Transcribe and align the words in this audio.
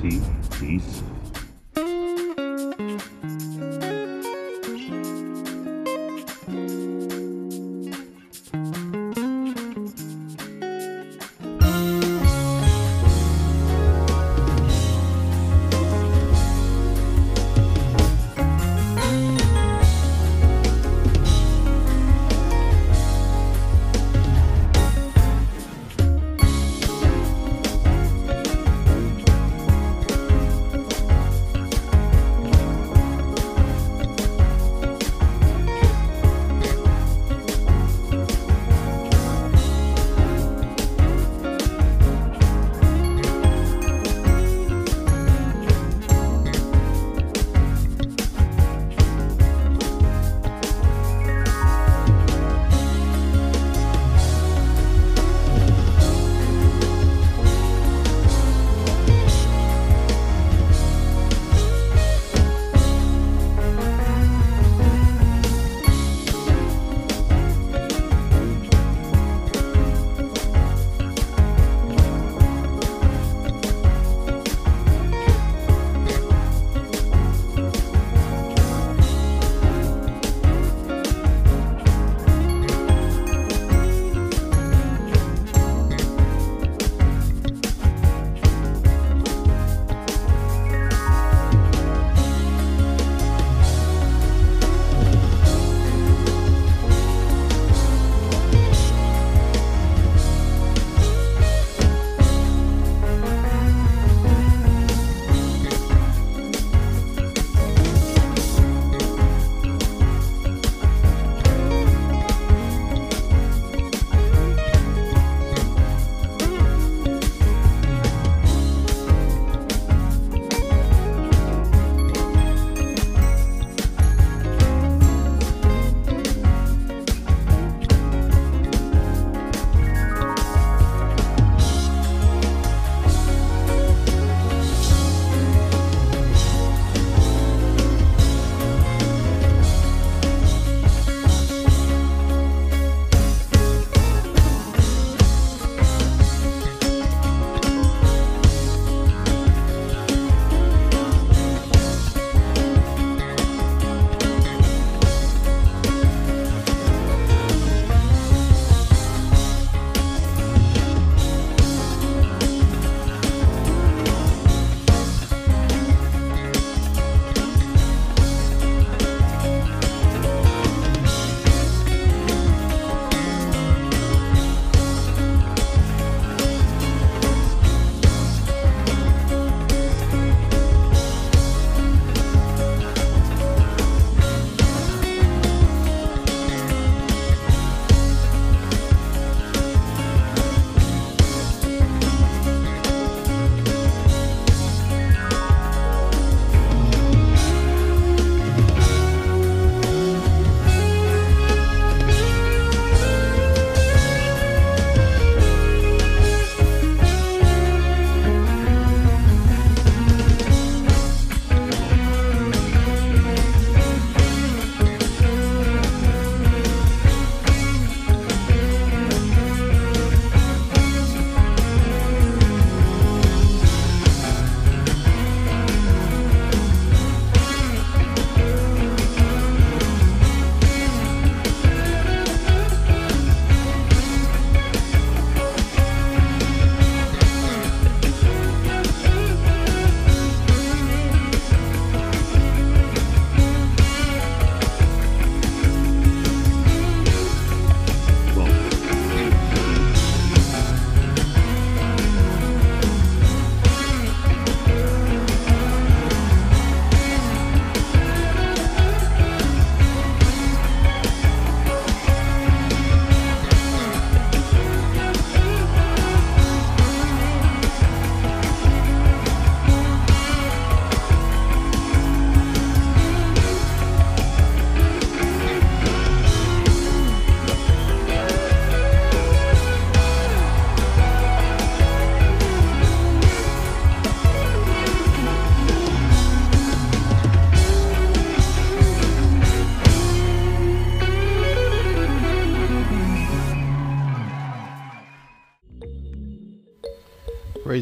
TBC. 0.00 0.22
Praise 0.50 1.17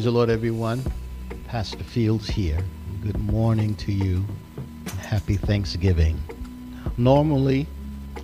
the 0.07 0.13
Lord, 0.13 0.29
everyone. 0.29 0.81
Pastor 1.49 1.83
Fields 1.83 2.29
here. 2.29 2.63
Good 3.03 3.19
morning 3.19 3.75
to 3.75 3.91
you. 3.91 4.23
Happy 5.01 5.35
Thanksgiving. 5.35 6.17
Normally, 6.95 7.67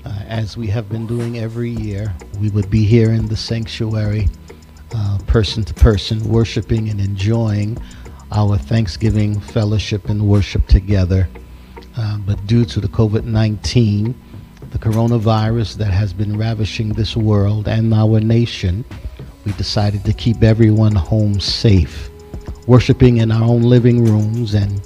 uh, 0.06 0.22
as 0.26 0.56
we 0.56 0.68
have 0.68 0.88
been 0.88 1.06
doing 1.06 1.40
every 1.40 1.72
year, 1.72 2.16
we 2.40 2.50
would 2.52 2.70
be 2.70 2.86
here 2.86 3.12
in 3.12 3.28
the 3.28 3.36
sanctuary, 3.36 4.30
uh, 4.96 5.18
person 5.28 5.66
to 5.66 5.74
person, 5.74 6.24
worshiping 6.24 6.88
and 6.88 7.02
enjoying 7.02 7.78
our 8.32 8.58
Thanksgiving 8.58 9.42
fellowship 9.42 10.08
and 10.08 10.26
worship 10.26 10.66
together. 10.68 11.28
Uh, 11.98 12.18
but 12.20 12.48
due 12.48 12.64
to 12.64 12.80
the 12.80 12.88
COVID 12.88 13.26
19, 13.26 14.16
the 14.72 14.80
coronavirus 14.80 15.76
that 15.80 15.92
has 15.92 16.14
been 16.14 16.38
ravishing 16.38 16.94
this 16.94 17.18
world 17.18 17.68
and 17.68 17.94
our 17.94 18.22
nation, 18.22 18.86
we 19.46 19.52
decided 19.54 20.04
to 20.06 20.14
keep 20.14 20.44
everyone 20.44 20.96
home 20.96 21.40
safe, 21.40 22.10
worshiping 22.68 23.18
in 23.18 23.32
our 23.32 23.44
own 23.44 23.64
living 23.64 24.04
rooms 24.06 24.54
and 24.54 24.82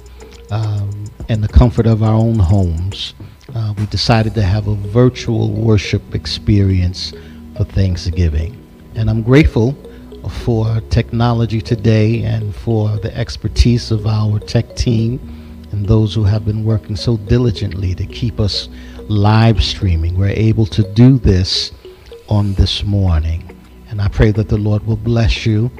um, 0.50 1.04
in 1.28 1.40
the 1.40 1.48
comfort 1.48 1.86
of 1.86 2.02
our 2.02 2.14
own 2.14 2.38
homes. 2.38 3.14
Uh, 3.54 3.74
we 3.78 3.86
decided 3.86 4.34
to 4.34 4.42
have 4.42 4.66
a 4.66 4.74
virtual 4.74 5.50
worship 5.52 6.14
experience 6.14 7.12
for 7.56 7.64
Thanksgiving. 7.64 8.56
And 8.94 9.08
I'm 9.08 9.22
grateful 9.22 9.76
for 10.44 10.80
technology 10.90 11.60
today 11.60 12.22
and 12.24 12.54
for 12.54 12.96
the 12.98 13.16
expertise 13.16 13.90
of 13.90 14.06
our 14.06 14.38
tech 14.38 14.74
team 14.76 15.18
and 15.70 15.86
those 15.86 16.14
who 16.14 16.24
have 16.24 16.44
been 16.44 16.64
working 16.64 16.96
so 16.96 17.16
diligently 17.16 17.94
to 17.94 18.06
keep 18.06 18.40
us 18.40 18.68
live 19.08 19.62
streaming. 19.62 20.18
We're 20.18 20.28
able 20.28 20.66
to 20.66 20.82
do 20.94 21.18
this 21.18 21.72
on 22.28 22.54
this 22.54 22.84
morning. 22.84 23.47
And 23.98 24.04
I 24.04 24.10
pray 24.10 24.30
that 24.30 24.48
the 24.48 24.56
Lord 24.56 24.86
will 24.86 24.96
bless 24.96 25.44
you. 25.44 25.72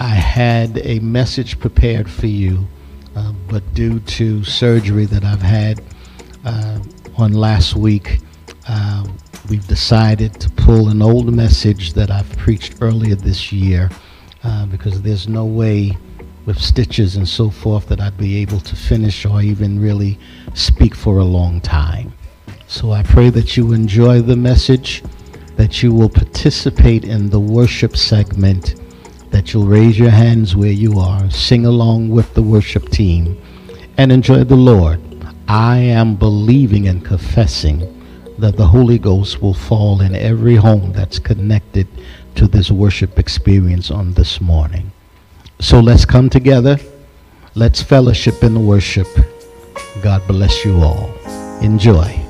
I 0.00 0.08
had 0.08 0.76
a 0.78 0.98
message 0.98 1.60
prepared 1.60 2.10
for 2.10 2.26
you, 2.26 2.66
uh, 3.14 3.32
but 3.46 3.62
due 3.74 4.00
to 4.00 4.42
surgery 4.42 5.04
that 5.04 5.22
I've 5.22 5.40
had 5.40 5.80
uh, 6.44 6.80
on 7.16 7.32
last 7.32 7.76
week, 7.76 8.18
uh, 8.68 9.06
we've 9.48 9.64
decided 9.68 10.40
to 10.40 10.50
pull 10.50 10.88
an 10.88 11.00
old 11.00 11.32
message 11.32 11.92
that 11.92 12.10
I've 12.10 12.28
preached 12.36 12.78
earlier 12.80 13.14
this 13.14 13.52
year 13.52 13.88
uh, 14.42 14.66
because 14.66 15.00
there's 15.02 15.28
no 15.28 15.44
way 15.44 15.96
with 16.46 16.58
stitches 16.58 17.14
and 17.14 17.28
so 17.28 17.50
forth 17.50 17.86
that 17.86 18.00
I'd 18.00 18.18
be 18.18 18.38
able 18.38 18.58
to 18.58 18.74
finish 18.74 19.24
or 19.24 19.40
even 19.40 19.80
really 19.80 20.18
speak 20.54 20.96
for 20.96 21.18
a 21.18 21.24
long 21.24 21.60
time. 21.60 22.14
So 22.66 22.90
I 22.90 23.04
pray 23.04 23.30
that 23.30 23.56
you 23.56 23.72
enjoy 23.74 24.22
the 24.22 24.34
message, 24.34 25.04
that 25.56 25.82
you 25.82 25.92
will 25.92 26.08
participate 26.08 27.04
in 27.04 27.30
the 27.30 27.40
worship 27.40 27.96
segment, 27.96 28.74
that 29.30 29.52
you'll 29.52 29.66
raise 29.66 29.98
your 29.98 30.10
hands 30.10 30.56
where 30.56 30.72
you 30.72 30.98
are, 30.98 31.30
sing 31.30 31.66
along 31.66 32.10
with 32.10 32.32
the 32.34 32.42
worship 32.42 32.88
team, 32.88 33.40
and 33.96 34.10
enjoy 34.10 34.44
the 34.44 34.56
Lord. 34.56 35.00
I 35.46 35.76
am 35.76 36.16
believing 36.16 36.88
and 36.88 37.04
confessing 37.04 37.90
that 38.38 38.56
the 38.56 38.66
Holy 38.66 38.98
Ghost 38.98 39.40
will 39.40 39.54
fall 39.54 40.00
in 40.00 40.14
every 40.14 40.56
home 40.56 40.92
that's 40.92 41.18
connected 41.18 41.86
to 42.34 42.48
this 42.48 42.70
worship 42.70 43.18
experience 43.18 43.90
on 43.90 44.14
this 44.14 44.40
morning. 44.40 44.90
So 45.60 45.80
let's 45.80 46.04
come 46.04 46.28
together. 46.30 46.78
Let's 47.54 47.82
fellowship 47.82 48.42
in 48.42 48.54
the 48.54 48.60
worship. 48.60 49.06
God 50.02 50.26
bless 50.26 50.64
you 50.64 50.82
all. 50.82 51.14
Enjoy. 51.62 52.23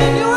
Please 0.00 0.29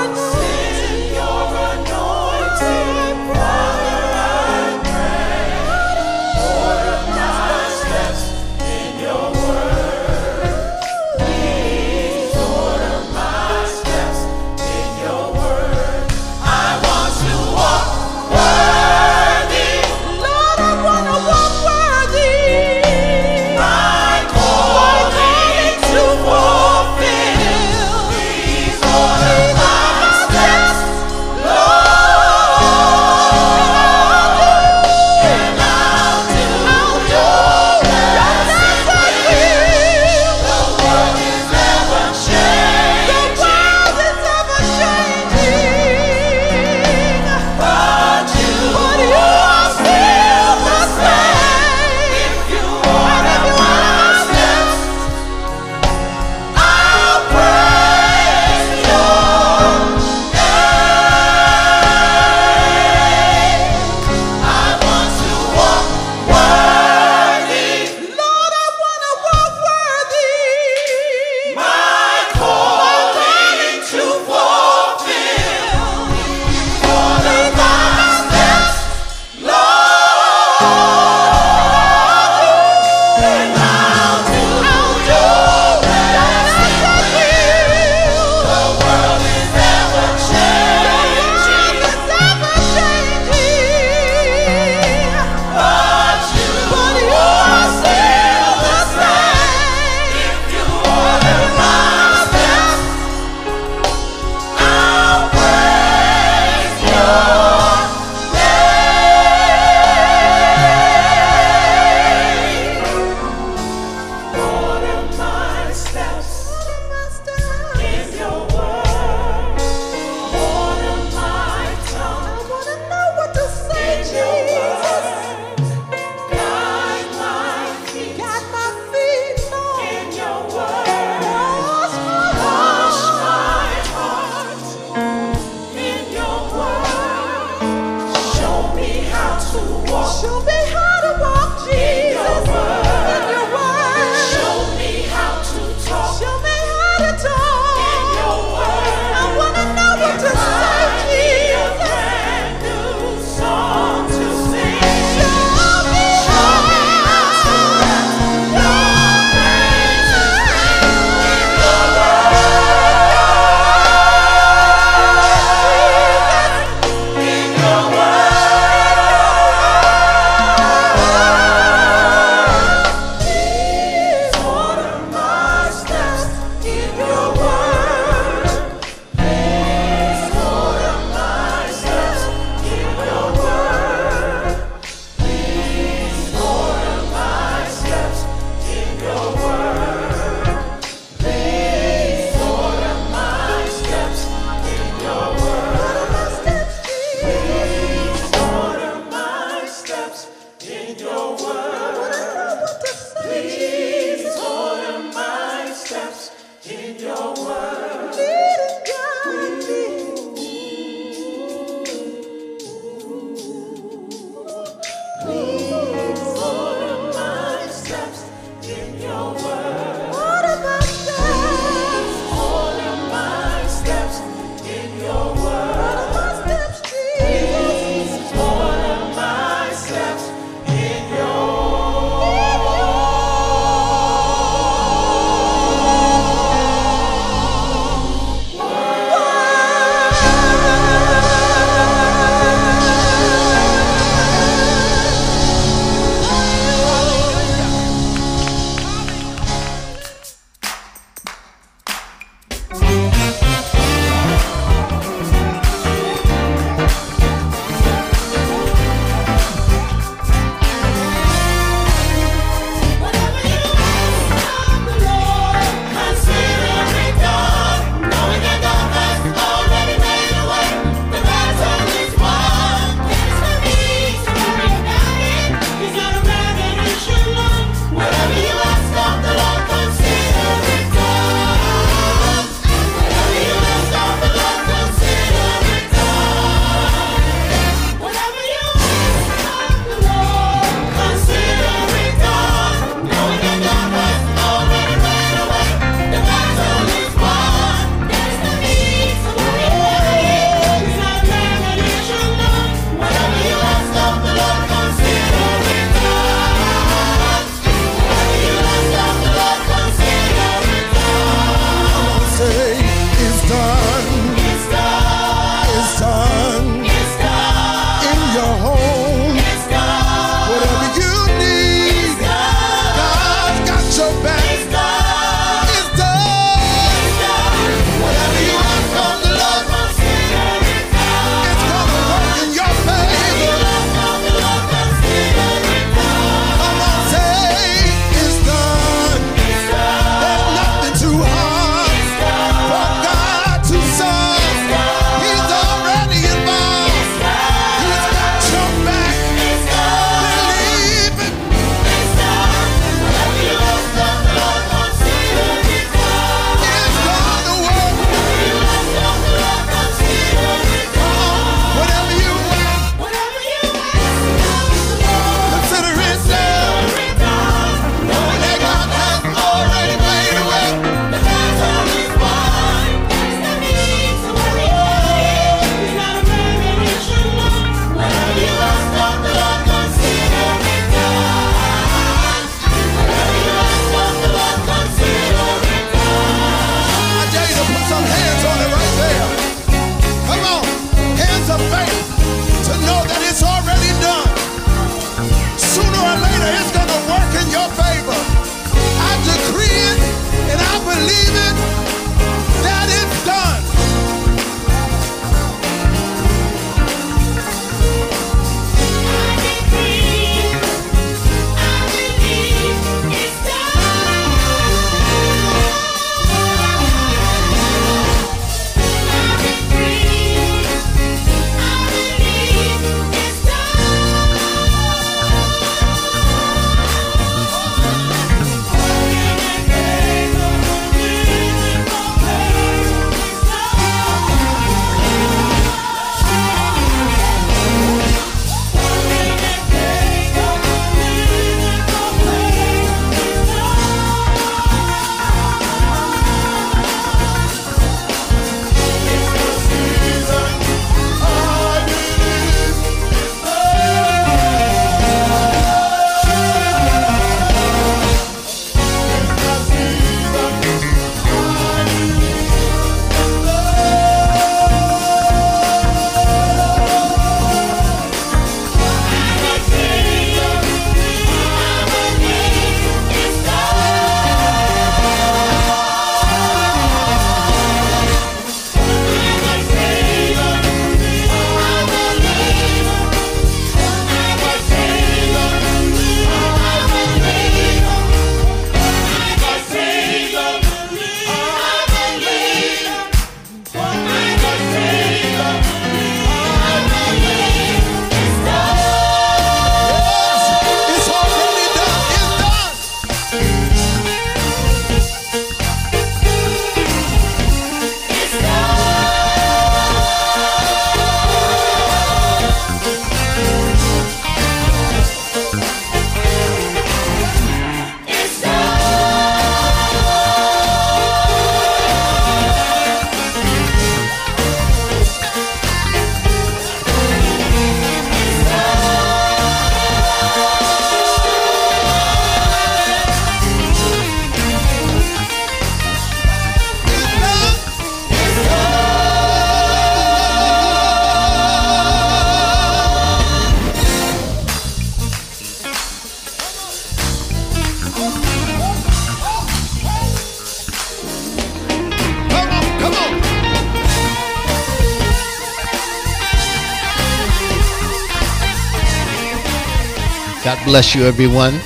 God 560.44 560.60
bless 560.66 560.94
you, 560.94 561.06
everyone. 561.06 561.58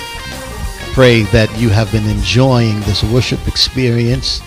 Pray 0.94 1.24
that 1.32 1.50
you 1.58 1.70
have 1.70 1.92
been 1.92 2.08
enjoying 2.08 2.80
this 2.82 3.04
worship 3.04 3.48
experience. 3.48 4.40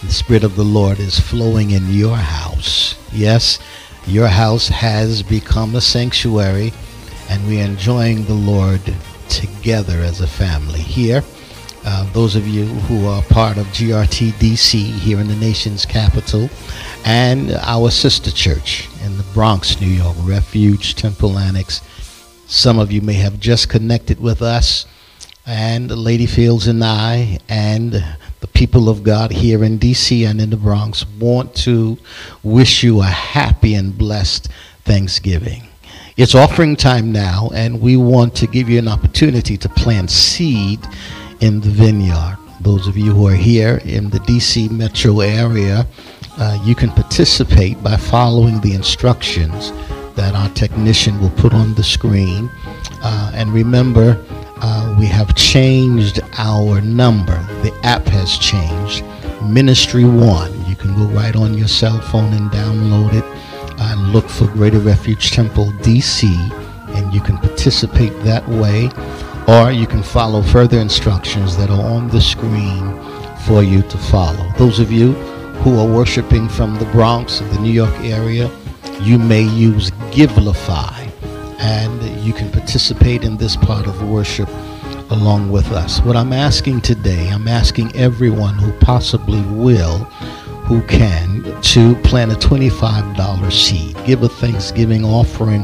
The 0.00 0.12
Spirit 0.12 0.44
of 0.44 0.54
the 0.54 0.62
Lord 0.62 1.00
is 1.00 1.18
flowing 1.18 1.72
in 1.72 1.92
your 1.92 2.14
house. 2.14 2.94
Yes, 3.10 3.58
your 4.06 4.28
house 4.28 4.68
has 4.68 5.24
become 5.24 5.74
a 5.74 5.80
sanctuary, 5.80 6.72
and 7.28 7.44
we 7.48 7.60
are 7.60 7.64
enjoying 7.64 8.24
the 8.26 8.34
Lord 8.34 8.80
together 9.28 9.98
as 9.98 10.20
a 10.20 10.28
family. 10.28 10.78
Here, 10.78 11.24
uh, 11.84 12.04
those 12.12 12.36
of 12.36 12.46
you 12.46 12.66
who 12.66 13.08
are 13.08 13.22
part 13.22 13.56
of 13.56 13.66
GRTDC 13.68 14.84
here 14.84 15.18
in 15.18 15.26
the 15.26 15.34
nation's 15.34 15.84
capital, 15.84 16.48
and 17.04 17.50
our 17.62 17.90
sister 17.90 18.30
church 18.30 18.88
in 19.04 19.16
the 19.16 19.24
Bronx, 19.34 19.80
New 19.80 19.88
York, 19.88 20.14
Refuge 20.20 20.94
Temple 20.94 21.40
Annex 21.40 21.80
some 22.46 22.78
of 22.78 22.92
you 22.92 23.00
may 23.00 23.14
have 23.14 23.40
just 23.40 23.68
connected 23.68 24.20
with 24.20 24.42
us, 24.42 24.86
and 25.46 25.90
Lady 25.90 26.26
Fields 26.26 26.66
and 26.66 26.82
I, 26.82 27.38
and 27.48 27.92
the 28.40 28.46
people 28.48 28.88
of 28.88 29.02
God 29.02 29.30
here 29.30 29.64
in 29.64 29.78
DC 29.78 30.28
and 30.28 30.40
in 30.40 30.50
the 30.50 30.56
Bronx 30.56 31.06
want 31.18 31.54
to 31.56 31.98
wish 32.42 32.82
you 32.82 33.00
a 33.00 33.06
happy 33.06 33.74
and 33.74 33.96
blessed 33.96 34.48
Thanksgiving. 34.84 35.68
It's 36.16 36.34
offering 36.34 36.76
time 36.76 37.10
now, 37.10 37.50
and 37.54 37.80
we 37.80 37.96
want 37.96 38.36
to 38.36 38.46
give 38.46 38.68
you 38.68 38.78
an 38.78 38.88
opportunity 38.88 39.56
to 39.56 39.68
plant 39.68 40.10
seed 40.10 40.80
in 41.40 41.60
the 41.60 41.70
vineyard. 41.70 42.38
Those 42.60 42.86
of 42.86 42.96
you 42.96 43.12
who 43.12 43.26
are 43.26 43.34
here 43.34 43.80
in 43.84 44.10
the 44.10 44.20
DC 44.20 44.70
metro 44.70 45.20
area, 45.20 45.86
uh, 46.38 46.62
you 46.64 46.74
can 46.74 46.90
participate 46.90 47.82
by 47.82 47.96
following 47.96 48.60
the 48.60 48.74
instructions 48.74 49.72
that 50.16 50.34
our 50.34 50.48
technician 50.50 51.20
will 51.20 51.30
put 51.30 51.52
on 51.52 51.74
the 51.74 51.82
screen. 51.82 52.50
Uh, 53.02 53.32
and 53.34 53.52
remember, 53.52 54.22
uh, 54.56 54.96
we 54.98 55.06
have 55.06 55.34
changed 55.34 56.20
our 56.38 56.80
number. 56.80 57.36
The 57.62 57.72
app 57.82 58.06
has 58.06 58.38
changed. 58.38 59.04
Ministry 59.42 60.04
One. 60.04 60.52
You 60.66 60.76
can 60.76 60.94
go 60.94 61.04
right 61.14 61.36
on 61.36 61.54
your 61.58 61.68
cell 61.68 62.00
phone 62.00 62.32
and 62.32 62.50
download 62.50 63.14
it 63.14 63.24
and 63.80 64.12
look 64.12 64.28
for 64.28 64.46
Greater 64.48 64.78
Refuge 64.78 65.32
Temple 65.32 65.66
DC, 65.82 66.24
and 66.96 67.12
you 67.12 67.20
can 67.20 67.38
participate 67.38 68.12
that 68.22 68.48
way. 68.48 68.90
Or 69.46 69.70
you 69.70 69.86
can 69.86 70.02
follow 70.02 70.40
further 70.40 70.78
instructions 70.78 71.56
that 71.58 71.68
are 71.68 71.82
on 71.82 72.08
the 72.08 72.20
screen 72.20 72.98
for 73.46 73.62
you 73.62 73.82
to 73.82 73.98
follow. 73.98 74.50
Those 74.56 74.80
of 74.80 74.90
you 74.90 75.12
who 75.62 75.78
are 75.78 75.86
worshiping 75.86 76.48
from 76.48 76.76
the 76.76 76.86
Bronx, 76.86 77.40
the 77.40 77.58
New 77.60 77.72
York 77.72 77.94
area, 78.00 78.50
you 79.00 79.18
may 79.18 79.42
use 79.42 79.90
Givelify 80.12 81.10
and 81.58 82.24
you 82.24 82.32
can 82.32 82.50
participate 82.50 83.24
in 83.24 83.36
this 83.36 83.56
part 83.56 83.86
of 83.86 84.08
worship 84.08 84.48
along 85.10 85.50
with 85.50 85.70
us. 85.72 86.00
What 86.00 86.16
I'm 86.16 86.32
asking 86.32 86.80
today, 86.80 87.28
I'm 87.28 87.48
asking 87.48 87.94
everyone 87.96 88.54
who 88.54 88.72
possibly 88.78 89.40
will, 89.42 89.98
who 90.66 90.82
can, 90.82 91.42
to 91.62 91.94
plant 91.96 92.32
a 92.32 92.36
$25 92.36 93.52
seed, 93.52 93.96
give 94.04 94.22
a 94.22 94.28
Thanksgiving 94.28 95.04
offering, 95.04 95.62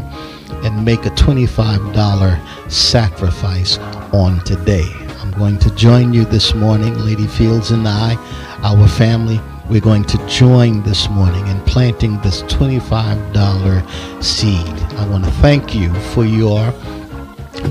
and 0.64 0.84
make 0.84 1.06
a 1.06 1.10
$25 1.10 2.70
sacrifice 2.70 3.78
on 4.12 4.42
today. 4.44 4.88
I'm 5.20 5.30
going 5.32 5.58
to 5.60 5.74
join 5.74 6.12
you 6.12 6.24
this 6.24 6.54
morning, 6.54 6.98
Lady 6.98 7.26
Fields 7.26 7.70
and 7.70 7.86
I, 7.86 8.16
our 8.62 8.86
family 8.88 9.40
we're 9.70 9.80
going 9.80 10.02
to 10.02 10.18
join 10.26 10.82
this 10.82 11.08
morning 11.08 11.46
in 11.46 11.60
planting 11.60 12.20
this 12.22 12.42
$25 12.42 14.22
seed. 14.22 14.66
I 14.98 15.08
want 15.08 15.24
to 15.24 15.30
thank 15.30 15.76
you 15.76 15.94
for 16.12 16.24
your 16.24 16.72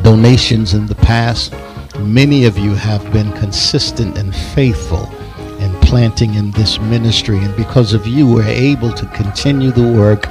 donations 0.01 0.73
in 0.73 0.85
the 0.85 0.95
past. 0.95 1.53
Many 1.99 2.45
of 2.45 2.57
you 2.57 2.73
have 2.73 3.11
been 3.11 3.33
consistent 3.33 4.17
and 4.17 4.33
faithful 4.33 5.11
in 5.59 5.73
planting 5.81 6.35
in 6.35 6.51
this 6.51 6.79
ministry, 6.79 7.37
and 7.37 7.53
because 7.57 7.91
of 7.91 8.07
you, 8.07 8.25
we're 8.33 8.43
able 8.47 8.93
to 8.93 9.05
continue 9.07 9.71
the 9.71 9.83
work. 9.83 10.25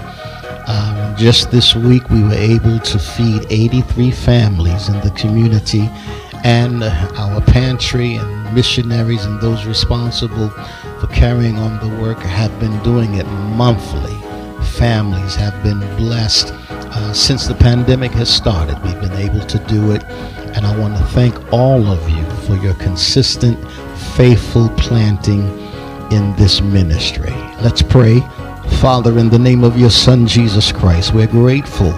Um, 0.66 1.14
just 1.18 1.50
this 1.50 1.74
week, 1.74 2.08
we 2.08 2.22
were 2.22 2.32
able 2.32 2.78
to 2.78 2.98
feed 2.98 3.44
83 3.50 4.10
families 4.10 4.88
in 4.88 4.98
the 5.00 5.10
community, 5.10 5.90
and 6.44 6.84
our 6.84 7.40
pantry 7.40 8.14
and 8.14 8.54
missionaries 8.54 9.24
and 9.24 9.40
those 9.40 9.66
responsible 9.66 10.50
for 11.00 11.06
carrying 11.08 11.56
on 11.58 11.78
the 11.80 12.02
work 12.02 12.18
have 12.18 12.58
been 12.60 12.82
doing 12.82 13.14
it 13.14 13.26
monthly. 13.56 14.16
Families 14.78 15.34
have 15.34 15.62
been 15.62 15.80
blessed 15.96 16.52
uh, 16.70 17.12
since 17.12 17.46
the 17.46 17.54
pandemic 17.54 18.12
has 18.12 18.28
started. 18.28 18.82
We've 18.82 19.00
been 19.00 19.12
able 19.12 19.44
to 19.46 19.58
do 19.66 19.92
it. 19.92 20.04
And 20.54 20.66
I 20.66 20.76
want 20.78 20.96
to 20.96 21.04
thank 21.06 21.52
all 21.52 21.86
of 21.86 22.08
you 22.08 22.24
for 22.46 22.56
your 22.56 22.74
consistent, 22.74 23.58
faithful 24.16 24.68
planting 24.70 25.42
in 26.10 26.34
this 26.36 26.60
ministry. 26.60 27.32
Let's 27.60 27.82
pray. 27.82 28.20
Father, 28.80 29.18
in 29.18 29.28
the 29.28 29.38
name 29.38 29.64
of 29.64 29.78
your 29.78 29.90
Son, 29.90 30.26
Jesus 30.26 30.72
Christ, 30.72 31.12
we're 31.12 31.26
grateful 31.26 31.92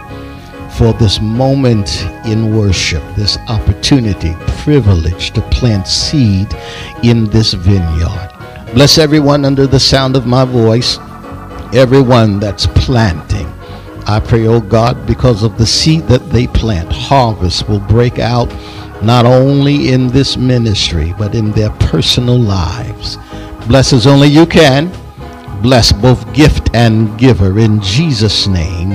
for 0.80 0.94
this 0.94 1.20
moment 1.20 2.06
in 2.24 2.56
worship, 2.56 3.02
this 3.14 3.36
opportunity, 3.48 4.34
privilege 4.64 5.30
to 5.30 5.42
plant 5.50 5.86
seed 5.86 6.48
in 7.02 7.26
this 7.26 7.52
vineyard. 7.52 8.30
Bless 8.72 8.96
everyone 8.96 9.44
under 9.44 9.66
the 9.66 9.78
sound 9.78 10.16
of 10.16 10.26
my 10.26 10.46
voice, 10.46 10.96
everyone 11.74 12.40
that's 12.40 12.66
planting. 12.66 13.46
I 14.06 14.20
pray, 14.20 14.46
oh 14.46 14.62
God, 14.62 15.06
because 15.06 15.42
of 15.42 15.58
the 15.58 15.66
seed 15.66 16.04
that 16.04 16.30
they 16.30 16.46
plant, 16.46 16.90
harvest 16.90 17.68
will 17.68 17.80
break 17.80 18.18
out 18.18 18.48
not 19.02 19.26
only 19.26 19.90
in 19.90 20.08
this 20.08 20.38
ministry, 20.38 21.12
but 21.18 21.34
in 21.34 21.52
their 21.52 21.72
personal 21.72 22.38
lives. 22.38 23.18
Bless 23.68 23.92
as 23.92 24.06
only 24.06 24.28
you 24.28 24.46
can. 24.46 24.90
Bless 25.60 25.92
both 25.92 26.32
gift 26.32 26.74
and 26.74 27.18
giver. 27.18 27.58
In 27.58 27.82
Jesus' 27.82 28.46
name, 28.46 28.92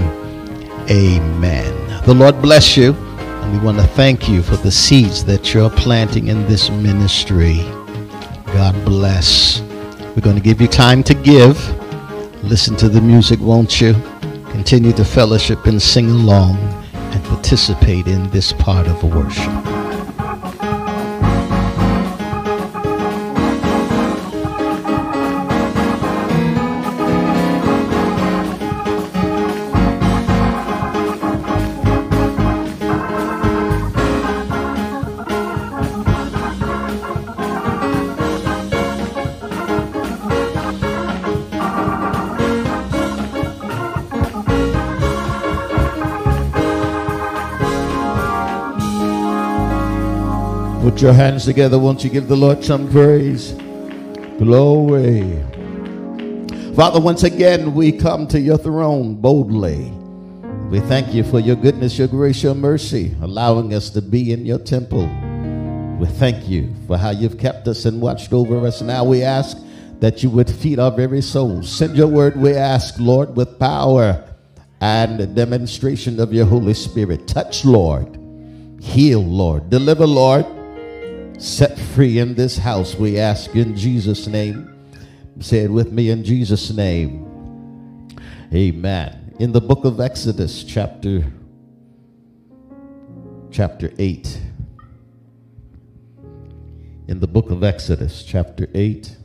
amen. 0.89 1.74
The 2.05 2.13
Lord 2.13 2.39
bless 2.39 2.77
you. 2.77 2.93
And 2.93 3.51
we 3.51 3.65
want 3.65 3.79
to 3.79 3.87
thank 3.87 4.29
you 4.29 4.43
for 4.43 4.57
the 4.57 4.69
seeds 4.69 5.25
that 5.25 5.55
you're 5.55 5.71
planting 5.71 6.27
in 6.27 6.45
this 6.45 6.69
ministry. 6.69 7.57
God 8.45 8.75
bless. 8.85 9.61
We're 10.15 10.21
going 10.21 10.35
to 10.35 10.41
give 10.41 10.61
you 10.61 10.67
time 10.67 11.01
to 11.01 11.15
give. 11.15 11.57
Listen 12.43 12.75
to 12.75 12.89
the 12.89 13.01
music, 13.01 13.39
won't 13.39 13.81
you? 13.81 13.93
Continue 14.51 14.93
to 14.93 15.03
fellowship 15.03 15.65
and 15.65 15.81
sing 15.81 16.11
along 16.11 16.57
and 16.93 17.23
participate 17.25 18.05
in 18.05 18.29
this 18.29 18.53
part 18.53 18.85
of 18.85 19.03
worship. 19.03 19.84
Put 50.95 51.01
your 51.01 51.11
hands 51.11 51.43
together. 51.43 51.77
Won't 51.77 52.05
you 52.05 52.09
give 52.09 52.29
the 52.29 52.37
Lord 52.37 52.63
some 52.63 52.89
praise? 52.89 53.51
Glory. 54.37 55.43
Father, 56.73 57.01
once 57.01 57.23
again, 57.23 57.73
we 57.73 57.91
come 57.91 58.27
to 58.27 58.39
your 58.39 58.57
throne 58.57 59.15
boldly. 59.15 59.91
We 60.69 60.79
thank 60.79 61.13
you 61.13 61.25
for 61.25 61.41
your 61.41 61.57
goodness, 61.57 61.97
your 61.97 62.07
grace, 62.07 62.41
your 62.41 62.55
mercy, 62.55 63.13
allowing 63.21 63.73
us 63.73 63.89
to 63.89 64.01
be 64.01 64.31
in 64.31 64.45
your 64.45 64.57
temple. 64.57 65.05
We 65.99 66.07
thank 66.07 66.47
you 66.47 66.73
for 66.87 66.97
how 66.97 67.09
you've 67.09 67.39
kept 67.39 67.67
us 67.67 67.83
and 67.83 67.99
watched 67.99 68.31
over 68.31 68.65
us. 68.65 68.81
Now 68.81 69.03
we 69.03 69.21
ask 69.21 69.57
that 69.99 70.23
you 70.23 70.29
would 70.29 70.49
feed 70.49 70.79
our 70.79 70.91
very 70.91 71.21
souls. 71.21 71.69
Send 71.69 71.97
your 71.97 72.07
word, 72.07 72.37
we 72.37 72.53
ask, 72.53 72.95
Lord, 72.99 73.35
with 73.35 73.59
power 73.59 74.23
and 74.79 75.35
demonstration 75.35 76.21
of 76.21 76.31
your 76.31 76.45
Holy 76.45 76.73
Spirit. 76.73 77.27
Touch, 77.27 77.65
Lord. 77.65 78.17
Heal, 78.79 79.21
Lord. 79.21 79.69
Deliver, 79.69 80.07
Lord 80.07 80.45
set 81.37 81.77
free 81.77 82.19
in 82.19 82.35
this 82.35 82.57
house, 82.57 82.95
we 82.95 83.19
ask 83.19 83.55
in 83.55 83.75
Jesus' 83.75 84.27
name. 84.27 84.71
Say 85.39 85.59
it 85.59 85.71
with 85.71 85.91
me 85.91 86.09
in 86.09 86.23
Jesus' 86.23 86.71
name. 86.71 87.21
Amen. 88.53 89.33
In 89.39 89.51
the 89.51 89.61
book 89.61 89.83
of 89.83 89.99
Exodus, 89.99 90.63
chapter 90.63 91.25
chapter 93.55 93.89
8. 93.97 94.41
In 97.07 97.19
the 97.21 97.27
book 97.27 97.51
of 97.51 97.63
Exodus, 97.63 98.23
chapter 98.23 98.67
8. 98.73 99.15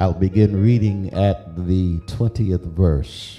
I'll 0.00 0.12
begin 0.12 0.60
reading 0.60 1.12
at 1.12 1.54
the 1.54 2.00
20th 2.06 2.64
verse. 2.64 3.38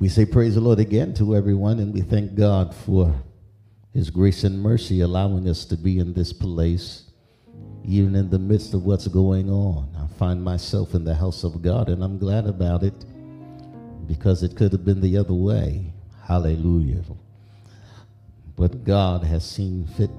We 0.00 0.08
say 0.08 0.26
praise 0.26 0.54
the 0.54 0.60
Lord 0.60 0.78
again 0.78 1.12
to 1.14 1.34
everyone, 1.34 1.80
and 1.80 1.92
we 1.92 2.02
thank 2.02 2.36
God 2.36 2.72
for 2.72 3.12
His 3.92 4.10
grace 4.10 4.44
and 4.44 4.62
mercy 4.62 5.00
allowing 5.00 5.48
us 5.48 5.64
to 5.64 5.76
be 5.76 5.98
in 5.98 6.12
this 6.12 6.32
place, 6.32 7.10
even 7.84 8.14
in 8.14 8.30
the 8.30 8.38
midst 8.38 8.74
of 8.74 8.84
what's 8.84 9.08
going 9.08 9.50
on. 9.50 9.88
I 9.98 10.06
find 10.16 10.40
myself 10.42 10.94
in 10.94 11.02
the 11.02 11.16
house 11.16 11.42
of 11.42 11.62
God, 11.62 11.88
and 11.88 12.04
I'm 12.04 12.16
glad 12.16 12.46
about 12.46 12.84
it 12.84 12.94
because 14.06 14.44
it 14.44 14.54
could 14.54 14.70
have 14.70 14.84
been 14.84 15.00
the 15.00 15.16
other 15.16 15.34
way. 15.34 15.92
Hallelujah. 16.24 17.02
But 18.54 18.84
God 18.84 19.24
has 19.24 19.44
seen 19.44 19.84
fit 19.96 20.10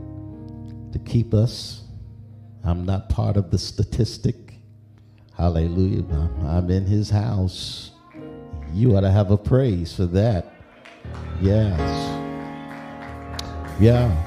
to 0.92 1.00
keep 1.06 1.34
us. 1.34 1.84
I'm 2.66 2.86
not 2.86 3.08
part 3.08 3.38
of 3.38 3.50
the 3.50 3.58
statistic. 3.58 4.56
Hallelujah. 5.38 6.04
I'm 6.44 6.70
in 6.70 6.86
His 6.86 7.10
house. 7.10 7.92
You 8.74 8.96
ought 8.96 9.02
to 9.02 9.12
have 9.12 9.32
a 9.32 9.38
praise 9.38 9.96
for 9.96 10.06
that. 10.08 10.54
Yes. 11.42 11.80
Yeah. 13.80 14.26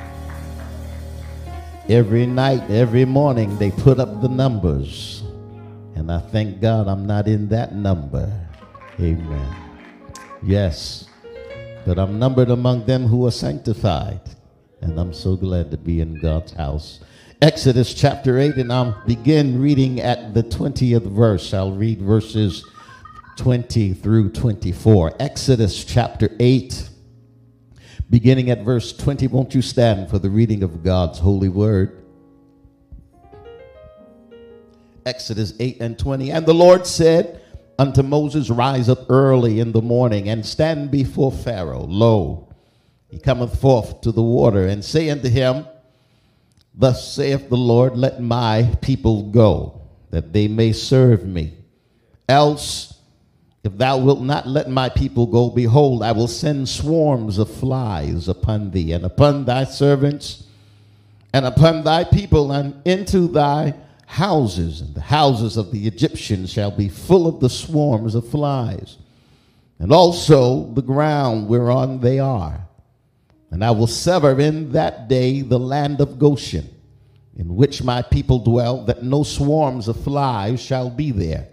Every 1.89 2.27
night, 2.27 2.71
every 2.71 3.05
morning, 3.05 3.59
they 3.59 3.71
put 3.71 4.01
up 4.01 4.21
the 4.21 4.29
numbers. 4.29 5.23
And 5.95 6.11
I 6.11 6.19
thank 6.19 6.61
God 6.61 6.89
I'm 6.89 7.07
not 7.07 7.29
in 7.29 7.49
that 7.49 7.75
number. 7.75 8.33
Amen. 8.99 9.57
Yes. 10.43 11.07
But 11.85 11.99
I'm 11.99 12.19
numbered 12.19 12.51
among 12.51 12.87
them 12.87 13.07
who 13.07 13.27
are 13.27 13.31
sanctified. 13.31 14.21
And 14.81 14.99
I'm 14.99 15.13
so 15.13 15.37
glad 15.37 15.71
to 15.71 15.77
be 15.77 16.01
in 16.01 16.21
God's 16.21 16.53
house. 16.53 17.01
Exodus 17.41 17.93
chapter 17.95 18.39
8, 18.39 18.55
and 18.57 18.73
I'll 18.73 19.03
begin 19.07 19.61
reading 19.61 20.01
at 20.01 20.33
the 20.35 20.43
20th 20.45 21.11
verse. 21.11 21.53
I'll 21.53 21.73
read 21.73 22.01
verses 22.01 22.65
20 23.43 23.95
through 23.95 24.31
24. 24.31 25.17
Exodus 25.19 25.85
chapter 25.85 26.31
8, 26.39 26.89
beginning 28.09 28.51
at 28.51 28.63
verse 28.63 28.97
20. 28.97 29.27
Won't 29.27 29.53
you 29.53 29.63
stand 29.63 30.09
for 30.09 30.21
the 30.21 30.31
reading 30.31 30.63
of 30.63 30.85
God's 30.85 31.19
holy 31.19 31.49
word? 31.49 32.05
Exodus 35.05 35.55
8 35.59 35.81
and 35.81 35.99
20. 35.99 36.31
And 36.31 36.47
the 36.47 36.55
Lord 36.55 36.87
said 36.87 37.43
unto 37.81 38.05
Moses, 38.05 38.49
Rise 38.49 38.89
up 38.89 39.11
early 39.11 39.59
in 39.59 39.73
the 39.73 39.83
morning 39.83 40.29
and 40.29 40.47
stand 40.47 40.93
before 40.93 41.33
Pharaoh. 41.33 41.83
Lo, 41.89 42.49
he 43.09 43.19
cometh 43.19 43.61
forth 43.61 44.03
to 44.03 44.13
the 44.13 44.23
water, 44.23 44.69
and 44.69 44.85
say 44.85 45.11
unto 45.11 45.29
him, 45.29 45.67
Thus 46.77 47.13
saith 47.13 47.49
the 47.49 47.57
Lord, 47.57 47.97
Let 47.97 48.23
my 48.23 48.73
people 48.83 49.33
go, 49.33 49.83
that 50.11 50.33
they 50.33 50.47
may 50.47 50.71
serve 50.71 51.27
me. 51.27 51.55
Else 52.29 52.93
if 53.65 53.79
thou 53.79 53.97
wilt 53.99 54.21
not 54.21 54.49
let 54.49 54.69
my 54.69 54.89
people 54.89 55.27
go, 55.27 55.49
behold, 55.49 56.03
I 56.03 56.13
will 56.13 56.27
send 56.27 56.69
swarms 56.69 57.39
of 57.39 57.49
flies 57.49 58.27
upon 58.27 58.73
thee 58.73 58.93
and 58.93 59.05
upon 59.05 59.45
thy 59.45 59.65
servants 59.65 60.45
and 61.33 61.47
upon 61.47 61.85
thy 61.85 62.03
people 62.03 62.51
and 62.51 62.75
into 62.85 63.29
thy 63.29 63.75
houses. 64.07 64.81
And 64.81 64.95
the 64.95 65.01
houses 65.01 65.57
of 65.57 65.71
the 65.71 65.87
Egyptians 65.87 66.53
shall 66.53 66.73
be 66.73 66.89
full 66.89 67.29
of 67.29 67.39
the 67.39 67.49
swarms 67.49 68.17
of 68.17 68.29
flies, 68.29 68.99
and 69.79 69.93
also 69.93 70.73
the 70.73 70.83
ground 70.83 71.49
whereon 71.49 72.01
they 72.01 72.19
are. 72.19 72.67
And 73.53 73.65
I 73.65 73.71
will 73.71 73.87
sever 73.87 74.41
in 74.41 74.73
that 74.73 75.09
day 75.09 75.43
the 75.43 75.59
land 75.59 76.01
of 76.01 76.19
Goshen, 76.19 76.69
in 77.37 77.55
which 77.55 77.85
my 77.85 78.03
people 78.03 78.41
dwell, 78.41 78.85
that 78.87 79.05
no 79.05 79.23
swarms 79.23 79.87
of 79.87 80.03
flies 80.03 80.61
shall 80.61 80.91
be 80.91 81.13
there 81.13 81.52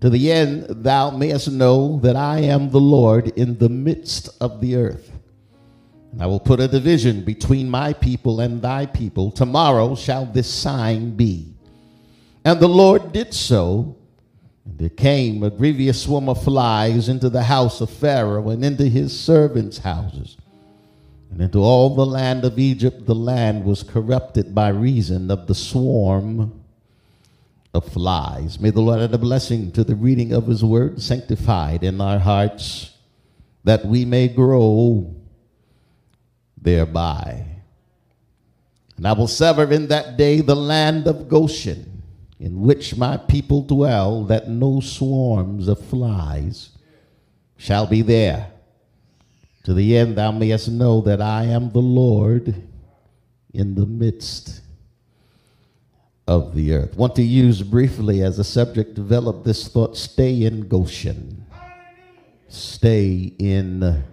to 0.00 0.10
the 0.10 0.30
end 0.30 0.66
thou 0.68 1.10
mayest 1.10 1.50
know 1.50 1.98
that 2.00 2.16
I 2.16 2.40
am 2.40 2.70
the 2.70 2.80
Lord 2.80 3.28
in 3.28 3.58
the 3.58 3.68
midst 3.68 4.28
of 4.40 4.60
the 4.60 4.76
earth. 4.76 5.10
And 6.12 6.22
I 6.22 6.26
will 6.26 6.40
put 6.40 6.60
a 6.60 6.68
division 6.68 7.24
between 7.24 7.68
my 7.68 7.92
people 7.92 8.40
and 8.40 8.62
thy 8.62 8.86
people. 8.86 9.30
Tomorrow 9.30 9.94
shall 9.96 10.24
this 10.24 10.48
sign 10.48 11.16
be. 11.16 11.52
And 12.44 12.60
the 12.60 12.68
Lord 12.68 13.12
did 13.12 13.34
so. 13.34 13.96
And 14.64 14.78
there 14.78 14.88
came 14.88 15.42
a 15.42 15.50
grievous 15.50 16.02
swarm 16.02 16.28
of 16.28 16.42
flies 16.42 17.08
into 17.08 17.28
the 17.28 17.42
house 17.42 17.80
of 17.80 17.90
Pharaoh 17.90 18.50
and 18.50 18.64
into 18.64 18.84
his 18.84 19.18
servants' 19.18 19.78
houses. 19.78 20.36
And 21.30 21.42
into 21.42 21.58
all 21.58 21.94
the 21.94 22.06
land 22.06 22.44
of 22.44 22.58
Egypt, 22.58 23.04
the 23.04 23.14
land 23.14 23.64
was 23.64 23.82
corrupted 23.82 24.54
by 24.54 24.68
reason 24.68 25.30
of 25.30 25.46
the 25.46 25.54
swarm 25.54 26.58
of 27.74 27.90
flies. 27.92 28.58
May 28.58 28.70
the 28.70 28.80
Lord 28.80 29.00
add 29.00 29.14
a 29.14 29.18
blessing 29.18 29.72
to 29.72 29.84
the 29.84 29.94
reading 29.94 30.32
of 30.32 30.46
his 30.46 30.64
word, 30.64 31.02
sanctified 31.02 31.84
in 31.84 32.00
our 32.00 32.18
hearts, 32.18 32.96
that 33.64 33.84
we 33.84 34.04
may 34.04 34.28
grow 34.28 35.14
thereby. 36.56 37.46
And 38.96 39.06
I 39.06 39.12
will 39.12 39.28
sever 39.28 39.70
in 39.70 39.88
that 39.88 40.16
day 40.16 40.40
the 40.40 40.56
land 40.56 41.06
of 41.06 41.28
Goshen, 41.28 42.02
in 42.40 42.60
which 42.60 42.96
my 42.96 43.16
people 43.16 43.62
dwell, 43.62 44.24
that 44.24 44.48
no 44.48 44.80
swarms 44.80 45.68
of 45.68 45.84
flies 45.84 46.70
shall 47.56 47.86
be 47.86 48.02
there. 48.02 48.52
To 49.64 49.74
the 49.74 49.96
end 49.96 50.16
thou 50.16 50.32
mayest 50.32 50.68
know 50.68 51.00
that 51.02 51.20
I 51.20 51.44
am 51.44 51.70
the 51.70 51.78
Lord 51.78 52.62
in 53.52 53.74
the 53.74 53.86
midst 53.86 54.62
of 56.28 56.54
the 56.54 56.74
earth. 56.74 56.94
Want 56.94 57.16
to 57.16 57.22
use 57.22 57.62
briefly 57.62 58.22
as 58.22 58.38
a 58.38 58.44
subject, 58.44 58.92
develop 58.94 59.44
this 59.44 59.66
thought 59.66 59.96
stay 59.96 60.44
in 60.44 60.68
Goshen. 60.68 61.46
Stay 62.48 63.32
in 63.38 64.04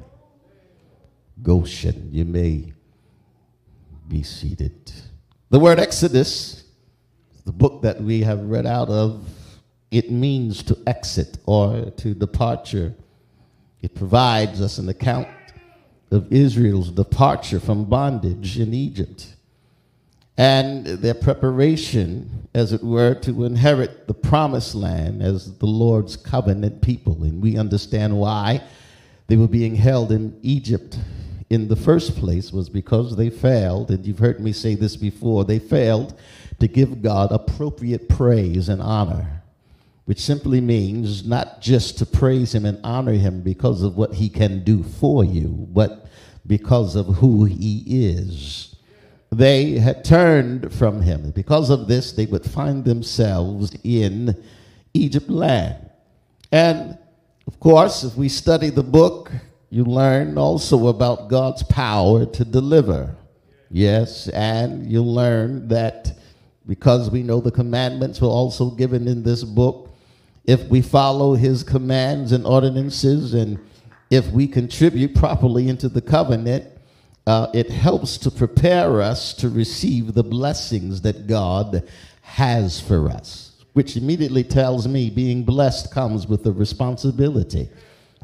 Goshen. 1.43 2.09
You 2.13 2.23
may 2.23 2.73
be 4.07 4.23
seated. 4.23 4.93
The 5.49 5.59
word 5.59 5.77
Exodus, 5.77 6.63
the 7.45 7.51
book 7.51 7.81
that 7.81 8.01
we 8.01 8.21
have 8.21 8.39
read 8.39 8.65
out 8.65 8.89
of, 8.89 9.27
it 9.91 10.09
means 10.09 10.63
to 10.63 10.77
exit 10.87 11.37
or 11.45 11.91
to 11.97 12.13
departure. 12.13 12.93
It 13.81 13.93
provides 13.93 14.61
us 14.61 14.77
an 14.77 14.87
account 14.87 15.27
of 16.11 16.31
Israel's 16.31 16.91
departure 16.91 17.59
from 17.59 17.83
bondage 17.85 18.57
in 18.57 18.73
Egypt 18.73 19.34
and 20.37 20.85
their 20.85 21.13
preparation, 21.13 22.47
as 22.53 22.73
it 22.73 22.83
were, 22.83 23.15
to 23.15 23.45
inherit 23.45 24.07
the 24.07 24.13
promised 24.13 24.75
land 24.75 25.21
as 25.21 25.57
the 25.57 25.65
Lord's 25.65 26.17
covenant 26.17 26.81
people. 26.81 27.23
And 27.23 27.41
we 27.41 27.57
understand 27.57 28.17
why 28.17 28.61
they 29.27 29.37
were 29.37 29.47
being 29.47 29.75
held 29.75 30.11
in 30.11 30.37
Egypt 30.41 30.97
in 31.49 31.67
the 31.67 31.75
first 31.75 32.15
place 32.15 32.51
was 32.51 32.69
because 32.69 33.15
they 33.15 33.29
failed, 33.29 33.91
and 33.91 34.05
you've 34.05 34.19
heard 34.19 34.39
me 34.39 34.51
say 34.51 34.75
this 34.75 34.95
before, 34.95 35.45
they 35.45 35.59
failed 35.59 36.17
to 36.59 36.67
give 36.67 37.01
God 37.01 37.31
appropriate 37.31 38.09
praise 38.09 38.67
and 38.67 38.81
honor, 38.81 39.43
which 40.05 40.19
simply 40.19 40.59
means 40.59 41.25
not 41.25 41.61
just 41.61 41.97
to 41.99 42.05
praise 42.05 42.55
Him 42.55 42.65
and 42.65 42.79
honor 42.83 43.13
Him 43.13 43.41
because 43.41 43.83
of 43.83 43.95
what 43.95 44.15
He 44.15 44.27
can 44.27 44.63
do 44.63 44.83
for 44.83 45.23
you, 45.23 45.67
but 45.71 46.07
because 46.47 46.95
of 46.95 47.05
who 47.17 47.45
He 47.45 47.83
is 47.87 48.74
they 49.37 49.71
had 49.71 50.05
turned 50.05 50.73
from 50.73 51.01
him. 51.01 51.31
Because 51.31 51.69
of 51.69 51.87
this, 51.87 52.11
they 52.11 52.25
would 52.25 52.45
find 52.45 52.85
themselves 52.85 53.75
in 53.83 54.35
Egypt 54.93 55.29
land. 55.29 55.89
And 56.51 56.97
of 57.47 57.59
course, 57.59 58.03
if 58.03 58.15
we 58.15 58.29
study 58.29 58.69
the 58.69 58.83
book, 58.83 59.31
you 59.69 59.83
learn 59.83 60.37
also 60.37 60.87
about 60.87 61.27
God's 61.27 61.63
power 61.63 62.25
to 62.25 62.45
deliver. 62.45 63.15
Yes, 63.69 64.29
and 64.29 64.89
you 64.89 65.03
learn 65.03 65.67
that 65.67 66.17
because 66.67 67.11
we 67.11 67.23
know 67.23 67.41
the 67.41 67.51
commandments 67.51 68.21
were 68.21 68.27
also 68.27 68.71
given 68.71 69.07
in 69.07 69.21
this 69.21 69.43
book, 69.43 69.89
if 70.45 70.63
we 70.67 70.81
follow 70.81 71.33
his 71.33 71.63
commands 71.63 72.31
and 72.31 72.45
ordinances 72.45 73.33
and 73.33 73.59
if 74.09 74.27
we 74.27 74.47
contribute 74.47 75.15
properly 75.15 75.67
into 75.67 75.89
the 75.89 76.01
covenant, 76.01 76.65
uh, 77.27 77.47
it 77.53 77.69
helps 77.69 78.17
to 78.19 78.31
prepare 78.31 79.01
us 79.01 79.33
to 79.33 79.49
receive 79.49 80.13
the 80.13 80.23
blessings 80.23 81.01
that 81.01 81.27
God 81.27 81.87
has 82.21 82.79
for 82.79 83.09
us, 83.09 83.51
which 83.73 83.97
immediately 83.97 84.43
tells 84.43 84.87
me 84.87 85.09
being 85.09 85.43
blessed 85.43 85.91
comes 85.91 86.27
with 86.27 86.45
a 86.45 86.51
responsibility. 86.51 87.69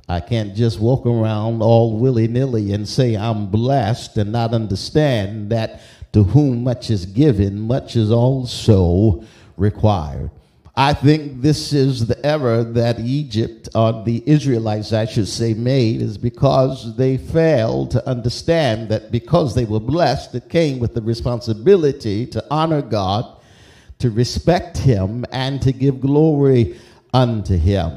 I 0.07 0.19
can't 0.19 0.55
just 0.55 0.79
walk 0.79 1.05
around 1.05 1.61
all 1.61 1.97
willy 1.97 2.27
nilly 2.27 2.73
and 2.73 2.87
say 2.87 3.15
I'm 3.15 3.47
blessed 3.47 4.17
and 4.17 4.31
not 4.31 4.53
understand 4.53 5.51
that 5.51 5.81
to 6.13 6.23
whom 6.23 6.63
much 6.63 6.89
is 6.89 7.05
given, 7.05 7.59
much 7.59 7.95
is 7.95 8.11
also 8.11 9.23
required. 9.57 10.29
I 10.75 10.93
think 10.93 11.41
this 11.41 11.73
is 11.73 12.07
the 12.07 12.25
error 12.25 12.63
that 12.63 12.99
Egypt, 12.99 13.67
or 13.75 14.03
the 14.03 14.23
Israelites, 14.25 14.93
I 14.93 15.05
should 15.05 15.27
say, 15.27 15.53
made, 15.53 16.01
is 16.01 16.17
because 16.17 16.95
they 16.95 17.17
failed 17.17 17.91
to 17.91 18.07
understand 18.07 18.87
that 18.89 19.11
because 19.11 19.53
they 19.53 19.65
were 19.65 19.81
blessed, 19.81 20.33
it 20.33 20.47
came 20.47 20.79
with 20.79 20.93
the 20.93 21.01
responsibility 21.01 22.25
to 22.27 22.45
honor 22.49 22.81
God, 22.81 23.25
to 23.99 24.09
respect 24.11 24.77
Him, 24.77 25.25
and 25.31 25.61
to 25.61 25.73
give 25.73 25.99
glory 25.99 26.79
unto 27.13 27.57
Him. 27.57 27.91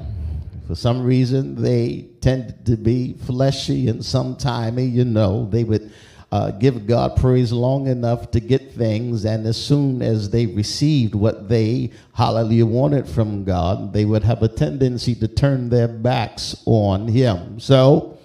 For 0.66 0.74
some 0.74 1.04
reason, 1.04 1.60
they 1.60 2.08
tended 2.20 2.66
to 2.66 2.76
be 2.76 3.12
fleshy 3.24 3.88
and 3.88 4.00
sometimey, 4.00 4.90
you 4.90 5.04
know, 5.04 5.46
they 5.48 5.62
would 5.62 5.92
uh, 6.34 6.50
give 6.50 6.84
God 6.88 7.14
praise 7.14 7.52
long 7.52 7.86
enough 7.86 8.32
to 8.32 8.40
get 8.40 8.72
things, 8.72 9.24
and 9.24 9.46
as 9.46 9.56
soon 9.56 10.02
as 10.02 10.30
they 10.30 10.46
received 10.46 11.14
what 11.14 11.48
they, 11.48 11.92
hallelujah, 12.12 12.66
wanted 12.66 13.06
from 13.06 13.44
God, 13.44 13.92
they 13.92 14.04
would 14.04 14.24
have 14.24 14.42
a 14.42 14.48
tendency 14.48 15.14
to 15.14 15.28
turn 15.28 15.68
their 15.68 15.86
backs 15.86 16.60
on 16.66 17.06
Him. 17.06 17.60
So 17.60 18.18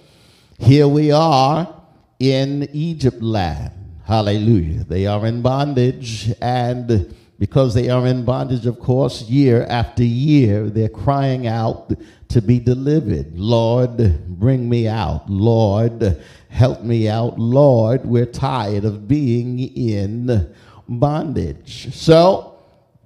here 0.58 0.88
we 0.88 1.12
are 1.12 1.72
in 2.18 2.68
Egypt 2.72 3.22
land. 3.22 3.74
Hallelujah. 4.06 4.82
They 4.82 5.06
are 5.06 5.24
in 5.24 5.40
bondage, 5.40 6.32
and 6.42 7.14
because 7.40 7.72
they 7.72 7.88
are 7.88 8.06
in 8.06 8.22
bondage, 8.22 8.66
of 8.66 8.78
course, 8.78 9.22
year 9.22 9.64
after 9.70 10.04
year, 10.04 10.68
they're 10.68 10.90
crying 10.90 11.46
out 11.46 11.90
to 12.28 12.42
be 12.42 12.60
delivered. 12.60 13.36
Lord, 13.36 14.28
bring 14.38 14.68
me 14.68 14.86
out. 14.86 15.28
Lord, 15.28 16.22
help 16.50 16.82
me 16.82 17.08
out. 17.08 17.38
Lord, 17.38 18.04
we're 18.04 18.26
tired 18.26 18.84
of 18.84 19.08
being 19.08 19.58
in 19.58 20.54
bondage. 20.86 21.94
So, 21.94 22.58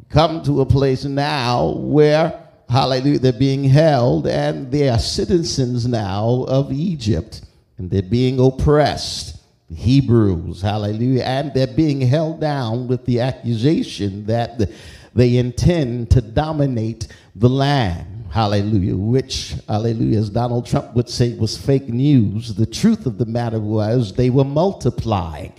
come 0.08 0.42
to 0.42 0.62
a 0.62 0.66
place 0.66 1.04
now 1.04 1.68
where, 1.76 2.42
hallelujah, 2.68 3.20
they're 3.20 3.32
being 3.32 3.62
held 3.62 4.26
and 4.26 4.68
they 4.68 4.88
are 4.88 4.98
citizens 4.98 5.86
now 5.86 6.44
of 6.48 6.72
Egypt 6.72 7.42
and 7.78 7.88
they're 7.88 8.02
being 8.02 8.40
oppressed. 8.40 9.33
Hebrews, 9.74 10.62
hallelujah, 10.62 11.24
and 11.24 11.52
they're 11.52 11.66
being 11.66 12.00
held 12.00 12.40
down 12.40 12.88
with 12.88 13.04
the 13.04 13.20
accusation 13.20 14.26
that 14.26 14.70
they 15.14 15.36
intend 15.36 16.10
to 16.12 16.20
dominate 16.20 17.08
the 17.34 17.48
land 17.48 18.14
hallelujah, 18.34 18.96
which, 18.96 19.54
hallelujah, 19.68 20.18
as 20.18 20.28
Donald 20.28 20.66
Trump 20.66 20.92
would 20.96 21.08
say, 21.08 21.34
was 21.34 21.56
fake 21.56 21.88
news. 21.88 22.52
The 22.52 22.66
truth 22.66 23.06
of 23.06 23.16
the 23.16 23.26
matter 23.26 23.60
was 23.60 24.12
they 24.12 24.28
were 24.28 24.44
multiplying. 24.44 25.52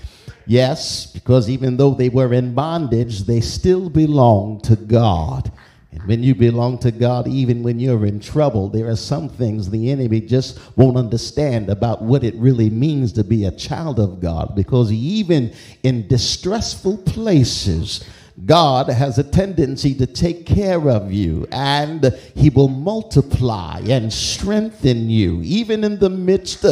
Yes, 0.46 1.06
because 1.06 1.50
even 1.50 1.78
though 1.78 1.94
they 1.94 2.10
were 2.10 2.34
in 2.34 2.54
bondage, 2.54 3.22
they 3.22 3.40
still 3.40 3.90
belonged 3.90 4.66
to 4.66 4.76
God. 4.76 5.54
And 5.96 6.08
when 6.08 6.24
you 6.24 6.36
belong 6.36 6.78
to 6.80 6.92
God, 6.92 7.28
even 7.28 7.64
when 7.64 7.80
you're 7.80 8.06
in 8.06 8.20
trouble, 8.20 8.70
there 8.70 8.88
are 8.88 8.96
some 8.96 9.30
things 9.30 9.70
the 9.70 9.92
enemy 9.92 10.22
just 10.22 10.60
won't 10.78 10.98
understand 10.98 11.70
about 11.70 12.02
what 12.02 12.24
it 12.24 12.36
really 12.36 12.70
means 12.70 13.14
to 13.14 13.24
be 13.24 13.46
a 13.46 13.52
child 13.52 14.00
of 14.00 14.20
God. 14.20 14.56
Because 14.56 14.92
even 14.92 15.54
in 15.84 16.08
distressful 16.08 16.98
places, 17.00 18.04
God 18.46 18.90
has 18.90 19.18
a 19.18 19.24
tendency 19.24 19.94
to 19.96 20.06
take 20.06 20.46
care 20.46 20.90
of 20.90 21.12
you 21.12 21.48
and 21.52 22.14
he 22.36 22.50
will 22.50 22.68
multiply 22.68 23.80
and 23.80 24.12
strengthen 24.12 25.10
you. 25.10 25.42
Even 25.44 25.86
in 25.86 25.98
the 25.98 26.10
midst, 26.10 26.66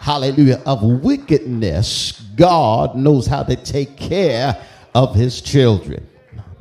hallelujah, 0.00 0.60
of 0.66 0.82
wickedness, 0.82 2.20
God 2.34 2.96
knows 2.96 3.26
how 3.26 3.44
to 3.44 3.54
take 3.54 3.96
care 3.96 4.60
of 4.94 5.14
his 5.14 5.40
children. 5.40 6.04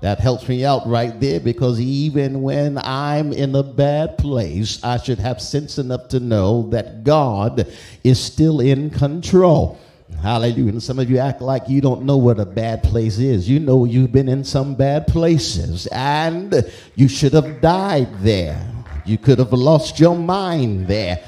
That 0.03 0.19
helps 0.19 0.49
me 0.49 0.65
out 0.65 0.85
right 0.85 1.17
there 1.17 1.39
because 1.39 1.79
even 1.79 2.41
when 2.41 2.77
I'm 2.77 3.31
in 3.31 3.55
a 3.55 3.63
bad 3.63 4.17
place, 4.17 4.83
I 4.83 4.97
should 4.97 5.19
have 5.19 5.41
sense 5.41 5.77
enough 5.77 6.09
to 6.09 6.19
know 6.19 6.63
that 6.71 7.05
God 7.05 7.71
is 8.03 8.19
still 8.19 8.59
in 8.59 8.89
control. 8.89 9.79
Hallelujah. 10.21 10.71
And 10.71 10.83
some 10.83 10.99
of 10.99 11.09
you 11.09 11.19
act 11.19 11.41
like 11.41 11.69
you 11.69 11.79
don't 11.79 12.03
know 12.03 12.17
what 12.17 12.37
a 12.37 12.45
bad 12.45 12.83
place 12.83 13.17
is. 13.17 13.49
You 13.49 13.61
know 13.61 13.85
you've 13.85 14.11
been 14.11 14.27
in 14.27 14.43
some 14.43 14.75
bad 14.75 15.07
places 15.07 15.87
and 15.87 16.53
you 16.95 17.07
should 17.07 17.31
have 17.31 17.61
died 17.61 18.13
there. 18.19 18.61
You 19.05 19.17
could 19.17 19.39
have 19.39 19.53
lost 19.53 20.01
your 20.01 20.17
mind 20.17 20.85
there. 20.85 21.23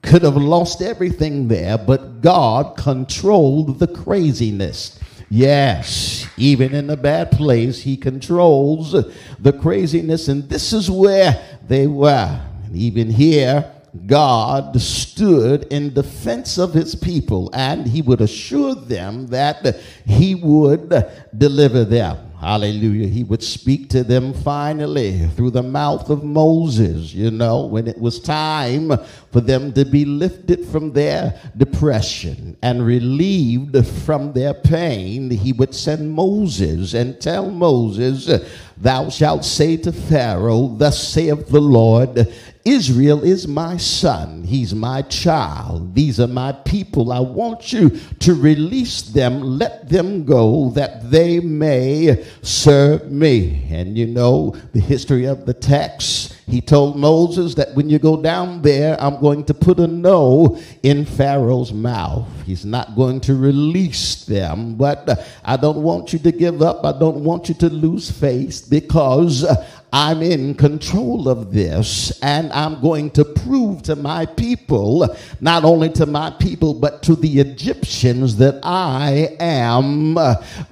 Could 0.00 0.22
have 0.22 0.38
lost 0.38 0.80
everything 0.80 1.48
there, 1.48 1.76
but 1.76 2.22
God 2.22 2.78
controlled 2.78 3.78
the 3.80 3.86
craziness. 3.86 4.98
Yes, 5.34 6.28
even 6.36 6.76
in 6.76 6.88
a 6.90 6.96
bad 6.96 7.32
place, 7.32 7.82
He 7.82 7.96
controls 7.96 8.92
the 9.40 9.52
craziness. 9.52 10.28
And 10.28 10.48
this 10.48 10.72
is 10.72 10.88
where 10.88 11.58
they 11.66 11.88
were. 11.88 12.40
And 12.64 12.76
even 12.76 13.10
here, 13.10 13.68
God 14.06 14.80
stood 14.80 15.64
in 15.72 15.92
defense 15.92 16.56
of 16.56 16.72
his 16.72 16.94
people 16.94 17.50
and 17.52 17.84
he 17.86 18.00
would 18.02 18.20
assure 18.20 18.76
them 18.76 19.26
that 19.28 19.80
he 20.04 20.36
would 20.36 21.04
deliver 21.36 21.84
them. 21.84 22.23
Hallelujah. 22.44 23.06
He 23.06 23.24
would 23.24 23.42
speak 23.42 23.88
to 23.88 24.04
them 24.04 24.34
finally 24.34 25.26
through 25.28 25.52
the 25.52 25.62
mouth 25.62 26.10
of 26.10 26.22
Moses, 26.22 27.14
you 27.14 27.30
know, 27.30 27.64
when 27.64 27.86
it 27.86 27.98
was 27.98 28.20
time 28.20 28.92
for 29.32 29.40
them 29.40 29.72
to 29.72 29.86
be 29.86 30.04
lifted 30.04 30.66
from 30.66 30.92
their 30.92 31.40
depression 31.56 32.54
and 32.60 32.84
relieved 32.84 33.86
from 33.86 34.34
their 34.34 34.52
pain. 34.52 35.30
He 35.30 35.54
would 35.54 35.74
send 35.74 36.12
Moses 36.12 36.92
and 36.92 37.18
tell 37.18 37.50
Moses, 37.50 38.28
Thou 38.76 39.08
shalt 39.08 39.46
say 39.46 39.78
to 39.78 39.90
Pharaoh, 39.90 40.68
Thus 40.76 41.02
saith 41.02 41.48
the 41.48 41.62
Lord, 41.62 42.30
Israel 42.64 43.22
is 43.22 43.46
my 43.46 43.76
son. 43.76 44.42
He's 44.42 44.74
my 44.74 45.02
child. 45.02 45.94
These 45.94 46.18
are 46.18 46.26
my 46.26 46.52
people. 46.52 47.12
I 47.12 47.20
want 47.20 47.74
you 47.74 47.90
to 48.20 48.34
release 48.34 49.02
them. 49.02 49.58
Let 49.58 49.90
them 49.90 50.24
go 50.24 50.70
that 50.70 51.10
they 51.10 51.40
may 51.40 52.24
serve 52.40 53.12
me. 53.12 53.66
And 53.70 53.98
you 53.98 54.06
know 54.06 54.56
the 54.72 54.80
history 54.80 55.26
of 55.26 55.44
the 55.44 55.52
text. 55.52 56.34
He 56.46 56.60
told 56.60 56.96
Moses 56.96 57.54
that 57.54 57.74
when 57.74 57.90
you 57.90 57.98
go 57.98 58.20
down 58.20 58.62
there, 58.62 58.96
I'm 58.98 59.20
going 59.20 59.44
to 59.44 59.54
put 59.54 59.78
a 59.78 59.86
no 59.86 60.58
in 60.82 61.04
Pharaoh's 61.04 61.72
mouth. 61.72 62.28
He's 62.44 62.64
not 62.64 62.96
going 62.96 63.20
to 63.22 63.34
release 63.34 64.24
them. 64.24 64.76
But 64.76 65.26
I 65.44 65.56
don't 65.56 65.82
want 65.82 66.12
you 66.12 66.18
to 66.20 66.32
give 66.32 66.62
up. 66.62 66.84
I 66.84 66.98
don't 66.98 67.24
want 67.24 67.48
you 67.48 67.54
to 67.56 67.68
lose 67.68 68.10
faith 68.10 68.66
because 68.70 69.46
I'm 69.96 70.22
in 70.22 70.56
control 70.56 71.28
of 71.28 71.52
this, 71.52 72.18
and 72.20 72.52
I'm 72.52 72.80
going 72.80 73.12
to 73.12 73.24
prove 73.44 73.82
to 73.82 73.96
my 73.96 74.26
people, 74.26 75.06
not 75.40 75.64
only 75.64 75.90
to 75.90 76.06
my 76.06 76.30
people, 76.30 76.74
but 76.74 77.02
to 77.04 77.14
the 77.14 77.40
Egyptians, 77.40 78.36
that 78.36 78.60
I 78.62 79.36
am 79.38 80.18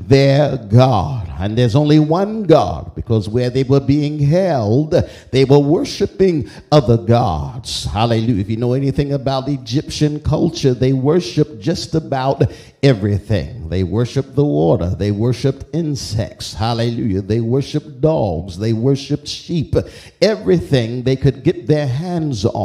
their 0.01 0.57
God. 0.57 1.29
And 1.39 1.57
there's 1.57 1.75
only 1.75 1.99
one 1.99 2.45
God, 2.45 2.95
because 2.95 3.29
where 3.29 3.51
they 3.51 3.65
were 3.65 3.81
being 3.81 4.19
held, 4.19 4.95
they 5.31 5.45
were 5.45 5.59
worshiping 5.59 6.49
other 6.71 6.97
gods. 6.97 7.85
Hallelujah. 7.85 8.41
If 8.41 8.51
you 8.51 8.57
know 8.57 8.75
anything 8.75 9.13
about 9.13 9.49
Egyptian 9.49 10.21
culture, 10.21 10.75
they 10.75 10.93
worship 10.93 11.61
just 11.61 11.95
about 11.95 12.43
everything. 12.83 13.69
They 13.69 13.85
worshiped 13.85 14.35
the 14.35 14.45
water. 14.45 14.91
They 14.91 15.11
worshiped 15.11 15.65
insects. 15.73 16.55
Hallelujah. 16.55 17.23
They 17.23 17.41
worshiped 17.41 18.01
dogs. 18.01 18.59
They 18.59 18.73
worshiped 18.73 19.29
sheep. 19.29 19.75
Everything 20.21 21.03
they 21.03 21.17
could 21.17 21.43
get 21.43 21.67
their 21.67 21.87
hands 21.87 22.45
on, 22.45 22.62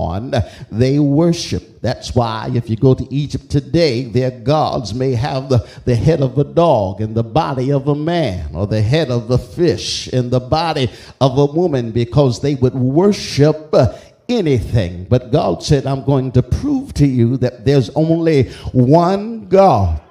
they 0.71 0.99
worship. 0.99 1.81
That's 1.81 2.13
why 2.15 2.49
if 2.53 2.69
you 2.69 2.75
go 2.75 2.93
to 2.93 3.07
Egypt 3.13 3.49
today, 3.49 4.03
their 4.03 4.31
gods 4.31 4.93
may 4.93 5.13
have 5.13 5.49
the, 5.49 5.67
the 5.85 5.95
head 5.95 6.21
of 6.21 6.37
a 6.37 6.43
dog 6.43 7.01
and 7.01 7.15
the 7.15 7.23
body 7.23 7.71
of 7.71 7.87
a 7.87 7.95
man, 7.95 8.55
or 8.55 8.67
the 8.67 8.81
head 8.81 9.09
of 9.09 9.29
a 9.31 9.37
fish 9.37 10.07
and 10.07 10.31
the 10.31 10.39
body 10.39 10.89
of 11.21 11.37
a 11.37 11.45
woman, 11.45 11.91
because 11.91 12.41
they 12.41 12.55
would 12.55 12.75
worship 12.75 13.73
uh, 13.73 13.97
anything. 14.27 15.05
But 15.05 15.31
God 15.31 15.63
said, 15.63 15.85
I'm 15.85 16.03
going 16.03 16.31
to 16.33 16.43
prove 16.43 16.93
to 16.95 17.07
you 17.07 17.37
that 17.37 17.65
there's 17.65 17.89
only 17.91 18.49
one 18.73 19.47
God 19.47 20.01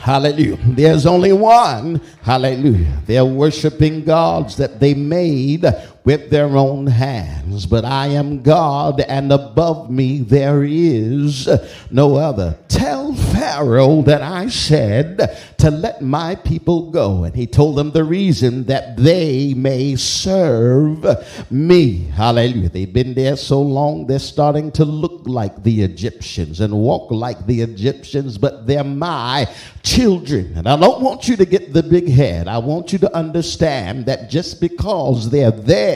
Hallelujah. 0.00 0.56
There's 0.64 1.04
only 1.04 1.34
one. 1.34 2.00
Hallelujah. 2.22 3.02
They're 3.04 3.24
worshiping 3.24 4.02
gods 4.02 4.56
that 4.56 4.80
they 4.80 4.94
made 4.94 5.66
with 6.04 6.30
their 6.30 6.56
own 6.56 6.86
hands. 6.86 7.66
But 7.66 7.84
I 7.84 8.08
am 8.08 8.42
God, 8.42 9.00
and 9.00 9.32
above 9.32 9.90
me 9.90 10.20
there 10.20 10.64
is 10.64 11.48
no 11.90 12.16
other. 12.16 12.58
Tell 12.68 13.14
Pharaoh 13.14 14.02
that 14.02 14.22
I 14.22 14.48
said 14.48 15.38
to 15.58 15.70
let 15.70 16.00
my 16.00 16.34
people 16.34 16.90
go. 16.90 17.24
And 17.24 17.34
he 17.34 17.46
told 17.46 17.76
them 17.76 17.90
the 17.90 18.04
reason 18.04 18.64
that 18.64 18.96
they 18.96 19.52
may 19.54 19.96
serve 19.96 21.04
me. 21.50 22.04
Hallelujah. 22.14 22.70
They've 22.70 22.92
been 22.92 23.14
there 23.14 23.36
so 23.36 23.60
long, 23.60 24.06
they're 24.06 24.18
starting 24.18 24.72
to 24.72 24.84
look 24.84 25.22
like 25.26 25.62
the 25.62 25.82
Egyptians 25.82 26.60
and 26.60 26.72
walk 26.72 27.10
like 27.10 27.44
the 27.46 27.60
Egyptians, 27.60 28.38
but 28.38 28.66
they're 28.66 28.84
my 28.84 29.46
children. 29.82 30.54
And 30.56 30.68
I 30.68 30.76
don't 30.76 31.02
want 31.02 31.28
you 31.28 31.36
to 31.36 31.44
get 31.44 31.72
the 31.72 31.82
big 31.82 32.08
head. 32.08 32.48
I 32.48 32.58
want 32.58 32.92
you 32.92 32.98
to 33.00 33.14
understand 33.14 34.06
that 34.06 34.30
just 34.30 34.60
because 34.60 35.28
they're 35.30 35.50
there 35.50 35.89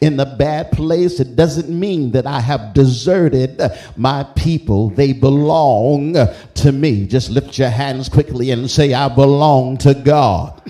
in 0.00 0.16
the 0.16 0.26
bad 0.26 0.72
place, 0.72 1.20
it 1.20 1.36
doesn't 1.36 1.68
mean 1.68 2.12
that 2.12 2.26
I 2.26 2.40
have 2.40 2.74
deserted 2.74 3.60
my 3.96 4.24
people. 4.34 4.90
They 4.90 5.12
belong 5.12 6.16
to 6.54 6.72
me. 6.72 7.06
Just 7.06 7.30
lift 7.30 7.58
your 7.58 7.70
hands 7.70 8.08
quickly 8.08 8.50
and 8.50 8.70
say, 8.70 8.94
I 8.94 9.08
belong 9.08 9.78
to 9.78 9.94
God. 9.94 10.60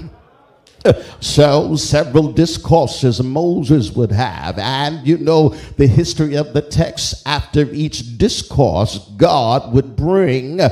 So, 1.20 1.76
several 1.76 2.32
discourses 2.32 3.22
Moses 3.22 3.92
would 3.92 4.12
have. 4.12 4.58
And 4.58 5.06
you 5.06 5.16
know 5.16 5.50
the 5.78 5.86
history 5.86 6.36
of 6.36 6.52
the 6.52 6.60
text. 6.60 7.22
After 7.26 7.70
each 7.70 8.18
discourse, 8.18 8.98
God 9.16 9.72
would 9.72 9.96
bring 9.96 10.60
a 10.60 10.70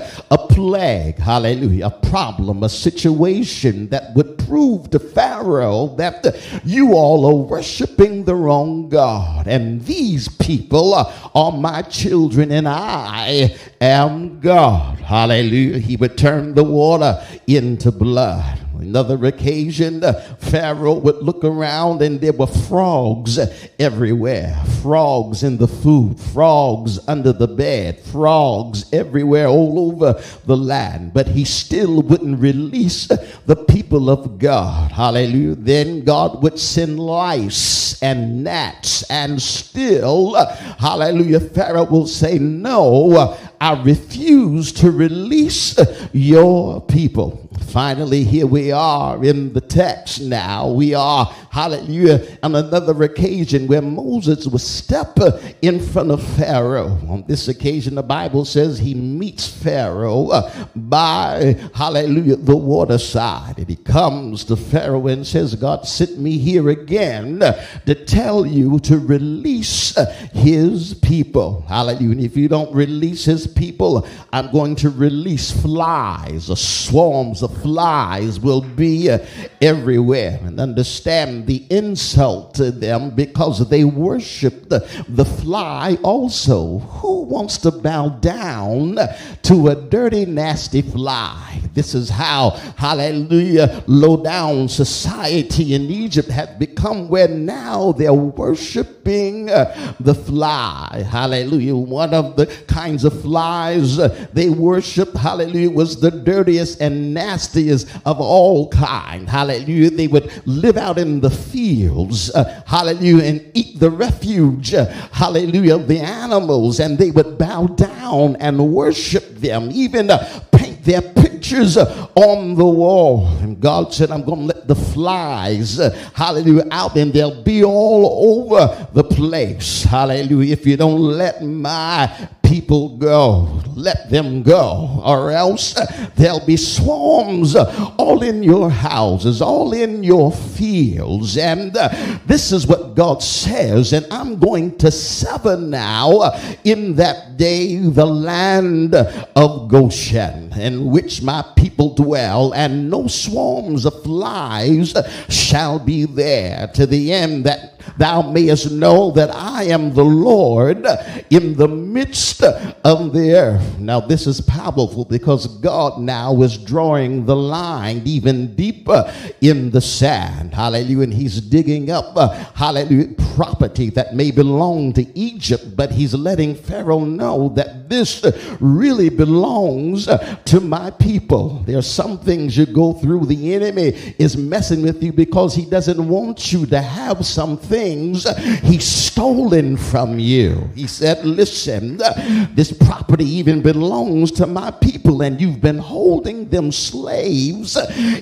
plague, 0.51 1.19
hallelujah, 1.19 1.87
a 1.87 1.91
problem, 1.91 2.63
a 2.63 2.69
situation 2.69 3.89
that 3.89 4.15
would 4.15 4.39
prove 4.39 4.91
to 4.91 4.99
Pharaoh 4.99 5.95
that 5.97 6.37
you 6.65 6.93
all 6.93 7.25
are 7.27 7.47
worshiping 7.49 8.25
the 8.25 8.35
wrong 8.35 8.91
God. 8.91 9.47
And 9.47 9.83
these 9.83 10.29
people 10.29 10.95
are 11.35 11.53
my 11.53 11.83
children, 11.83 12.53
and 12.53 12.69
I 12.69 13.57
am 13.81 14.41
God. 14.41 14.99
Hallelujah. 14.99 15.79
He 15.79 15.97
would 15.97 16.19
turn 16.19 16.55
the 16.55 16.65
water 16.65 17.25
into 17.47 17.91
blood. 17.91 18.62
Another 18.79 19.25
occasion, 19.27 20.03
uh, 20.03 20.13
Pharaoh 20.39 20.95
would 20.95 21.23
look 21.23 21.45
around 21.45 22.03
and 22.03 22.21
there 22.21 22.33
were 22.33 22.47
frogs 22.47 23.39
everywhere. 23.79 24.61
Frogs 24.83 25.43
in 25.43 25.57
the 25.57 25.69
food, 25.69 26.19
frogs 26.19 26.99
under 27.09 27.33
the 27.33 27.47
bed, 27.49 28.01
frogs 28.01 28.93
everywhere, 28.93 29.47
all 29.47 29.93
over 29.93 30.21
the 30.47 30.57
land. 30.57 31.13
But 31.15 31.29
he 31.29 31.45
still 31.45 32.03
wouldn't 32.03 32.41
release 32.41 33.07
the 33.07 33.57
people 33.57 34.11
of 34.11 34.39
God. 34.39 34.93
Hallelujah. 34.93 35.55
Then 35.55 36.05
God 36.05 36.43
would 36.43 36.59
send 36.59 36.99
lice 36.99 38.03
and 38.03 38.43
gnats, 38.43 39.05
and 39.05 39.41
still, 39.41 40.35
hallelujah, 40.79 41.41
Pharaoh 41.41 41.85
will 41.85 42.07
say, 42.07 42.39
No, 42.39 43.37
I 43.61 43.81
refuse 43.83 44.73
to 44.73 44.91
release 44.91 45.79
your 46.13 46.81
people. 46.81 47.42
Finally, 47.73 48.23
here 48.23 48.47
we 48.47 48.71
are 48.71 49.25
in 49.25 49.51
the 49.55 49.61
text 49.63 50.21
now. 50.21 50.71
We 50.71 50.93
are, 50.93 51.35
hallelujah, 51.53 52.39
on 52.43 52.55
another 52.55 53.05
occasion 53.05 53.67
where 53.67 53.83
Moses 53.83 54.47
was 54.47 54.67
step 54.67 55.19
in 55.61 55.79
front 55.81 56.11
of 56.11 56.23
Pharaoh. 56.37 56.99
On 57.11 57.23
this 57.29 57.47
occasion, 57.49 57.95
the 57.95 58.03
Bible 58.03 58.47
says 58.47 58.79
he 58.79 58.95
meets 58.95 59.47
Pharaoh 59.47 60.31
by, 60.75 61.55
hallelujah, 61.75 62.37
the 62.37 62.57
waterside. 62.57 63.59
And 63.59 63.69
he 63.69 63.77
comes 63.77 64.47
to 64.47 64.57
Pharaoh 64.57 65.07
and 65.09 65.27
says, 65.27 65.55
God 65.55 65.87
sent 65.87 66.19
me 66.19 66.39
here 66.39 66.71
again 66.71 67.41
to 67.41 67.95
tell 67.95 68.47
you 68.47 68.79
to 68.81 68.99
release 68.99 69.95
his 70.33 70.95
people. 70.95 71.67
Hallelujah. 71.69 72.13
And 72.13 72.21
if 72.23 72.35
you 72.35 72.49
don't 72.49 72.75
release 72.75 73.27
his 73.27 73.47
people, 73.47 74.09
I'm 74.33 74.51
going 74.51 74.75
to 74.77 74.89
release 74.89 75.51
flies 75.51 76.49
or 76.49 76.57
swarms 76.57 77.43
of 77.43 77.55
flies 77.61 78.41
will 78.41 78.63
be 78.63 79.15
everywhere. 79.61 80.41
And 80.45 80.59
understand 80.59 81.42
the 81.47 81.67
insult 81.71 82.55
to 82.55 82.71
them 82.71 83.11
because 83.11 83.69
they 83.69 83.85
worship 83.85 84.69
the, 84.69 84.81
the 85.09 85.25
fly 85.25 85.99
also. 86.03 86.79
Who 86.79 87.23
wants 87.23 87.59
to 87.59 87.71
bow 87.71 88.09
down 88.09 88.99
to 89.43 89.69
a 89.69 89.75
dirty, 89.75 90.27
nasty 90.27 90.83
fly? 90.83 91.61
This 91.75 91.95
is 91.95 92.11
how, 92.11 92.51
hallelujah, 92.77 93.83
low 93.87 94.23
down 94.23 94.69
society 94.69 95.75
in 95.75 95.83
Egypt 95.83 96.29
had 96.29 96.59
become 96.59 97.09
where 97.09 97.29
now 97.29 97.93
they're 97.93 98.13
worshiping 98.13 99.49
uh, 99.49 99.95
the 99.99 100.15
fly. 100.15 101.05
Hallelujah. 101.09 101.77
One 101.77 102.13
of 102.13 102.37
the 102.37 102.47
kinds 102.67 103.05
of 103.05 103.23
flies 103.23 103.99
uh, 103.99 104.27
they 104.33 104.51
worship, 104.51 105.15
hallelujah, 105.15 105.71
was 105.71 106.01
the 106.01 106.11
dirtiest 106.11 106.81
and 106.81 107.15
nastiest 107.15 107.89
of 108.05 108.21
all 108.21 108.69
kind. 108.69 109.29
Hallelujah. 109.29 109.91
They 109.91 110.09
would 110.09 110.31
live 110.47 110.77
out 110.77 110.99
in 110.99 111.21
the 111.21 111.31
fields, 111.33 112.31
uh, 112.35 112.63
hallelujah, 112.67 113.25
and 113.25 113.51
eat 113.55 113.81
the 113.81 113.91
refuge, 113.91 114.75
uh, 114.75 114.87
hallelujah, 115.13 115.77
of 115.77 115.89
the 115.89 115.99
animals, 115.99 116.81
and 116.81 116.99
they 116.99 117.11
would 117.11 117.39
bow 117.39 117.67
down 117.67 118.37
and 118.37 118.73
worship 118.73 119.35
them, 119.37 119.71
even 119.73 120.11
uh, 120.11 120.41
paint 120.53 120.85
their 120.85 121.03
pictures 121.03 121.77
uh, 121.77 122.09
on 122.15 122.55
the 122.55 122.65
wall. 122.65 123.27
And 123.39 123.61
God 123.61 123.93
said, 123.93 124.11
I'm 124.11 124.25
going 124.25 124.41
to 124.41 124.55
let 124.55 124.69
the 124.69 124.75
flies, 124.77 125.81
uh, 125.81 125.91
hallelujah, 126.15 126.67
out 126.71 126.97
and 126.97 127.13
they'll 127.13 127.43
be 127.43 127.65
all 127.65 128.41
over 128.41 128.89
the 128.93 129.05
place. 129.05 129.85
Hallelujah. 129.85 130.53
If 130.53 130.67
you 130.67 130.77
don't 130.77 131.01
let 131.01 131.43
my 131.43 132.07
people 132.53 132.99
go. 132.99 133.63
Let 133.75 134.11
them 134.11 134.43
go, 134.43 135.01
or 135.03 135.31
else 135.31 135.73
there'll 136.17 136.45
be 136.45 136.59
swarms 136.59 137.57
all 137.57 138.23
in 138.23 138.43
your 138.43 138.69
houses, 138.69 139.41
all 139.41 139.73
in 139.73 140.05
your 140.05 140.31
fields. 140.31 141.39
And 141.39 141.75
uh, 141.75 141.89
this 142.27 142.53
is 142.53 142.67
what 142.67 142.95
God 142.95 143.23
says. 143.23 143.95
And 143.95 144.07
I'm 144.11 144.39
going 144.39 144.77
to 144.79 144.91
sever 144.91 145.57
now 145.57 146.31
in 146.63 146.95
that 146.97 147.39
day 147.39 147.77
the 147.77 148.05
land 148.05 148.95
of 148.95 149.69
Goshen, 149.69 150.53
in 150.53 150.91
which 150.91 151.23
my 151.23 151.43
people 151.57 151.95
dwell, 151.95 152.53
and 152.53 152.91
no 152.91 153.07
swarms 153.07 153.87
of 153.87 154.03
flies 154.03 154.95
shall 155.31 155.79
be 155.79 156.05
there 156.05 156.67
to 156.75 156.85
the 156.85 157.15
end 157.15 157.47
that 157.47 157.81
thou 157.97 158.23
mayest 158.23 158.71
know 158.71 159.11
that 159.13 159.31
I 159.35 159.65
am 159.65 159.95
the 159.95 160.05
Lord 160.05 160.87
in 161.31 161.57
the 161.57 161.69
midst 161.69 162.42
of 162.43 163.13
the 163.13 163.35
earth. 163.35 163.79
Now, 163.79 164.01
this 164.01 164.27
is 164.27 164.41
powerful 164.41 165.05
because 165.05 165.47
God 165.59 166.01
now 166.01 166.43
is 166.43 166.59
drawing 166.59 167.25
the 167.25 167.37
line 167.37 168.03
even 168.05 168.55
deeper 168.55 169.13
in 169.41 169.71
the 169.71 169.81
sand. 169.81 170.55
Hallelujah. 170.55 171.03
And 171.03 171.15
he's 171.15 171.41
digging 171.41 171.91
up, 171.91 172.17
uh, 172.17 172.29
hallelujah, 172.55 173.15
property 173.35 173.91
that 173.91 174.15
may 174.15 174.31
belong 174.31 174.93
to 174.95 175.19
Egypt, 175.19 175.77
but 175.77 175.91
he's 175.91 176.15
letting 176.15 176.55
Pharaoh 176.55 177.05
know 177.05 177.49
that 177.51 177.89
this 177.89 178.25
really 178.61 179.11
belongs 179.11 180.09
uh, 180.09 180.37
to 180.47 180.61
my 180.61 180.91
people. 180.91 181.61
There 181.67 181.79
are 181.79 181.83
some 181.83 182.19
things 182.19 182.57
you 182.57 182.67
go 182.67 182.95
through, 182.95 183.27
the 183.27 183.55
enemy 183.55 184.15
is 184.19 184.37
messing 184.37 184.83
with 184.83 185.03
you 185.03 185.13
because 185.13 185.55
he 185.55 185.65
doesn't 185.65 186.09
want 186.09 186.53
you 186.53 186.67
to 186.67 186.81
have 186.81 187.25
some 187.27 187.57
things 187.57 188.27
uh, 188.27 188.35
he's 188.63 188.85
stolen 188.85 189.77
from 189.77 190.19
you. 190.19 190.71
He 190.75 190.87
said, 190.87 191.25
Listen, 191.25 192.01
uh, 192.01 192.13
this 192.55 192.73
property 192.73 193.25
even 193.25 193.63
belongs 193.63 194.33
to 194.33 194.47
my 194.47 194.71
people, 194.71 195.23
and 195.23 195.41
you've 195.41 195.61
been 195.61 195.79
holding 195.79 196.49
them 196.49 196.73
slaves 196.73 197.77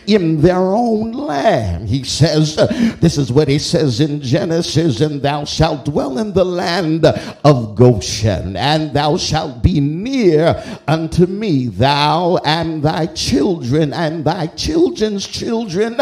in 0.06 0.40
their 0.40 0.58
own 0.58 1.12
land. 1.12 1.88
He 1.88 2.04
says, 2.04 2.56
This 3.00 3.18
is 3.18 3.32
what 3.32 3.48
he 3.48 3.58
says 3.58 4.00
in 4.00 4.20
Genesis, 4.20 5.00
and 5.00 5.22
thou 5.22 5.44
shalt 5.44 5.84
dwell 5.84 6.18
in 6.18 6.32
the 6.32 6.44
land 6.44 7.04
of 7.06 7.74
Goshen, 7.74 8.56
and 8.56 8.92
thou 8.92 9.16
shalt 9.16 9.62
be 9.62 9.80
near 10.10 10.62
unto 10.86 11.26
me, 11.26 11.66
thou 11.66 12.36
and 12.44 12.82
thy 12.82 13.06
children, 13.06 13.92
and 13.92 14.24
thy 14.24 14.46
children's 14.48 15.26
children, 15.26 15.96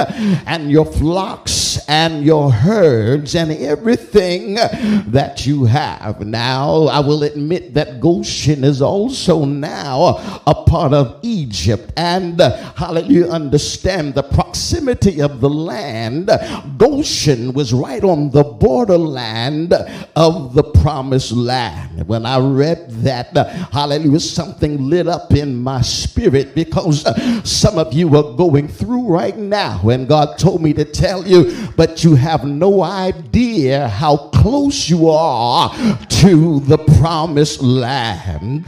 and 0.46 0.70
your 0.70 0.84
flocks 0.84 1.78
and 1.88 2.24
your 2.24 2.50
herds, 2.50 3.34
and 3.34 3.52
everything 3.52 4.54
that 4.54 5.46
you 5.46 5.64
have. 5.64 6.20
Now, 6.20 6.84
I 6.84 7.00
will 7.00 7.22
admit 7.22 7.74
that 7.74 8.00
Goshen 8.00 8.64
is 8.64 8.80
also 8.82 9.44
now 9.44 10.16
a 10.46 10.54
part 10.66 10.92
of 10.92 11.20
Egypt, 11.22 11.92
and 11.96 12.40
uh, 12.40 12.56
hallelujah, 12.74 13.28
understand 13.28 14.14
the 14.14 14.22
proximity 14.22 15.20
of 15.20 15.40
the 15.40 15.50
land. 15.50 16.30
Goshen 16.76 17.52
was 17.52 17.72
right 17.72 18.02
on 18.02 18.30
the 18.30 18.44
borderland 18.44 19.72
of 20.16 20.54
the 20.54 20.62
promised 20.62 21.32
land. 21.32 22.06
When 22.08 22.24
I 22.24 22.38
read 22.38 22.90
that, 23.02 23.36
hallelujah, 23.72 23.97
something 24.18 24.88
lit 24.88 25.06
up 25.06 25.32
in 25.32 25.56
my 25.56 25.80
spirit 25.80 26.54
because 26.54 27.04
some 27.48 27.78
of 27.78 27.92
you 27.92 28.16
are 28.16 28.34
going 28.34 28.68
through 28.68 29.06
right 29.08 29.36
now, 29.36 29.80
and 29.88 30.08
God 30.08 30.38
told 30.38 30.62
me 30.62 30.72
to 30.74 30.84
tell 30.84 31.26
you, 31.26 31.68
but 31.76 32.04
you 32.04 32.14
have 32.14 32.44
no 32.44 32.82
idea 32.82 33.88
how 33.88 34.16
close 34.16 34.88
you 34.88 35.08
are 35.08 35.70
to 36.08 36.60
the 36.60 36.78
promised 37.00 37.62
land. 37.62 38.66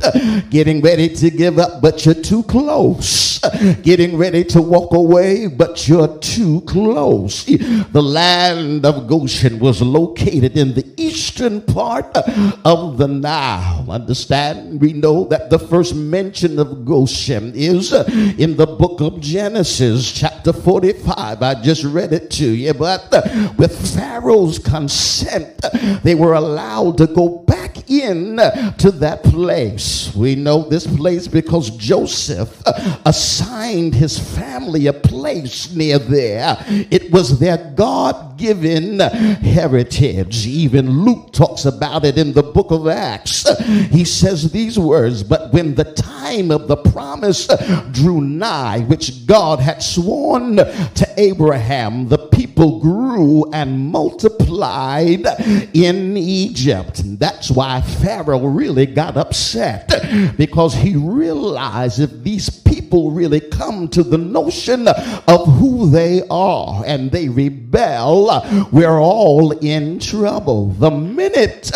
Getting 0.51 0.81
ready 0.81 1.09
to 1.09 1.31
give 1.31 1.59
up, 1.59 1.81
but 1.81 2.05
you're 2.05 2.14
too 2.14 2.43
close. 2.45 3.41
Getting 3.83 4.16
ready 4.16 4.45
to 4.45 4.61
walk 4.61 4.93
away, 4.95 5.47
but 5.47 5.89
you're 5.89 6.18
too 6.18 6.61
close. 6.62 7.45
The 7.45 8.03
land 8.03 8.85
of 8.85 9.07
Goshen 9.07 9.59
was 9.59 9.81
located 9.81 10.57
in 10.57 10.74
the 10.74 10.85
eastern 10.97 11.62
part 11.62 12.16
of 12.64 12.99
the 12.99 13.09
Nile. 13.09 13.91
Understand? 13.91 14.81
We 14.81 14.93
know 14.93 15.20
that 15.27 15.51
the 15.51 15.59
first 15.59 15.95
mention 15.95 16.59
of 16.59 16.85
Goshen 16.85 17.53
is 17.55 17.93
in 17.93 18.57
the 18.57 18.66
book 18.66 19.01
of 19.01 19.21
Genesis, 19.21 20.11
chapter 20.12 20.53
45. 20.53 21.43
I 21.43 21.55
just 21.62 21.85
read 21.85 22.12
it 22.12 22.31
to 22.33 22.47
you, 22.47 22.75
but 22.75 23.11
with 23.57 23.95
Pharaoh's 23.95 24.59
consent, 24.59 25.61
they 26.03 26.14
were 26.14 26.35
allowed 26.35 26.99
to 26.99 27.07
go 27.07 27.39
back 27.47 27.70
in 27.89 28.37
to 28.78 28.91
that 28.93 29.22
place. 29.22 30.14
We 30.14 30.35
know 30.35 30.62
this 30.62 30.87
place 30.87 31.28
because 31.28 31.70
Joseph 31.70 32.62
uh, 32.66 32.99
assigned 33.05 33.95
his 33.95 34.18
family 34.18 34.87
a 34.87 34.93
place 34.93 35.74
near 35.74 35.99
there. 35.99 36.57
It 36.68 37.11
was 37.12 37.39
their 37.39 37.72
God 37.76 38.39
given 38.39 38.99
heritage. 39.01 40.47
Even 40.47 41.05
Luke 41.05 41.33
talks 41.33 41.64
about 41.66 42.05
it 42.05 42.18
in 42.18 42.33
the 42.33 42.43
book 42.43 42.70
of 42.70 42.89
Acts. 42.89 43.47
He 43.91 44.05
says 44.05 44.51
these 44.51 44.78
words, 44.78 45.22
but 45.22 45.53
when 45.53 45.74
the 45.74 45.85
time 45.85 46.51
of 46.51 46.68
the 46.68 46.76
promise 46.76 47.47
drew 47.93 48.20
nigh, 48.20 48.81
which 48.81 49.26
God 49.26 49.61
had 49.61 49.83
sworn 49.83 50.57
to 50.57 51.14
Abraham, 51.16 52.09
the 52.09 52.18
people 52.18 52.81
grew 52.81 53.51
and 53.53 53.78
multiplied 53.78 55.26
in 55.74 56.16
Egypt. 56.16 57.03
That's 57.18 57.51
why 57.51 57.70
Pharaoh 58.01 58.47
really 58.47 58.87
got 58.87 59.16
upset 59.16 59.89
because 60.37 60.75
he 60.75 60.97
realized 60.97 62.01
if 62.01 62.11
these 62.23 62.49
people 62.51 63.11
really 63.12 63.41
come 63.41 63.87
to 63.89 64.03
the 64.03 64.18
notion 64.18 64.89
of 64.89 65.47
who 65.59 65.91
they 65.91 66.23
are 66.31 66.83
and 66.87 67.11
they 67.12 67.29
rebel, 67.29 68.43
we're 68.73 68.99
all 68.99 69.53
in 69.53 69.99
trouble. 69.99 70.71
The 70.71 70.91
minute 70.91 71.71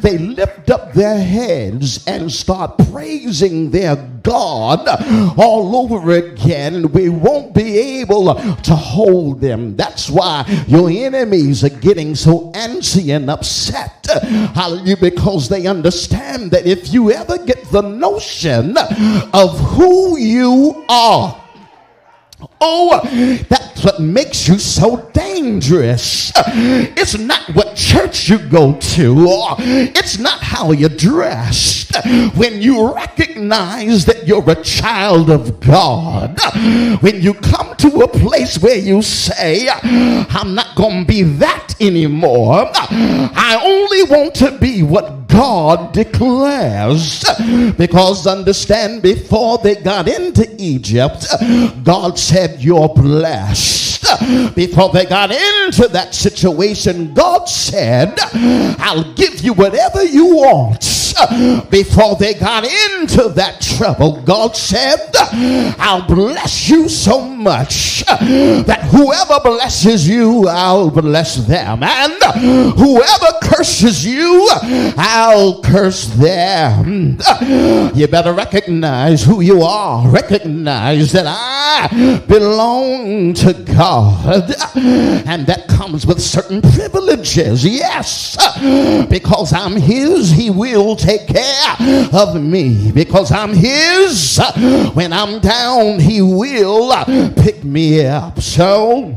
they 0.00 0.18
lift 0.18 0.70
up 0.70 0.92
their 0.92 1.18
heads 1.18 2.06
and 2.06 2.30
start 2.30 2.78
praising 2.90 3.70
their 3.70 3.96
God 4.22 4.86
all 5.38 5.76
over 5.76 6.10
again, 6.12 6.90
we 6.92 7.08
won't 7.08 7.54
be 7.54 8.00
able 8.00 8.34
to 8.34 8.74
hold 8.74 9.40
them. 9.40 9.76
That's 9.76 10.10
why 10.10 10.44
your 10.66 10.90
enemies 10.90 11.64
are 11.64 11.68
getting 11.68 12.14
so 12.14 12.50
antsy 12.52 13.14
and 13.14 13.30
upset. 13.30 14.06
Hallelujah, 14.54 14.96
because 14.96 15.48
they 15.48 15.66
understand 15.66 16.50
that 16.50 16.66
if 16.66 16.92
you 16.92 17.12
ever 17.12 17.38
get 17.38 17.64
the 17.70 17.82
notion 17.82 18.76
of 19.32 19.58
who 19.70 20.18
you 20.18 20.84
are, 20.88 21.39
Oh, 22.60 23.00
that's 23.48 23.84
what 23.84 24.00
makes 24.00 24.46
you 24.48 24.58
so 24.58 25.08
dangerous. 25.12 26.32
It's 26.36 27.18
not 27.18 27.54
what 27.54 27.76
church 27.76 28.28
you 28.28 28.38
go 28.38 28.74
to, 28.78 29.54
it's 29.58 30.18
not 30.18 30.40
how 30.40 30.72
you're 30.72 30.88
dressed. 30.88 31.96
When 32.36 32.60
you 32.62 32.94
recognize 32.94 34.04
that 34.06 34.26
you're 34.26 34.48
a 34.48 34.62
child 34.62 35.30
of 35.30 35.60
God, 35.60 36.38
when 37.02 37.20
you 37.20 37.34
come 37.34 37.74
to 37.76 38.00
a 38.02 38.08
place 38.08 38.58
where 38.58 38.78
you 38.78 39.02
say, 39.02 39.68
I'm 39.70 40.54
not 40.54 40.76
going 40.76 41.04
to 41.04 41.06
be 41.06 41.22
that 41.22 41.74
anymore, 41.80 42.70
I 42.74 43.60
only 43.62 44.02
want 44.04 44.34
to 44.36 44.56
be 44.58 44.82
what 44.82 45.19
God 45.30 45.92
declares. 45.92 47.24
Because 47.76 48.26
understand, 48.26 49.02
before 49.02 49.58
they 49.58 49.76
got 49.76 50.08
into 50.08 50.48
Egypt, 50.58 51.26
God 51.84 52.18
said, 52.18 52.60
You're 52.60 52.88
blessed. 52.88 53.90
Before 54.54 54.90
they 54.90 55.04
got 55.04 55.30
into 55.30 55.88
that 55.88 56.14
situation, 56.14 57.14
God 57.14 57.44
said, 57.44 58.14
I'll 58.78 59.14
give 59.14 59.40
you 59.40 59.52
whatever 59.52 60.04
you 60.04 60.36
want 60.36 60.99
Uh, 61.18 61.64
before 61.66 62.16
they 62.16 62.34
got 62.34 62.64
into 62.64 63.28
that 63.30 63.60
trouble, 63.60 64.20
God 64.22 64.56
said, 64.56 64.98
I'll 65.78 66.06
bless 66.06 66.68
you 66.68 66.88
so 66.88 67.20
much 67.20 68.04
uh, 68.08 68.16
that 68.64 68.82
whoever 68.90 69.40
blesses 69.42 70.08
you, 70.08 70.46
I'll 70.48 70.90
bless 70.90 71.36
them. 71.36 71.82
And 71.82 72.22
whoever 72.76 73.26
curses 73.42 74.04
you, 74.04 74.48
I'll 74.96 75.62
curse 75.62 76.06
them. 76.06 77.18
You 77.94 78.06
better 78.08 78.32
recognize 78.32 79.24
who 79.24 79.40
you 79.40 79.62
are. 79.62 80.08
Recognize 80.08 81.12
that 81.12 81.26
I 81.26 82.18
belong 82.26 83.34
to 83.34 83.52
God. 83.54 84.52
And 84.74 85.46
that 85.46 85.68
comes 85.68 86.06
with 86.06 86.20
certain 86.20 86.60
privileges. 86.62 87.64
Yes. 87.64 88.36
Because 89.08 89.52
I'm 89.52 89.76
His, 89.76 90.30
He 90.30 90.50
will 90.50 90.96
take 91.00 91.26
care 91.26 91.76
of 92.12 92.40
me 92.40 92.92
because 92.92 93.32
I'm 93.32 93.52
His. 93.54 94.40
When 94.94 95.12
I'm 95.12 95.40
down, 95.40 95.98
He 96.00 96.20
will 96.22 96.92
pick 97.34 97.64
me 97.64 98.06
up. 98.06 98.40
So, 98.40 99.14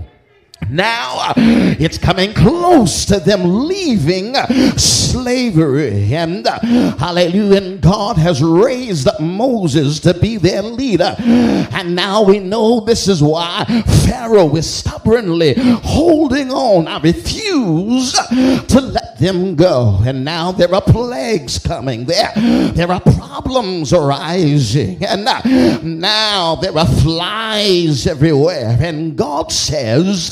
now 0.73 1.17
uh, 1.19 1.33
it's 1.37 1.97
coming 1.97 2.33
close 2.33 3.05
to 3.05 3.19
them 3.19 3.67
leaving 3.67 4.35
slavery. 4.77 6.13
And 6.13 6.45
uh, 6.47 6.59
hallelujah. 6.97 7.61
And 7.61 7.81
God 7.81 8.17
has 8.17 8.41
raised 8.41 9.07
up 9.07 9.19
Moses 9.19 9.99
to 10.01 10.13
be 10.13 10.37
their 10.37 10.61
leader. 10.61 11.15
And 11.19 11.95
now 11.95 12.23
we 12.23 12.39
know 12.39 12.79
this 12.79 13.07
is 13.07 13.21
why 13.21 13.65
Pharaoh 14.05 14.55
is 14.55 14.69
stubbornly 14.69 15.53
holding 15.55 16.51
on. 16.51 16.87
I 16.87 16.99
refuse 16.99 18.13
to 18.13 18.81
let 18.81 19.19
them 19.19 19.55
go. 19.55 19.99
And 20.05 20.25
now 20.25 20.51
there 20.51 20.73
are 20.73 20.81
plagues 20.81 21.59
coming. 21.59 22.05
There, 22.05 22.31
there 22.73 22.91
are 22.91 23.01
problems 23.01 23.93
arising. 23.93 25.05
And 25.05 25.27
uh, 25.27 25.41
now 25.83 26.55
there 26.55 26.77
are 26.77 26.87
flies 26.87 28.07
everywhere. 28.07 28.77
And 28.79 29.15
God 29.15 29.51
says, 29.51 30.31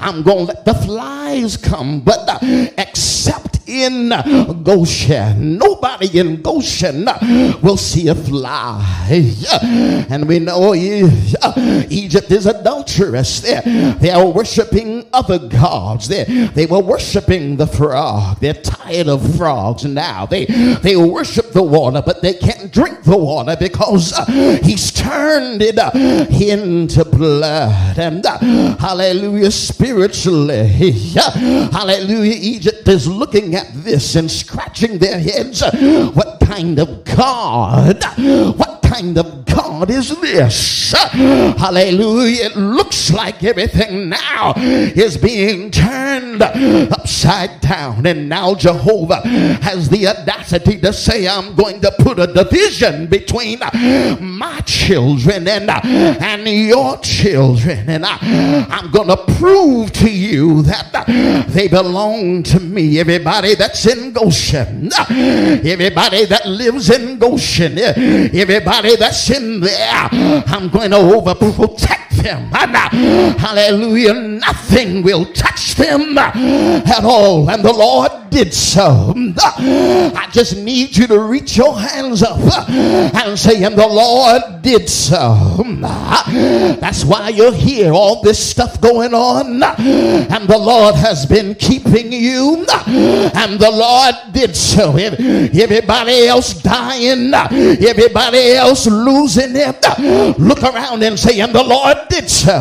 I'm 0.00 0.22
going 0.22 0.46
to 0.46 0.52
let 0.52 0.64
the 0.64 0.74
flies 0.74 1.56
come, 1.56 2.00
but 2.00 2.28
except 2.78 3.49
in 3.70 4.08
Goshen. 4.62 5.58
Nobody 5.58 6.18
in 6.18 6.42
Goshen 6.42 7.04
will 7.62 7.76
see 7.76 8.08
a 8.08 8.14
fly. 8.14 8.84
And 10.10 10.26
we 10.26 10.38
know 10.38 10.74
Egypt 10.74 12.30
is 12.30 12.46
adulterous. 12.46 13.40
They're, 13.40 13.62
they 13.94 14.10
are 14.10 14.26
worshiping 14.26 15.06
other 15.12 15.38
gods. 15.38 16.08
They, 16.08 16.24
they 16.54 16.66
were 16.66 16.80
worshiping 16.80 17.56
the 17.56 17.66
frog. 17.66 18.40
They're 18.40 18.54
tired 18.54 19.08
of 19.08 19.36
frogs 19.36 19.84
now. 19.84 20.26
They, 20.26 20.46
they 20.46 20.96
worship 20.96 21.52
the 21.52 21.62
water, 21.62 22.02
but 22.04 22.22
they 22.22 22.34
can't 22.34 22.72
drink 22.72 23.02
the 23.02 23.16
water 23.16 23.56
because 23.58 24.12
uh, 24.12 24.58
he's 24.62 24.90
turned 24.90 25.62
it 25.62 25.78
uh, 25.78 25.90
into 26.30 27.04
blood. 27.04 27.98
And 27.98 28.24
uh, 28.24 28.38
hallelujah, 28.76 29.50
spiritually, 29.50 30.66
hallelujah, 31.72 32.36
Egypt 32.40 32.88
is 32.88 33.06
looking 33.06 33.54
at 33.54 33.59
this 33.72 34.16
and 34.16 34.30
scratching 34.30 34.98
their 34.98 35.18
heads. 35.18 35.62
What 36.14 36.40
kind 36.40 36.78
of 36.78 37.04
God? 37.04 38.04
What 38.56 38.79
kind 38.90 39.18
of 39.18 39.44
God 39.46 39.88
is 39.88 40.18
this? 40.20 40.92
Hallelujah. 40.92 42.46
It 42.46 42.56
looks 42.56 43.12
like 43.12 43.44
everything 43.44 44.08
now 44.08 44.54
is 44.56 45.16
being 45.16 45.70
turned 45.70 46.42
upside 46.42 47.60
down. 47.60 48.04
And 48.06 48.28
now 48.28 48.54
Jehovah 48.54 49.20
has 49.62 49.88
the 49.88 50.08
audacity 50.08 50.80
to 50.80 50.92
say, 50.92 51.28
I'm 51.28 51.54
going 51.54 51.80
to 51.82 51.92
put 52.00 52.18
a 52.18 52.26
division 52.26 53.06
between 53.06 53.60
my 53.60 54.60
children 54.66 55.46
and, 55.46 55.70
and 55.70 56.48
your 56.48 56.98
children. 56.98 57.88
And 57.88 58.04
I, 58.04 58.18
I'm 58.70 58.90
going 58.90 59.08
to 59.08 59.18
prove 59.38 59.92
to 59.92 60.10
you 60.10 60.62
that 60.62 61.46
they 61.48 61.68
belong 61.68 62.42
to 62.44 62.58
me. 62.58 62.98
Everybody 62.98 63.54
that's 63.54 63.86
in 63.86 64.12
Goshen, 64.12 64.90
everybody 64.98 66.24
that 66.24 66.46
lives 66.46 66.90
in 66.90 67.18
Goshen, 67.18 67.78
everybody 67.78 68.79
that's 68.98 69.30
in 69.30 69.60
there, 69.60 70.08
I'm 70.12 70.68
going 70.68 70.90
to 70.90 70.96
overprotect 70.98 72.22
them. 72.22 72.50
and 72.54 72.76
uh, 72.76 73.38
Hallelujah. 73.38 74.14
Nothing 74.14 75.02
will 75.02 75.24
touch 75.32 75.74
them 75.74 76.16
at 76.18 77.04
all. 77.04 77.48
And 77.50 77.62
the 77.64 77.72
Lord 77.72 78.30
did 78.30 78.54
so. 78.54 79.12
I 79.16 80.28
just 80.32 80.56
need 80.56 80.96
you 80.96 81.06
to 81.08 81.18
reach 81.18 81.56
your 81.56 81.78
hands 81.78 82.22
up 82.22 82.38
and 82.70 83.38
say, 83.38 83.62
and 83.64 83.76
the 83.76 83.86
Lord 83.86 84.62
did 84.62 84.88
so. 84.88 85.64
That's 86.80 87.04
why 87.04 87.30
you're 87.30 87.52
here. 87.52 87.92
All 87.92 88.22
this 88.22 88.50
stuff 88.50 88.80
going 88.80 89.14
on. 89.14 89.62
And 89.62 90.48
the 90.48 90.58
Lord 90.58 90.94
has 90.94 91.26
been 91.26 91.54
keeping 91.56 92.12
you. 92.12 92.64
And 92.86 93.58
the 93.58 93.70
Lord 93.70 94.14
did 94.32 94.54
so. 94.56 94.96
Everybody 94.96 96.26
else 96.26 96.54
dying. 96.54 97.34
Everybody 97.34 98.52
else 98.52 98.69
losing 98.86 99.56
it. 99.56 100.38
Look 100.38 100.62
around 100.62 101.02
and 101.02 101.18
say, 101.18 101.40
and 101.40 101.52
the 101.52 101.62
Lord 101.62 101.96
did 102.08 102.28
so. 102.30 102.60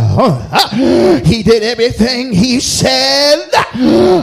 He 1.25 1.43
did 1.43 1.63
everything 1.63 2.31
he 2.33 2.59
said 2.59 3.49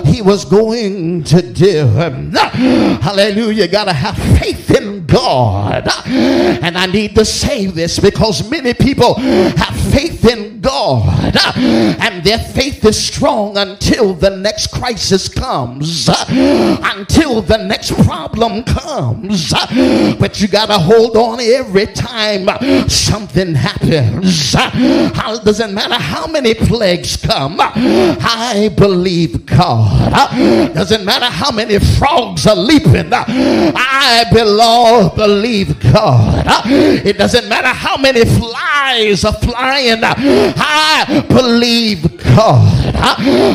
he 0.05 0.23
was 0.23 0.45
going 0.45 1.25
to 1.25 1.43
do. 1.43 1.87
Hallelujah. 1.87 3.69
Got 3.69 3.85
to 3.85 3.93
have 3.93 4.17
faith 4.39 4.71
in 4.71 5.07
God. 5.07 5.89
And 6.07 6.77
I 6.77 6.87
need 6.87 7.15
to 7.17 7.25
say 7.25 7.67
this 7.67 7.99
because 7.99 8.49
many 8.51 8.75
people 8.75 9.15
have 9.15 9.77
faith 9.93 10.25
in 10.25 10.56
God 10.67 11.37
and 12.01 12.25
their 12.25 12.39
faith 12.39 12.85
is 12.85 12.99
strong 13.07 13.57
until 13.57 14.15
the 14.15 14.31
next 14.31 14.73
crisis 14.73 15.29
comes, 15.29 16.09
until 16.09 17.41
the 17.41 17.57
next 17.57 17.93
problem 18.05 18.65
comes. 18.65 19.53
But 20.19 20.41
you 20.41 20.49
got 20.49 20.67
to 20.67 20.79
hold 20.79 21.17
on 21.17 21.39
every 21.41 21.87
time 21.87 22.49
something 22.89 23.55
happens. 23.55 24.53
Doesn't 24.53 25.73
matter 25.73 25.95
how 25.95 26.27
many 26.27 26.55
plagues 26.55 27.17
come. 27.17 27.59
I 27.61 28.69
believe 28.77 29.47
God. 29.47 30.11
Doesn't 30.75 31.05
matter 31.05 31.27
how 31.27 31.53
many 31.53 31.79
frogs 31.79 32.45
are 32.47 32.57
leaping. 32.57 33.13
I 33.13 34.25
belong, 34.33 35.15
believe 35.15 35.79
God. 35.93 36.45
It 36.67 37.19
doesn't 37.19 37.49
matter 37.49 37.69
how 37.69 37.97
many 37.97 38.25
flies 38.25 39.25
are 39.25 39.33
flying. 39.33 40.03
I 40.57 41.25
believe 41.29 42.23
God. 42.23 42.95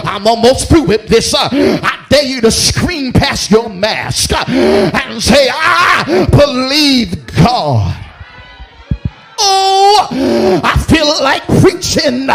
I'm 0.06 0.28
almost 0.28 0.70
through 0.70 0.84
with 0.84 1.08
this. 1.08 1.34
Uh, 1.34 1.50
I 1.52 2.06
dare 2.10 2.24
you 2.24 2.42
to 2.42 2.52
scream 2.52 3.14
past 3.14 3.52
your 3.52 3.70
mask 3.70 4.32
uh, 4.34 4.44
and 4.48 5.22
say, 5.22 5.48
I 5.52 6.28
believe 6.32 7.26
God. 7.28 8.01
Oh, 9.44 10.62
I 10.64 10.78
feel 10.78 11.08
like 11.24 11.44
preaching 11.62 12.30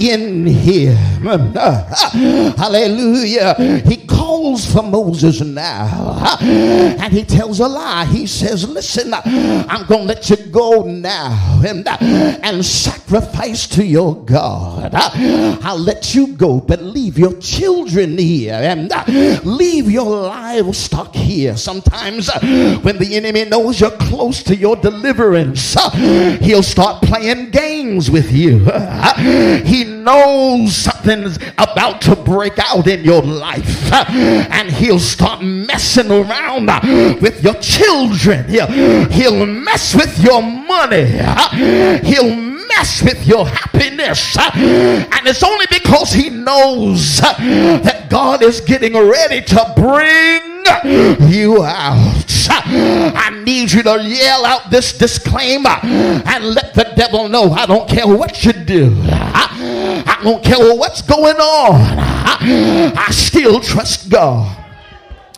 in 0.00 0.46
here. 0.46 0.94
Hallelujah. 2.56 3.54
He 3.86 3.96
calls 4.06 4.70
for 4.70 4.82
Moses 4.82 5.40
now 5.40 6.38
and 6.40 7.12
he 7.12 7.24
tells 7.24 7.60
a 7.60 7.68
lie. 7.68 8.04
He 8.06 8.26
says, 8.26 8.68
Listen, 8.68 9.14
I'm 9.14 9.86
going 9.86 10.02
to 10.02 10.06
let 10.06 10.28
you 10.30 10.36
go 10.36 10.82
now 10.82 11.62
and, 11.66 11.86
and 11.88 12.64
sacrifice 12.64 13.66
to 13.68 13.84
your 13.84 14.16
God. 14.24 14.92
I'll 14.94 15.78
let 15.78 16.14
you 16.14 16.28
go, 16.28 16.60
but 16.60 16.82
leave 16.82 17.18
your 17.18 17.34
children 17.38 18.18
here 18.18 18.54
and 18.54 18.92
leave 19.44 19.90
your 19.90 20.04
livestock 20.28 21.14
here. 21.14 21.56
Sometimes 21.56 22.30
when 22.82 22.98
the 22.98 23.16
enemy 23.16 23.44
knows 23.44 23.80
you're 23.80 23.90
close 23.92 24.42
to 24.44 24.54
your 24.56 24.76
deliverance, 24.76 25.74
he'll 26.44 26.62
start 26.62 27.02
playing 27.02 27.50
games 27.50 28.10
with 28.10 28.30
you. 28.30 28.66
He 29.64 29.84
knows 29.84 30.76
something's 30.76 31.38
about 31.56 32.00
to 32.02 32.14
break 32.16 32.58
out 32.58 32.86
in 32.86 33.04
your 33.04 33.22
life, 33.22 33.92
and 34.10 34.70
he'll 34.70 34.98
start 34.98 35.42
messing 35.42 36.10
around 36.10 36.66
with 37.20 37.42
your 37.42 37.54
children. 37.54 38.48
He'll, 38.48 39.46
mess 39.46 39.94
with 39.94 40.22
your 40.22 40.42
money. 40.42 41.06
He'll 42.04 42.53
mess 42.68 43.02
with 43.02 43.26
your 43.26 43.46
happiness. 43.46 44.36
And 44.38 45.26
it's 45.26 45.42
only 45.42 45.66
because 45.70 46.12
he 46.12 46.30
knows 46.30 47.20
that 47.20 48.08
God 48.10 48.42
is 48.42 48.60
getting 48.60 48.94
ready 48.94 49.40
to 49.42 49.72
bring 49.76 50.52
you 51.30 51.64
out. 51.64 52.24
I 52.46 53.42
need 53.44 53.72
you 53.72 53.82
to 53.82 54.02
yell 54.02 54.44
out 54.44 54.70
this 54.70 54.96
disclaimer 54.96 55.78
and 55.82 56.44
let 56.54 56.74
the 56.74 56.92
devil 56.96 57.28
know 57.28 57.50
I 57.52 57.66
don't 57.66 57.88
care 57.88 58.06
what 58.06 58.44
you 58.44 58.52
do. 58.52 58.96
I 59.06 60.20
don't 60.22 60.42
care 60.42 60.74
what's 60.76 61.02
going 61.02 61.36
on. 61.36 61.80
I 62.96 63.08
still 63.10 63.60
trust 63.60 64.10
God. 64.10 64.60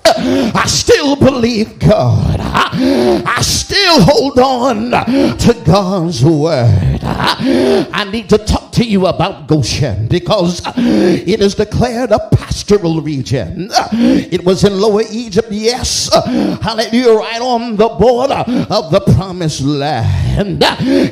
I 0.05 0.67
still 0.67 1.17
believe 1.17 1.79
God. 1.81 2.39
I 2.41 3.41
still 3.43 4.01
hold 4.03 4.39
on 4.39 4.91
to 5.39 5.63
God's 5.65 6.25
word. 6.25 6.96
I 7.09 8.09
need 8.11 8.29
to 8.31 8.39
talk 8.39 8.73
to 8.73 8.85
you 8.85 9.07
about 9.07 9.47
Goshen 9.47 10.07
because 10.09 10.61
it 10.77 11.41
is 11.41 11.55
declared 11.55 12.11
a 12.11 12.19
pastoral 12.31 13.01
region. 13.01 13.69
It 13.93 14.45
was 14.45 14.65
in 14.65 14.79
Lower 14.79 15.03
Egypt, 15.11 15.49
yes. 15.51 16.11
Hallelujah, 16.13 17.13
right 17.15 17.41
on 17.41 17.77
the 17.77 17.89
border 17.89 18.45
of 18.71 18.91
the 18.91 19.01
promised 19.15 19.63
land. 19.63 20.63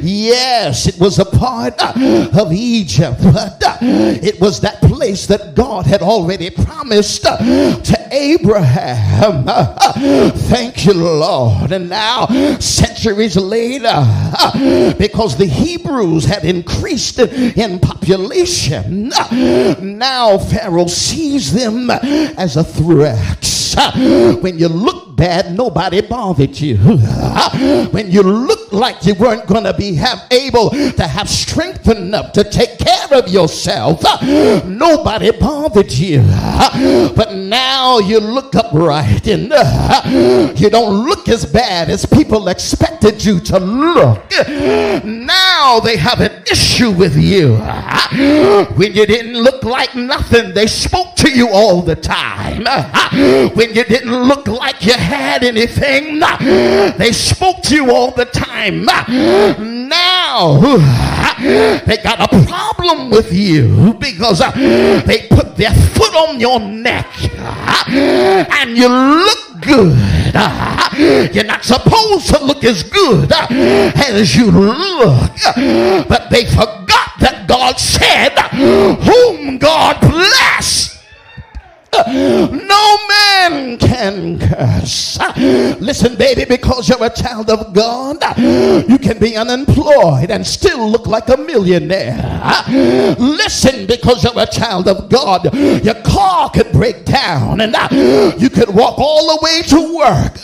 Yes, 0.03 0.87
it 0.87 0.99
was 1.01 1.19
a 1.19 1.25
part 1.25 1.81
of 1.83 2.53
Egypt, 2.53 3.19
but 3.23 3.63
it 3.81 4.41
was 4.41 4.61
that 4.61 4.81
place 4.83 5.27
that 5.27 5.55
God 5.55 5.87
had 5.87 6.03
already 6.03 6.51
promised 6.51 7.23
to 7.23 8.09
Abraham. 8.11 9.45
Thank 10.35 10.87
you, 10.87 10.95
Lord. 10.95 11.73
And 11.73 11.89
now, 11.89 12.27
centuries 12.59 13.37
later, 13.37 14.05
because 14.99 15.37
the 15.37 15.47
Hebrews 15.85 16.25
had 16.25 16.45
increased 16.45 17.19
in 17.19 17.79
population, 17.79 19.11
now 19.81 20.39
Pharaoh 20.39 20.87
sees 20.87 21.53
them 21.53 21.91
as 21.91 22.57
a 22.57 22.65
threat. 22.65 23.51
When 24.41 24.59
you 24.59 24.69
look 24.69 25.17
bad, 25.17 25.55
nobody 25.55 26.01
bothered 26.01 26.59
you. 26.59 26.77
When 26.77 28.11
you 28.11 28.23
look 28.23 28.73
like 28.73 29.05
you 29.05 29.15
weren't 29.15 29.47
going 29.47 29.65
to 29.65 29.75
be 29.75 29.95
have, 29.97 30.27
able 30.31 30.71
to 30.71 31.07
have 31.07 31.29
strength 31.29 31.89
enough 31.89 32.33
to 32.33 32.45
take 32.45 32.79
care 32.79 33.13
of 33.13 33.29
yourself, 33.29 34.03
nobody 34.65 35.33
bothered 35.33 35.93
you. 35.93 36.23
But 37.15 37.35
now 37.35 37.99
you 37.99 38.21
look 38.21 38.55
upright 38.55 39.27
and 39.27 39.53
you 40.59 40.71
don't 40.71 41.05
look 41.07 41.29
as 41.29 41.45
bad 41.45 41.91
as 41.91 42.07
people 42.07 42.49
expected 42.49 43.25
you 43.25 43.41
to 43.41 43.59
look. 43.59 44.31
Now 45.05 45.44
they 45.85 45.97
have 45.97 46.21
an 46.21 46.43
issue 46.51 46.91
with 46.91 47.17
you. 47.17 47.57
When 48.77 48.93
you 48.93 49.07
didn't 49.07 49.35
look 49.43 49.63
like 49.65 49.95
nothing, 49.95 50.53
they 50.55 50.67
spoke 50.67 51.15
to 51.17 51.31
you 51.31 51.49
all 51.51 51.83
the 51.83 51.97
time. 51.97 52.65
When 53.55 53.75
you 53.75 53.85
didn't 53.85 54.15
look 54.31 54.47
like 54.47 54.85
you 54.85 54.93
had 54.93 55.43
anything, 55.43 56.21
they 56.99 57.13
spoke 57.13 57.63
to 57.63 57.75
you 57.75 57.91
all 57.95 58.11
the 58.11 58.27
time. 58.27 58.85
Now 59.89 60.61
they 61.87 61.97
got 62.03 62.21
a 62.21 62.47
problem 62.47 63.11
with 63.11 63.33
you 63.33 63.95
because 63.95 64.41
uh, 64.41 64.51
they 65.07 65.27
put 65.29 65.57
their 65.57 65.73
foot 65.73 66.15
on 66.15 66.41
your 66.41 66.61
neck 66.61 67.07
uh, 67.39 67.85
and 68.51 68.77
you 68.77 68.89
look 68.89 69.61
good. 69.61 70.33
Uh, 70.35 71.29
you're 71.33 71.45
not 71.45 71.65
supposed 71.65 72.29
to 72.29 72.45
look 72.45 72.65
as 72.65 72.83
good 72.83 73.33
as 73.33 74.37
you 74.37 74.51
look, 74.51 75.31
but 76.09 76.31
they 76.31 76.45
forgot 76.47 77.19
that 77.21 77.45
God 77.49 77.79
said, 77.79 78.39
Whom 78.53 79.59
God 79.59 80.01
bless 80.01 80.94
no 82.07 82.99
man 83.09 83.79
can 83.79 84.39
curse. 84.39 85.19
Listen, 85.81 86.17
baby, 86.17 86.45
because 86.45 86.89
you're 86.89 87.05
a 87.05 87.11
child 87.11 87.51
of 87.51 87.73
God, 87.73 88.17
you 88.39 88.99
can 88.99 89.19
be 89.19 89.37
unemployed 89.37 90.31
and 90.31 90.47
still 90.47 90.91
look 90.91 91.07
like 91.07 91.29
a 91.29 91.37
millionaire. 91.37 92.65
Listen, 93.19 93.87
because 93.87 94.25
you're 94.25 94.43
a 94.43 94.47
child 94.47 94.89
of 94.89 95.09
God, 95.09 95.55
your 95.55 96.01
car 96.03 96.51
could 96.51 96.73
break 96.73 97.05
down 97.05 97.61
and 97.61 97.75
you 98.41 98.51
could 98.51 98.71
walk 98.75 98.99
all 98.99 99.37
the 99.37 99.43
way 99.43 99.63
to 99.63 99.95
work 99.97 100.39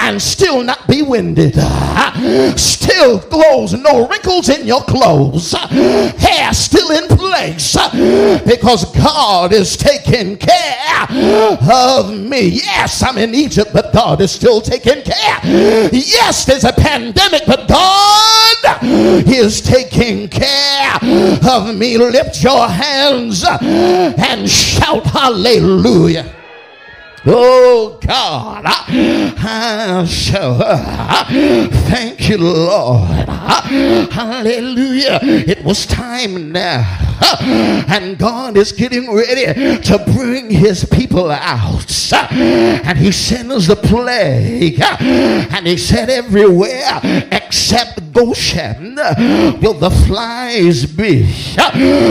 and 0.00 0.20
still 0.20 0.62
not 0.62 0.86
be 0.86 1.02
winded. 1.02 1.54
Still 2.58 3.20
clothes, 3.20 3.74
no 3.74 4.06
wrinkles 4.08 4.48
in 4.48 4.66
your 4.66 4.82
clothes, 4.82 5.52
hair 5.52 6.52
still 6.52 6.90
in 6.90 7.08
place 7.08 7.76
because 8.46 8.84
God 8.92 9.52
is 9.52 9.76
taking 9.76 10.36
care 10.36 10.67
of 11.70 12.18
me. 12.18 12.48
Yes, 12.48 13.02
I'm 13.02 13.18
in 13.18 13.34
Egypt, 13.34 13.70
but 13.72 13.92
God 13.92 14.20
is 14.20 14.30
still 14.30 14.60
taking 14.60 15.02
care. 15.02 15.40
Yes, 15.92 16.44
there's 16.44 16.64
a 16.64 16.72
pandemic, 16.72 17.42
but 17.46 17.68
God 17.68 18.56
is 19.26 19.60
taking 19.60 20.28
care 20.28 20.98
of 21.48 21.74
me. 21.76 21.96
Lift 21.98 22.42
your 22.42 22.68
hands 22.68 23.44
and 23.44 24.48
shout 24.48 25.04
hallelujah. 25.04 26.34
Oh 27.26 27.98
God, 28.00 28.62
I 28.64 30.06
shall 30.08 30.62
uh, 30.62 31.24
thank 31.88 32.28
you, 32.28 32.38
Lord. 32.38 33.28
Hallelujah. 33.28 35.18
It 35.22 35.64
was 35.64 35.84
time 35.86 36.52
now. 36.52 36.84
Uh, 37.20 37.84
and 37.88 38.16
God 38.16 38.56
is 38.56 38.70
getting 38.70 39.12
ready 39.12 39.46
to 39.82 39.98
bring 40.16 40.48
his 40.48 40.84
people 40.84 41.30
out. 41.32 42.12
Uh, 42.12 42.28
and 42.30 42.96
he 42.96 43.10
sends 43.10 43.66
the 43.66 43.76
plague. 43.76 44.80
And 44.80 45.66
he 45.66 45.76
said, 45.76 46.08
everywhere 46.10 47.00
except 47.32 48.12
Goshen 48.12 48.94
will 48.94 49.74
the 49.74 49.90
flies 50.06 50.86
be. 50.86 51.26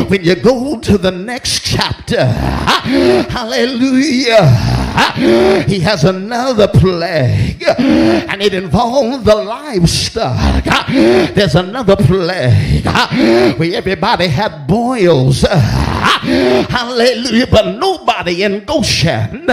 When 0.10 0.24
you 0.24 0.36
go 0.36 0.80
to 0.80 0.98
the 0.98 1.12
next 1.12 1.64
chapter, 1.64 2.26
hallelujah 3.30 4.88
he 5.68 5.80
has 5.80 6.04
another 6.04 6.68
plague, 6.68 7.64
and 7.64 8.42
it 8.42 8.54
involves 8.54 9.24
the 9.24 9.36
livestock. 9.36 10.64
There's 10.88 11.56
another 11.56 11.96
plague 11.96 12.86
where 13.58 13.76
everybody 13.76 14.28
had 14.28 14.68
boils. 14.68 15.42
Hallelujah. 15.42 17.48
But 17.48 17.78
nobody 17.78 18.44
in 18.44 18.66
Goshen 18.66 19.48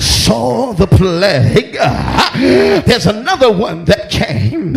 saw 0.00 0.72
the 0.72 0.86
plague. 0.86 1.76
There's 2.86 3.06
another 3.06 3.50
one 3.50 3.84
that 3.86 4.10
came 4.10 4.74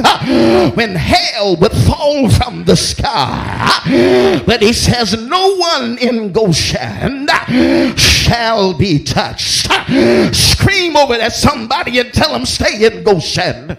when 0.76 0.96
hail 0.96 1.56
would 1.58 1.74
fall 1.74 2.30
from 2.30 2.64
the 2.64 2.76
sky. 2.76 4.42
But 4.46 4.62
he 4.62 4.74
says, 4.74 5.14
No 5.28 5.56
one 5.56 5.98
in 5.98 6.32
Goshen 6.32 7.28
shall 7.98 8.74
be 8.74 9.04
touched. 9.04 9.49
Scream 10.34 10.96
over 10.96 11.16
at 11.16 11.34
somebody 11.34 12.00
and 12.00 12.14
tell 12.14 12.34
them, 12.34 12.46
Stay 12.46 12.86
in 12.86 13.04
Goshen. 13.04 13.78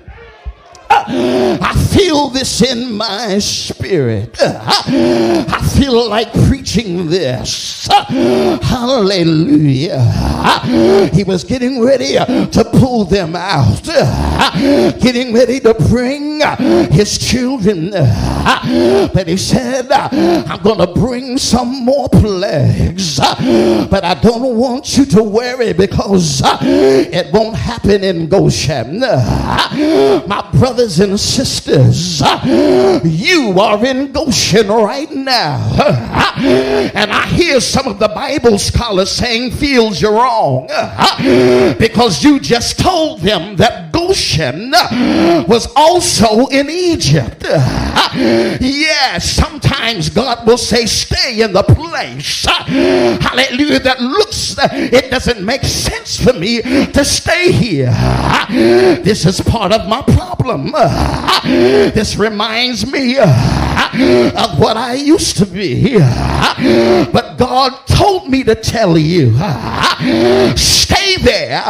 I 0.93 1.74
feel 1.93 2.28
this 2.30 2.62
in 2.62 2.93
my 2.93 3.38
spirit. 3.38 4.36
I 4.41 5.62
feel 5.78 6.09
like 6.09 6.32
preaching 6.49 7.09
this. 7.09 7.86
Hallelujah. 8.62 10.01
He 11.12 11.22
was 11.24 11.45
getting 11.45 11.80
ready 11.80 12.14
to 12.14 12.70
pull 12.72 13.05
them 13.05 13.36
out, 13.36 13.84
getting 15.01 15.32
ready 15.32 15.61
to 15.61 15.74
bring 15.74 16.41
his 16.91 17.18
children. 17.18 17.91
But 17.93 19.28
he 19.28 19.36
said, 19.36 19.93
I'm 19.93 20.62
going 20.62 20.78
to 20.78 20.88
bring 20.93 21.38
some 21.38 21.84
more 21.84 22.09
plagues. 22.09 23.18
But 23.18 24.03
I 24.05 24.14
don't 24.20 24.57
want 24.57 24.97
you 24.97 25.05
to 25.07 25.22
worry 25.22 25.72
because 25.72 26.43
it 26.45 27.32
won't 27.32 27.55
happen 27.57 28.03
in 28.03 28.28
Goshen. 28.28 29.01
My 29.01 30.49
brothers 30.53 30.80
brothers 30.81 31.01
and 31.01 31.20
sisters, 31.20 32.20
you 33.05 33.55
are 33.61 33.85
in 33.85 34.12
Goshen 34.12 34.68
right 34.68 35.11
now. 35.11 35.59
And 36.43 37.12
I 37.12 37.26
hear 37.26 37.61
some 37.61 37.87
of 37.87 37.99
the 37.99 38.09
Bible 38.09 38.59
scholars 38.59 39.11
saying, 39.11 39.51
Fields, 39.53 40.01
you're 40.01 40.14
wrong. 40.14 40.68
Because 41.78 42.24
you 42.24 42.41
just 42.41 42.78
told 42.78 43.20
them 43.20 43.57
that 43.57 43.93
Goshen 43.93 44.70
was 45.47 45.70
also 45.76 46.47
in 46.47 46.70
Egypt. 46.70 47.45
Yes, 47.45 49.31
sometimes 49.31 50.09
God 50.09 50.47
will 50.47 50.57
say, 50.59 50.87
Stay 50.87 51.43
in 51.43 51.53
the 51.53 51.62
place. 51.62 52.47
Hallelujah. 52.47 53.81
That 53.81 54.01
looks, 54.01 54.57
it 54.59 55.11
doesn't 55.11 55.45
make 55.45 55.62
sense 55.64 56.18
for 56.18 56.33
me 56.33 56.62
to 56.62 57.05
stay 57.05 57.53
here. 57.53 57.93
This 59.03 59.26
is 59.26 59.41
part 59.43 59.72
of 59.72 59.87
my 59.89 60.03
problem. 60.03 60.70
This 61.43 62.16
reminds 62.16 62.91
me 62.91 63.16
uh, 63.18 64.33
of 64.37 64.59
what 64.59 64.77
I 64.77 64.95
used 64.95 65.37
to 65.39 65.47
be. 65.47 65.75
Here. 65.75 66.01
But 67.12 67.39
God 67.39 67.87
told 67.87 68.29
me 68.29 68.45
to 68.45 68.55
tell 68.55 68.99
you 68.99 69.33
stay 70.57 71.16
there. 71.16 71.62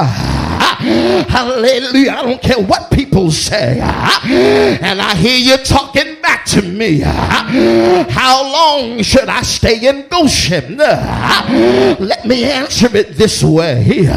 Hallelujah. 1.28 2.12
I 2.12 2.22
don't 2.22 2.42
care 2.42 2.62
what 2.64 2.90
people 2.90 3.30
say. 3.30 3.80
And 3.80 5.00
I 5.00 5.14
hear 5.14 5.38
you 5.38 5.56
talking 5.64 6.20
back 6.20 6.44
to 6.46 6.62
me. 6.62 7.00
How 7.00 8.42
long 8.42 9.02
should 9.02 9.28
I 9.28 9.42
stay 9.42 9.86
in 9.86 10.08
Goshen? 10.08 10.78
Let 10.78 12.24
me 12.24 12.44
answer 12.44 12.94
it 12.96 13.16
this 13.16 13.42
way. 13.44 14.04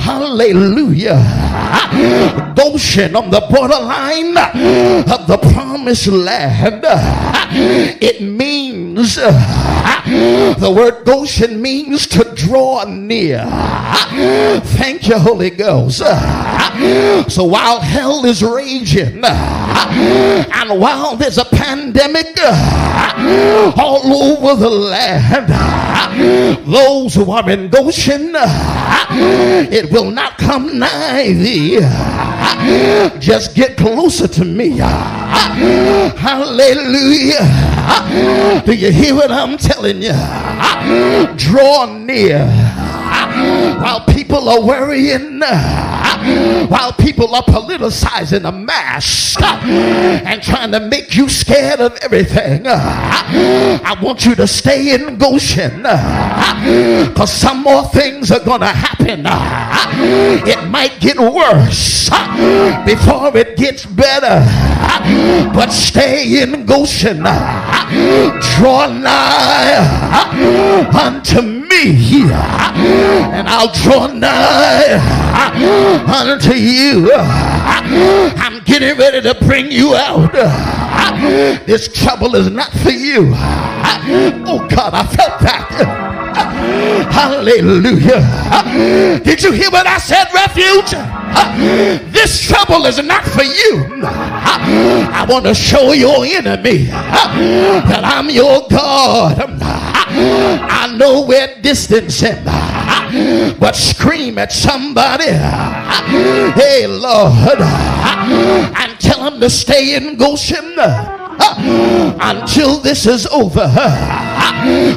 Hallelujah. 0.00 1.20
Goshen 2.56 3.16
on 3.16 3.30
the 3.30 3.40
borderline 3.72 4.36
of 4.36 5.08
uh, 5.08 5.26
the 5.26 5.38
promised 5.38 6.06
land. 6.08 6.84
It 8.02 8.20
means 8.20 9.18
uh, 9.18 10.54
the 10.58 10.70
word 10.70 11.04
Goshen 11.04 11.60
means 11.62 12.06
to 12.08 12.24
draw 12.34 12.84
near. 12.84 13.44
Thank 14.76 15.08
you, 15.08 15.18
Holy 15.18 15.50
Ghost. 15.50 15.98
So 15.98 17.44
while 17.44 17.80
hell 17.80 18.24
is 18.24 18.42
raging 18.42 19.22
and 19.24 20.80
while 20.80 21.16
there's 21.16 21.38
a 21.38 21.44
pandemic 21.44 22.38
all 23.78 24.12
over 24.12 24.60
the 24.60 24.70
land, 24.70 25.48
those 26.66 27.14
who 27.14 27.30
are 27.30 27.48
in 27.50 27.68
Goshen, 27.68 28.32
it 28.34 29.90
will 29.90 30.10
not 30.10 30.36
come 30.38 30.78
nigh 30.78 31.32
thee. 31.32 31.78
Just 33.20 33.54
get 33.54 33.76
closer 33.76 34.28
to 34.28 34.44
me. 34.44 34.78
Hallelujah. 36.16 37.46
Do 38.66 38.72
you 38.74 38.90
hear 38.92 39.14
what 39.14 39.30
I'm 39.30 39.56
telling 39.56 40.02
you? 40.02 40.12
Draw 41.36 41.98
near 41.98 42.46
while 43.80 44.04
people 44.06 44.48
are 44.48 44.60
worrying, 44.60 45.38
while 46.68 46.92
people 46.92 47.34
are 47.34 47.42
politicizing 47.42 48.48
a 48.48 48.52
mask 48.52 49.40
uh, 49.40 49.60
and 50.24 50.42
trying 50.42 50.72
to 50.72 50.80
make 50.80 51.14
you 51.16 51.28
scared 51.28 51.80
of 51.80 51.96
everything, 52.02 52.66
uh, 52.66 52.78
I 53.84 53.96
want 54.02 54.24
you 54.24 54.34
to 54.36 54.46
stay 54.46 54.94
in 54.94 55.16
Goshen 55.18 55.82
uh, 55.84 57.08
because 57.08 57.32
some 57.32 57.62
more 57.62 57.84
things 57.88 58.30
are 58.30 58.40
going 58.44 58.60
to 58.60 58.66
happen. 58.66 59.24
It 60.46 60.68
might 60.68 61.00
get 61.00 61.18
worse 61.18 62.08
before 62.84 63.36
it 63.36 63.56
gets 63.56 63.84
better, 63.86 64.44
but 65.52 65.70
stay 65.70 66.42
in 66.42 66.66
Goshen. 66.66 67.18
Draw 67.22 68.86
nigh 68.98 70.22
unto 70.94 71.42
me 71.42 71.61
me, 71.72 72.22
and 73.32 73.48
I'll 73.48 73.72
draw 73.72 74.06
nigh 74.08 74.98
unto 76.06 76.54
you. 76.54 77.12
I'm 77.14 78.62
getting 78.64 78.96
ready 78.98 79.20
to 79.22 79.34
bring 79.44 79.70
you 79.70 79.94
out. 79.94 80.32
This 81.66 81.92
trouble 81.92 82.34
is 82.34 82.50
not 82.50 82.72
for 82.72 82.90
you. 82.90 83.32
Oh 83.34 84.66
God, 84.68 84.94
I 84.94 85.04
felt 85.04 85.40
that. 85.40 85.68
Hallelujah. 87.12 89.20
Did 89.22 89.42
you 89.42 89.52
hear 89.52 89.70
what 89.70 89.86
I 89.86 89.98
said, 89.98 90.26
refuge? 90.34 90.92
This 92.12 92.40
trouble 92.46 92.86
is 92.86 93.02
not 93.02 93.24
for 93.24 93.42
you. 93.42 93.84
I 94.04 95.26
want 95.28 95.44
to 95.44 95.54
show 95.54 95.92
your 95.92 96.24
enemy 96.24 96.84
that 96.86 98.00
I'm 98.04 98.30
your 98.30 98.66
God. 98.68 99.38
I 100.70 100.94
know 100.96 101.22
we're 101.22 101.60
distancing, 101.60 102.44
but 103.58 103.74
scream 103.74 104.38
at 104.38 104.52
somebody. 104.52 105.32
Hey, 106.60 106.86
Lord, 106.86 107.60
and 107.60 109.00
tell 109.00 109.30
them 109.30 109.40
to 109.40 109.48
stay 109.48 109.94
in 109.96 110.16
Goshen 110.16 110.76
until 112.20 112.78
this 112.78 113.06
is 113.06 113.26
over. 113.26 113.68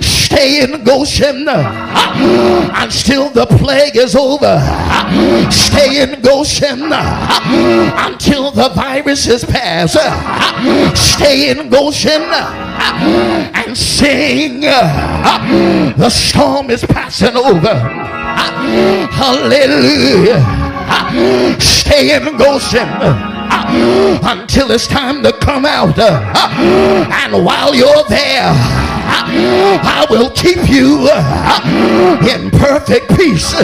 Stay 0.01 0.61
in 0.63 0.83
Goshen 0.83 1.47
until 1.47 3.29
the 3.29 3.45
plague 3.57 3.95
is 3.95 4.15
over. 4.15 4.59
Stay 5.49 6.01
in 6.01 6.21
Goshen 6.21 6.91
until 6.91 8.51
the 8.51 8.69
virus 8.69 9.27
is 9.27 9.43
past. 9.45 9.97
Stay 10.97 11.49
in 11.49 11.69
Goshen 11.69 12.21
and 12.21 13.77
sing. 13.77 14.61
The 14.61 16.09
storm 16.09 16.69
is 16.69 16.83
passing 16.85 17.35
over. 17.35 17.75
Hallelujah. 19.11 20.43
Stay 21.59 22.15
in 22.15 22.37
Goshen 22.37 23.34
until 24.23 24.71
it's 24.71 24.87
time 24.87 25.23
to 25.23 25.31
come 25.33 25.65
out. 25.65 25.97
Uh, 25.97 27.09
and 27.23 27.45
while 27.45 27.73
you're 27.73 28.03
there, 28.09 28.51
I 29.07 30.05
will 30.09 30.29
keep 30.31 30.69
you 30.69 31.07
uh, 31.11 32.19
in 32.29 32.51
perfect 32.51 33.09
peace 33.15 33.53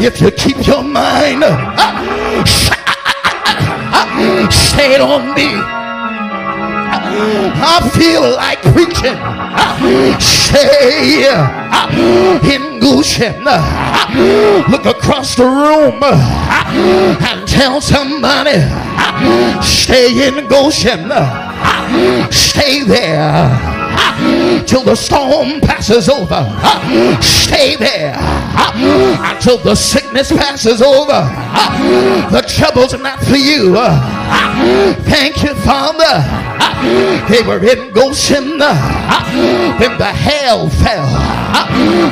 if 0.00 0.20
you 0.20 0.30
keep 0.30 0.66
your 0.66 0.82
mind 0.82 1.42
uh, 1.44 2.44
stayed 4.50 5.00
on 5.00 5.34
me. 5.34 5.77
I 7.10 7.88
feel 7.94 8.22
like 8.36 8.60
preaching. 8.72 9.18
Stay 10.20 11.24
in 12.54 12.80
Goshen. 12.80 13.44
Look 14.70 14.84
across 14.86 15.34
the 15.34 15.44
room 15.44 16.02
and 16.02 17.48
tell 17.48 17.80
somebody, 17.80 18.60
stay 19.62 20.28
in 20.28 20.48
Goshen. 20.48 21.10
Stay 22.30 22.82
there 22.82 23.78
till 24.66 24.84
the 24.84 24.94
storm 24.94 25.60
passes 25.60 26.08
over. 26.08 26.44
Stay 27.22 27.76
there 27.76 28.14
until 29.34 29.58
the 29.58 29.74
sickness 29.74 30.30
passes 30.30 30.82
over. 30.82 31.22
The 32.30 32.42
trouble's 32.48 32.94
are 32.94 32.98
not 33.02 33.20
for 33.22 33.36
you. 33.36 33.74
Thank 35.04 35.42
you, 35.42 35.54
Father. 35.56 36.24
They 37.28 37.42
were 37.42 37.58
in 37.64 37.92
Goshen 37.92 38.58
when 38.58 39.98
the 39.98 40.12
hail 40.14 40.68
fell. 40.70 41.08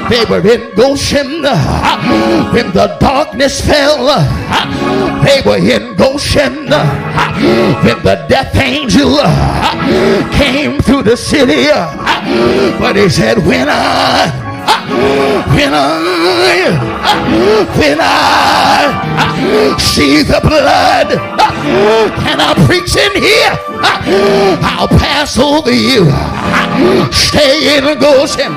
They 0.08 0.24
were 0.24 0.46
in 0.46 0.74
Goshen 0.74 1.42
when 1.42 2.72
the 2.72 2.96
darkness 3.00 3.60
fell. 3.60 4.06
They 5.22 5.40
were 5.46 5.58
in 5.58 5.94
Goshen 5.96 6.54
when 6.66 8.02
the 8.02 8.26
death 8.28 8.56
angel 8.56 9.18
came 10.36 10.80
through 10.80 11.02
the 11.04 11.16
city. 11.16 11.68
But 12.78 12.96
he 12.96 13.08
said, 13.08 13.38
when 13.38 13.68
I 13.68 14.46
when 15.56 15.72
I, 15.74 16.70
when 17.76 17.98
I 18.00 19.76
see 19.78 20.22
the 20.22 20.40
blood, 20.40 21.12
and 21.12 22.40
I 22.40 22.54
preach 22.66 22.94
in 22.96 23.20
here, 23.20 23.58
I'll 24.62 24.88
pass 24.88 25.38
over 25.38 25.72
you. 25.72 26.06
Stay 27.12 27.78
in 27.78 27.98
Goshen. 27.98 28.52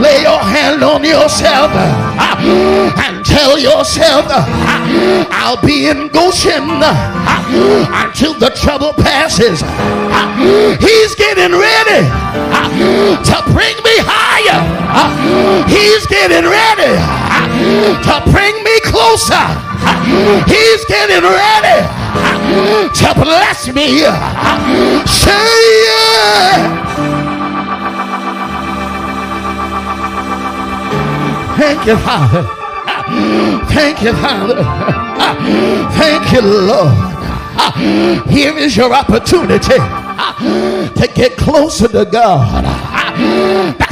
Lay 0.00 0.22
your 0.22 0.38
hand 0.38 0.82
on 0.82 1.02
yourself 1.02 1.72
and 1.74 3.25
tell 3.36 3.58
yourself, 3.58 4.24
I'll 5.30 5.60
be 5.60 5.88
in 5.88 6.08
Goshen 6.08 6.64
until 6.72 8.32
the 8.32 8.50
trouble 8.56 8.94
passes. 8.94 9.60
He's 10.80 11.14
getting 11.14 11.52
ready 11.52 12.08
to 13.28 13.36
bring 13.52 13.76
me 13.84 13.96
higher. 14.08 14.62
He's 15.68 16.06
getting 16.06 16.48
ready 16.48 16.96
to 18.08 18.14
bring 18.32 18.56
me 18.64 18.80
closer. 18.88 19.46
He's 20.48 20.82
getting 20.86 21.22
ready 21.22 21.84
to 23.00 23.08
bless 23.20 23.68
me. 23.68 24.00
Say 25.04 25.52
yeah. 25.84 26.86
Thank 31.58 31.86
you, 31.86 31.96
Father. 31.98 32.65
Thank 33.06 34.02
you, 34.02 34.12
Father. 34.14 34.62
Thank 35.92 36.32
you, 36.32 36.40
Lord. 36.42 38.28
Here 38.28 38.56
is 38.56 38.76
your 38.76 38.92
opportunity 38.92 39.78
to 39.78 41.12
get 41.14 41.36
closer 41.36 41.88
to 41.88 42.04
God. 42.04 42.64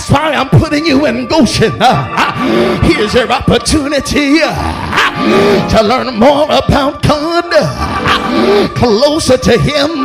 That's 0.06 0.20
why 0.20 0.34
I'm 0.34 0.50
putting 0.50 0.84
you 0.84 1.06
in 1.06 1.26
Goshen. 1.28 1.80
Uh, 1.80 2.82
here's 2.82 3.14
your 3.14 3.32
opportunity 3.32 4.36
uh, 4.42 5.68
to 5.70 5.82
learn 5.82 6.18
more 6.18 6.44
about 6.44 7.02
God, 7.02 7.46
uh, 7.50 8.68
closer 8.76 9.38
to 9.38 9.56
Him, 9.56 10.04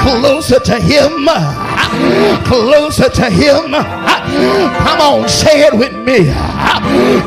closer 0.00 0.58
to 0.58 0.80
Him, 0.80 1.28
closer 2.46 3.10
to 3.10 3.28
Him. 3.28 3.72
Come 3.72 5.00
on, 5.02 5.28
say 5.28 5.66
it 5.66 5.76
with 5.76 5.94
me. 5.94 6.32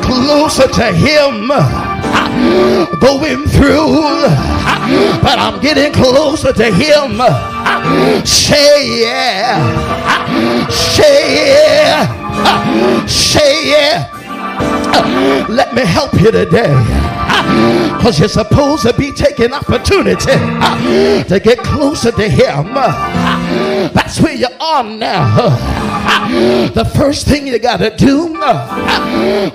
Closer 0.02 0.66
to 0.66 0.92
Him 0.92 1.95
going 3.00 3.44
through, 3.46 4.02
but 5.22 5.38
I'm 5.38 5.60
getting 5.60 5.92
closer 5.92 6.52
to 6.52 6.64
Him. 6.64 7.20
Say 8.24 9.02
yeah, 9.02 10.68
say 10.68 11.54
yeah, 11.56 13.06
say 13.06 13.70
yeah. 13.70 14.12
Let 15.48 15.74
me 15.74 15.82
help 15.82 16.14
you 16.14 16.30
today. 16.30 16.74
Because 17.96 18.18
you're 18.18 18.28
supposed 18.28 18.82
to 18.82 18.92
be 18.92 19.12
taking 19.12 19.52
opportunity 19.52 20.32
to 21.28 21.40
get 21.42 21.58
closer 21.58 22.10
to 22.12 22.28
Him. 22.28 22.74
That's 23.94 24.20
where 24.20 24.34
you 24.34 24.48
are 24.60 24.84
now. 24.84 26.05
The 26.74 26.84
first 26.94 27.26
thing 27.26 27.46
you 27.46 27.58
got 27.58 27.78
to 27.78 27.90
do 27.96 28.34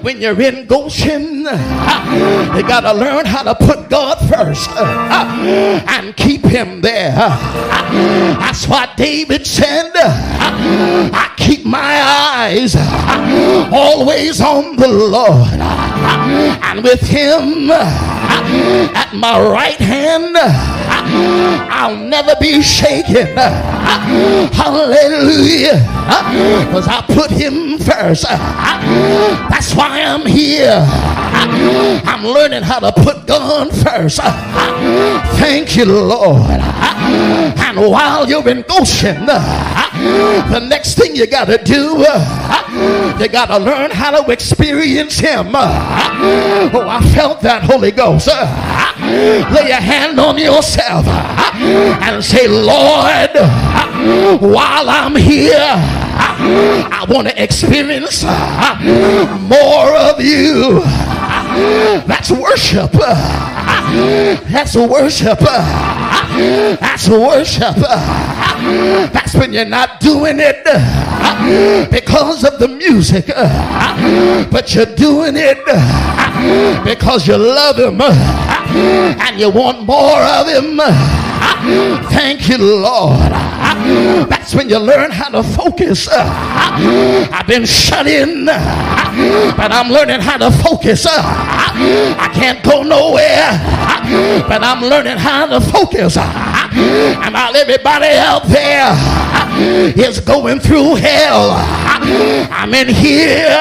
when 0.01 0.19
you're 0.21 0.41
in 0.41 0.65
Goshen, 0.65 1.39
you 1.41 2.63
got 2.63 2.81
to 2.81 2.93
learn 2.93 3.25
how 3.25 3.43
to 3.43 3.55
put 3.55 3.89
God 3.89 4.17
first 4.29 4.69
and 4.71 6.15
keep 6.15 6.43
Him 6.43 6.81
there. 6.81 7.11
That's 7.11 8.67
what 8.67 8.97
David 8.97 9.45
said. 9.45 9.91
I 9.95 11.33
keep 11.37 11.65
my 11.65 12.01
eyes 12.01 12.75
always 13.71 14.41
on 14.41 14.75
the 14.75 14.87
Lord. 14.87 15.59
And 16.63 16.83
with 16.83 17.01
him 17.01 17.69
at 17.71 19.13
my 19.13 19.39
right 19.39 19.77
hand, 19.77 20.35
I'll 21.13 21.95
never 21.97 22.35
be 22.39 22.61
shaken. 22.61 23.35
Hallelujah. 24.53 25.79
Because 26.65 26.87
I 26.87 27.01
put 27.07 27.31
him 27.31 27.77
first. 27.79 28.23
That's 28.23 29.73
why 29.75 30.01
I'm 30.01 30.25
here. 30.25 30.83
I'm 30.83 32.23
learning 32.25 32.63
how 32.63 32.79
to 32.79 32.91
put 32.91 33.25
God 33.27 33.71
first. 33.83 34.19
Thank 35.37 35.75
you, 35.75 35.85
Lord. 35.85 36.59
And 36.59 37.77
while 37.77 38.27
you're 38.29 38.47
in 38.47 38.63
Goshen, 38.67 39.25
the 39.25 40.59
next 40.69 40.95
thing 40.95 41.15
you 41.15 41.27
got 41.27 41.45
to 41.45 41.57
do, 41.57 42.05
you 43.19 43.27
got 43.29 43.47
to 43.47 43.57
learn 43.57 43.91
how 43.91 44.11
to 44.21 44.31
experience 44.31 45.19
Him. 45.19 45.51
Oh, 45.53 46.87
I 46.87 47.01
felt 47.13 47.41
that 47.41 47.63
Holy 47.63 47.91
Ghost. 47.91 48.27
Lay 48.27 49.67
your 49.67 49.81
hand 49.81 50.19
on 50.19 50.37
yourself 50.37 51.00
and 51.07 52.23
say, 52.23 52.47
Lord, 52.47 53.31
while 54.41 54.89
I'm 54.89 55.15
here, 55.15 55.57
I 55.57 57.05
want 57.09 57.27
to 57.27 57.41
experience 57.43 58.23
more 58.23 59.95
of 59.95 60.19
you. 60.21 60.81
That's 62.07 62.31
worship. 62.31 62.91
That's 64.51 64.75
worship. 64.75 65.39
That's 65.39 67.07
worship. 67.09 67.75
That's 69.11 69.33
when 69.35 69.53
you're 69.53 69.65
not 69.65 69.99
doing 69.99 70.37
it 70.39 70.63
because 71.91 72.43
of 72.43 72.59
the 72.59 72.67
music, 72.67 73.27
but 73.27 74.73
you're 74.73 74.85
doing 74.95 75.35
it 75.35 75.57
because 76.85 77.27
you 77.27 77.37
love 77.37 77.77
Him 77.77 77.97
and 78.75 79.39
you 79.39 79.49
want 79.49 79.85
more 79.85 80.19
of 80.21 80.47
Him. 80.47 80.79
Thank 82.09 82.49
you, 82.49 82.57
Lord. 82.57 83.31
That's 84.29 84.53
when 84.55 84.69
you 84.69 84.77
learn 84.79 85.11
how 85.11 85.29
to 85.29 85.43
focus. 85.43 86.07
I've 86.11 87.47
been 87.47 87.65
shut 87.65 88.07
in, 88.07 88.45
but 88.45 89.71
I'm 89.71 89.89
learning 89.91 90.21
how 90.21 90.37
to 90.37 90.51
focus. 90.51 91.05
I 91.07 92.29
can't 92.33 92.63
go 92.63 92.83
nowhere, 92.83 93.51
but 94.47 94.63
I'm 94.63 94.81
learning 94.81 95.17
how 95.17 95.45
to 95.47 95.61
focus. 95.61 96.17
And 96.73 97.33
while 97.33 97.55
everybody 97.55 98.07
out 98.07 98.43
there. 98.47 98.95
Is 99.61 100.19
going 100.21 100.59
through 100.59 100.95
hell, 100.95 101.51
I'm 101.51 102.73
in 102.73 102.87
here 102.87 103.59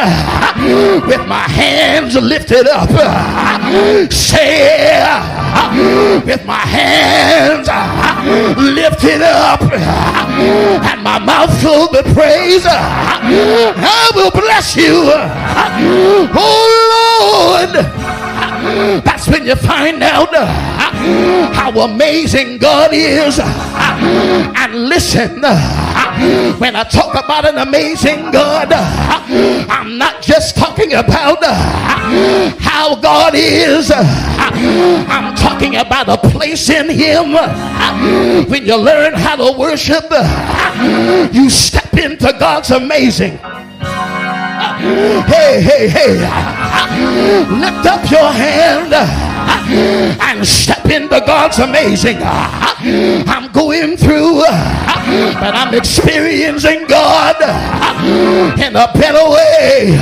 with 1.06 1.26
my 1.26 1.42
hands 1.42 2.14
lifted 2.14 2.66
up. 2.68 2.88
Say, 4.10 5.02
with 6.24 6.46
my 6.46 6.60
hands 6.60 7.68
lifted 8.56 9.20
up. 9.20 9.60
And 9.62 11.02
my 11.02 11.18
mouth 11.18 11.52
filled 11.60 11.90
with 11.92 12.06
praise, 12.14 12.64
I 12.66 14.10
will 14.14 14.30
bless 14.30 14.76
you. 14.76 15.12
Oh 16.32 17.66
Lord, 17.66 17.84
that's 19.04 19.26
when 19.28 19.44
you 19.44 19.56
find 19.56 20.02
out 20.02 20.30
how 21.54 21.70
amazing 21.80 22.58
God 22.58 22.90
is. 22.92 23.38
And 23.40 24.88
listen, 24.88 25.40
when 26.58 26.76
I 26.76 26.84
talk 26.90 27.12
about 27.22 27.46
an 27.46 27.58
amazing 27.58 28.30
God, 28.30 28.72
I'm 28.72 29.98
not 29.98 30.22
just 30.22 30.56
talking 30.56 30.94
about 30.94 31.42
how 32.58 32.94
God 32.96 33.32
is. 33.34 33.90
I'm 33.92 35.34
talking 35.36 35.76
about 35.76 36.08
a 36.08 36.16
place 36.16 36.68
in 36.70 36.90
Him. 36.90 37.32
When 38.48 38.64
you 38.66 38.76
learn 38.76 39.14
how 39.14 39.36
to 39.36 39.58
worship, 39.58 40.04
you 41.32 41.50
step 41.50 41.94
into 41.94 42.32
God's 42.38 42.70
amazing. 42.70 43.38
Hey, 45.28 45.60
hey, 45.60 45.88
hey. 45.88 46.14
Lift 47.60 47.86
up 47.86 48.10
your 48.10 48.30
hand 48.32 49.29
and 49.70 50.46
step 50.46 50.86
into 50.86 51.20
God's 51.26 51.58
amazing. 51.58 52.18
I'm 52.22 53.50
going 53.52 53.96
through, 53.96 54.40
but 54.40 55.54
I'm 55.54 55.74
experiencing 55.74 56.86
God 56.86 57.36
in 58.58 58.76
a 58.76 58.90
better 58.94 59.30
way. 59.30 59.98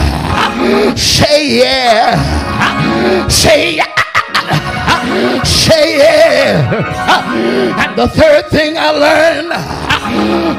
Say 0.97 1.61
yeah. 1.61 3.29
Say 3.29 3.77
yeah. 3.77 5.45
Say 5.45 5.99
yeah. 5.99 7.85
And 7.85 7.97
the 7.97 8.09
third 8.09 8.47
thing 8.49 8.77
I 8.79 8.91
learned 8.91 9.51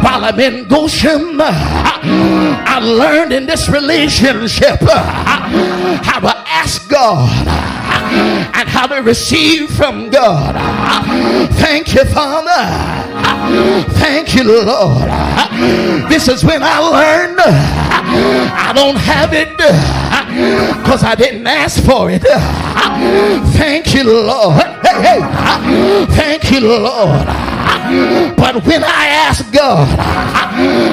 while 0.03 0.23
I'm 0.25 0.39
in 0.39 0.67
Goshen, 0.67 1.39
I 1.41 2.79
learned 2.81 3.33
in 3.33 3.45
this 3.45 3.69
relationship 3.69 4.79
how 4.81 6.19
to 6.19 6.33
ask 6.47 6.87
God 6.89 7.58
and 8.09 8.67
how 8.67 8.87
to 8.87 9.01
receive 9.01 9.69
from 9.69 10.09
God. 10.09 10.55
Thank 11.53 11.93
you, 11.93 12.05
Father. 12.05 12.65
Thank 13.93 14.35
you, 14.35 14.43
Lord. 14.43 15.09
This 16.09 16.27
is 16.27 16.43
when 16.43 16.61
I 16.63 16.79
learned 16.79 17.39
I 17.39 18.71
don't 18.73 18.97
have 18.97 19.33
it 19.33 19.57
because 19.57 21.03
I 21.03 21.15
didn't 21.15 21.47
ask 21.47 21.83
for 21.83 22.09
it. 22.09 22.23
Thank 23.53 23.93
you, 23.93 24.03
Lord. 24.03 24.61
Hey, 24.83 25.01
hey. 25.01 26.05
Thank 26.07 26.51
you, 26.51 26.61
Lord. 26.61 27.27
But 28.35 28.65
when 28.65 28.83
I 28.83 29.07
ask 29.27 29.51
God, 29.51 29.87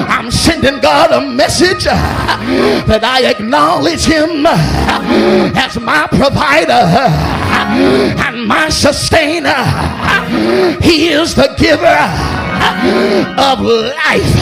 I'm 0.09 0.31
sending 0.31 0.79
God 0.79 1.11
a 1.11 1.21
message 1.25 1.85
that 1.85 3.03
I 3.03 3.29
acknowledge 3.29 4.05
Him 4.05 4.45
as 4.45 5.79
my 5.79 6.07
provider 6.07 6.85
and 8.25 8.47
my 8.47 8.69
sustainer. 8.69 9.63
He 10.81 11.09
is 11.09 11.35
the 11.35 11.53
giver 11.57 12.36
of 13.37 13.59
life. 13.61 14.35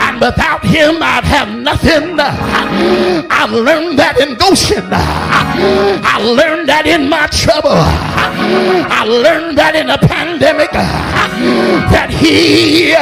And 0.00 0.20
without 0.20 0.64
him, 0.64 1.02
I'd 1.02 1.24
have 1.24 1.48
nothing. 1.58 2.18
I 2.18 3.46
learned 3.50 3.98
that 3.98 4.18
in 4.20 4.36
Goshen. 4.36 4.88
I 4.90 6.18
learned 6.22 6.68
that 6.68 6.86
in 6.86 7.08
my 7.08 7.26
trouble. 7.28 7.70
I 7.72 9.04
learned 9.06 9.58
that 9.58 9.74
in 9.76 9.90
a 9.90 9.98
pandemic. 9.98 10.70
That 10.70 12.10
he 12.10 12.92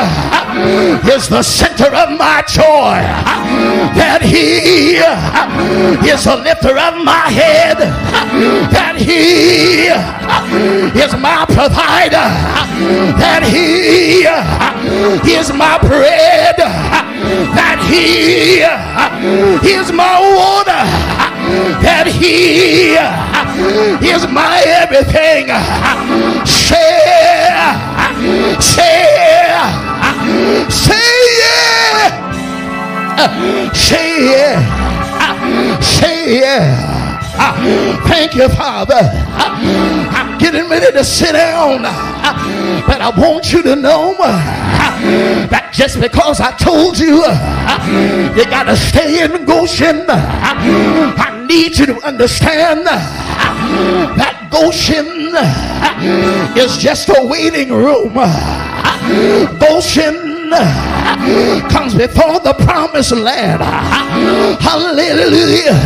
is 1.11 1.29
the 1.29 1.43
center 1.43 1.95
of 1.95 2.11
my 2.19 2.43
joy. 2.47 3.03
That 3.95 4.23
he 4.23 4.97
is 6.09 6.25
the 6.25 6.37
lifter 6.37 6.77
of 6.79 7.05
my 7.05 7.31
head. 7.31 7.79
That 8.71 8.97
he 8.99 9.89
is 11.01 11.13
my 11.17 11.45
provider. 11.47 12.29
That 13.19 13.43
he 13.45 14.23
is 15.33 15.53
my 15.53 15.79
bread, 15.79 16.57
that 16.57 17.79
He 17.91 18.61
is 19.71 19.91
my 19.93 20.21
water, 20.21 20.85
that 21.83 22.07
He 22.07 22.95
is 24.09 24.27
my 24.29 24.63
everything. 24.65 25.49
Share, 26.47 27.75
share, 28.63 29.67
say 30.71 31.19
yeah, 31.41 31.81
say 33.73 34.31
yeah, 34.31 35.81
say 35.81 36.41
yeah. 36.41 36.98
Thank 38.09 38.35
you, 38.35 38.49
Father. 38.49 38.99
I'm 38.99 40.39
getting 40.39 40.69
ready 40.69 40.91
to 40.93 41.05
sit 41.05 41.33
down, 41.33 41.83
but 41.83 43.01
I 43.01 43.13
want 43.17 43.53
you 43.53 43.63
to 43.63 43.77
know 43.77 44.17
that 44.19 45.71
just 45.73 46.01
because 46.01 46.41
I 46.41 46.51
told 46.57 46.99
you 46.99 47.19
you 48.37 48.45
got 48.51 48.65
to 48.65 48.77
stay 48.77 49.23
in 49.25 49.45
Goshen, 49.45 50.05
I 50.09 51.45
need 51.49 51.79
you 51.79 51.87
to 51.87 52.01
understand 52.05 52.87
that 52.87 54.49
Goshen 54.51 55.07
is 56.61 56.77
just 56.79 57.09
a 57.09 57.25
waiting 57.25 57.73
room. 57.73 58.15
Goshen 59.59 60.28
comes 61.71 61.95
before 61.95 62.41
the 62.41 62.55
promised 62.65 63.13
land. 63.13 63.63
Hallelujah. 64.61 65.79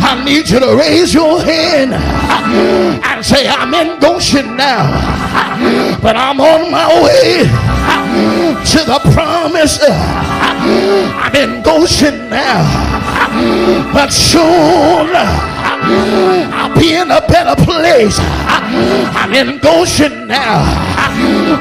I 0.00 0.22
need 0.24 0.48
you 0.48 0.60
to 0.60 0.76
raise 0.76 1.12
your 1.14 1.42
hand 1.42 1.94
and 1.94 3.24
say, 3.24 3.48
I'm 3.48 3.74
in 3.74 3.98
Goshen 4.00 4.56
now, 4.56 5.98
but 6.00 6.16
I'm 6.16 6.40
on 6.40 6.70
my 6.70 6.88
way 7.02 7.44
to 8.64 8.84
the 8.84 9.00
promise. 9.12 9.78
I'm 9.82 11.34
in 11.34 11.62
Goshen 11.62 12.28
now, 12.28 13.92
but 13.92 14.10
soon 14.12 15.10
I'll 15.82 16.78
be 16.78 16.94
in 16.94 17.10
a 17.10 17.20
better 17.26 17.56
place. 17.62 18.18
I'm 18.20 19.32
in 19.34 19.58
Goshen 19.58 20.26
now, 20.26 20.64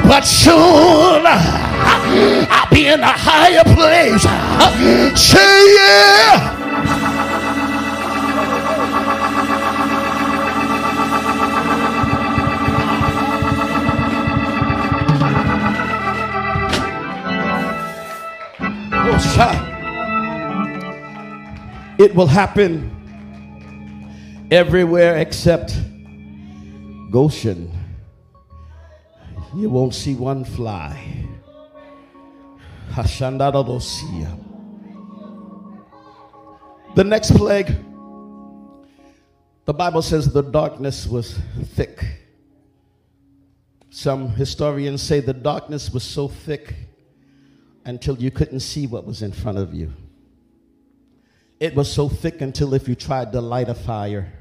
but 0.08 0.22
soon 0.22 1.24
I'll 1.26 2.70
be 2.70 2.88
in 2.88 3.00
a 3.00 3.12
higher 3.12 3.64
place. 3.64 4.24
Say 5.20 5.76
yeah. 5.76 6.56
Oh, 19.42 19.66
it 21.98 22.16
will 22.16 22.28
happen 22.28 22.89
everywhere 24.52 25.18
except 25.18 25.78
Goshen. 27.12 27.72
You 29.56 29.70
won't 29.70 29.93
see 29.93 30.16
one 30.16 30.43
fly. 30.43 31.26
The 36.95 37.04
next 37.04 37.32
plague, 37.36 37.76
the 39.66 39.74
Bible 39.74 40.02
says 40.02 40.34
the 40.34 40.41
darkness 40.41 41.06
was 41.06 41.39
thick. 41.76 42.04
Some 43.91 44.30
historians 44.30 45.02
say 45.02 45.20
the 45.20 45.34
darkness 45.34 45.91
was 45.91 46.04
so 46.04 46.28
thick 46.28 46.76
until 47.86 48.18
you 48.18 48.32
couldn't 48.32 48.60
see 48.62 48.88
what 48.88 49.06
was 49.06 49.22
in 49.22 49.32
front 49.32 49.58
of 49.58 49.74
you. 49.74 49.93
It 51.60 51.76
was 51.76 51.91
so 51.91 52.08
thick 52.10 52.41
until 52.41 52.74
if 52.74 52.88
you 52.88 52.95
tried 52.95 53.32
to 53.34 53.41
light 53.41 53.70
a 53.70 53.76
fire, 53.76 54.32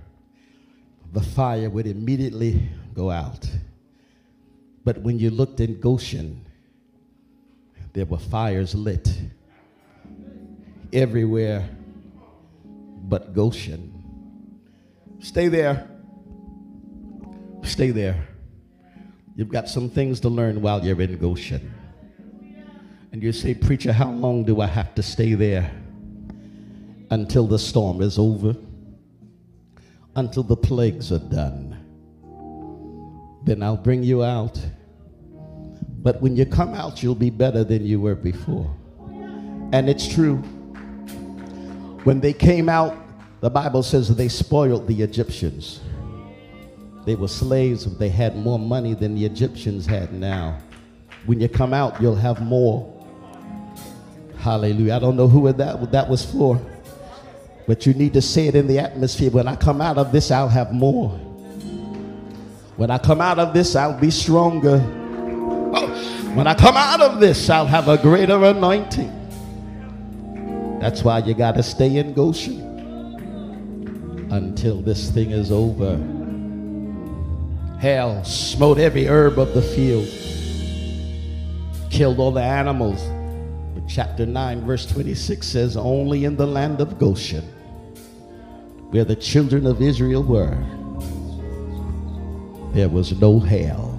the 1.13 1.21
fire 1.21 1.71
would 1.71 1.87
immediately 1.87 2.69
go 2.95 3.11
out. 3.11 3.49
But 4.85 4.99
when 5.03 5.19
you 5.19 5.31
looked 5.31 5.61
in 5.61 5.81
Goshen, 5.81 6.45
there 7.93 8.05
were 8.05 8.19
fires 8.19 8.75
lit 8.75 9.09
everywhere 10.93 11.69
but 13.09 13.35
Goshen. 13.35 13.93
Stay 15.21 15.49
there. 15.49 15.89
Stay 17.63 17.91
there. 17.91 18.29
You've 19.35 19.49
got 19.49 19.69
some 19.69 19.89
things 19.89 20.21
to 20.21 20.29
learn 20.29 20.61
while 20.61 20.85
you're 20.85 21.01
in 21.01 21.17
Goshen. 21.17 21.73
And 23.13 23.23
you 23.23 23.33
say, 23.33 23.55
Preacher, 23.55 23.93
how 23.93 24.11
long 24.11 24.45
do 24.45 24.61
I 24.61 24.67
have 24.67 24.95
to 24.97 25.03
stay 25.03 25.35
there? 25.35 25.71
Until 27.11 27.47
the 27.47 27.59
storm 27.59 28.03
is 28.03 28.19
over, 28.19 28.55
until 30.19 30.43
the 30.43 30.57
plagues 30.57 31.11
are 31.13 31.19
done. 31.19 31.77
Then 33.45 33.63
I'll 33.63 33.77
bring 33.77 34.03
you 34.03 34.23
out 34.23 34.59
but 36.01 36.23
when 36.23 36.37
you 36.37 36.47
come 36.47 36.75
out, 36.75 37.03
you'll 37.03 37.15
be 37.15 37.31
better 37.31 37.65
than 37.65 37.85
you 37.85 38.01
were 38.01 38.15
before. 38.15 38.73
And 39.73 39.91
it's 39.91 40.07
true. 40.07 40.37
When 42.05 42.21
they 42.21 42.33
came 42.33 42.69
out, 42.69 42.97
the 43.41 43.51
Bible 43.51 43.83
says 43.83 44.15
they 44.15 44.29
spoiled 44.29 44.87
the 44.87 45.03
Egyptians. 45.03 45.81
They 47.05 47.15
were 47.17 47.29
slaves, 47.29 47.85
they 47.99 48.09
had 48.09 48.37
more 48.37 48.59
money 48.59 48.95
than 48.95 49.15
the 49.15 49.25
Egyptians 49.25 49.87
had 49.87 50.13
now. 50.13 50.59
When 51.27 51.41
you 51.41 51.49
come 51.49 51.75
out, 51.75 52.01
you'll 52.01 52.17
have 52.17 52.41
more. 52.41 52.95
Hallelujah. 54.39 54.95
I 54.95 54.99
don't 55.01 55.17
know 55.17 55.29
who 55.29 55.53
that, 55.53 55.93
that 55.93 56.09
was 56.09 56.25
for, 56.25 56.61
but 57.69 57.85
you 57.85 57.93
need 57.93 58.15
to 58.15 58.23
say 58.23 58.47
it 58.47 58.55
in 58.55 58.67
the 58.67 58.79
atmosphere. 58.79 59.31
When 59.31 59.47
I 59.47 59.55
come 59.55 59.83
out 59.83 59.99
of 59.99 60.11
this, 60.11 60.31
I'll 60.31 60.49
have 60.49 60.73
more. 60.73 61.11
When 62.77 62.91
I 62.91 62.97
come 62.97 63.21
out 63.21 63.39
of 63.39 63.53
this, 63.53 63.77
I'll 63.77 64.01
be 64.01 64.11
stronger. 64.11 64.79
When 64.79 66.47
I 66.47 66.55
come 66.55 66.79
out 66.79 67.03
of 67.03 67.21
this, 67.21 67.51
I'll 67.51 67.67
have 67.67 67.89
a 67.89 67.99
greater 67.99 68.43
anointing. 68.43 69.13
That's 70.81 71.05
why 71.05 71.19
you 71.19 71.35
got 71.35 71.57
to 71.57 71.63
stay 71.63 71.99
in 71.99 72.15
Goshen 72.15 72.59
until 74.31 74.81
this 74.81 75.11
thing 75.11 75.33
is 75.33 75.53
over. 75.53 75.97
Hell 77.81 78.25
smote 78.25 78.79
every 78.79 79.07
herb 79.07 79.39
of 79.39 79.53
the 79.53 79.61
field, 79.61 80.09
killed 81.91 82.19
all 82.19 82.33
the 82.33 82.41
animals. 82.41 83.03
But 83.75 83.87
chapter 83.87 84.25
9, 84.25 84.65
verse 84.65 84.87
26 84.87 85.47
says, 85.47 85.77
Only 85.77 86.25
in 86.25 86.35
the 86.35 86.47
land 86.47 86.81
of 86.81 86.99
Goshen 86.99 87.45
where 88.91 89.05
the 89.05 89.17
children 89.17 89.67
of 89.67 89.83
Israel 89.83 90.23
were, 90.23 90.57
there 92.73 92.89
was 92.89 93.13
no 93.21 93.39
hell. 93.39 93.95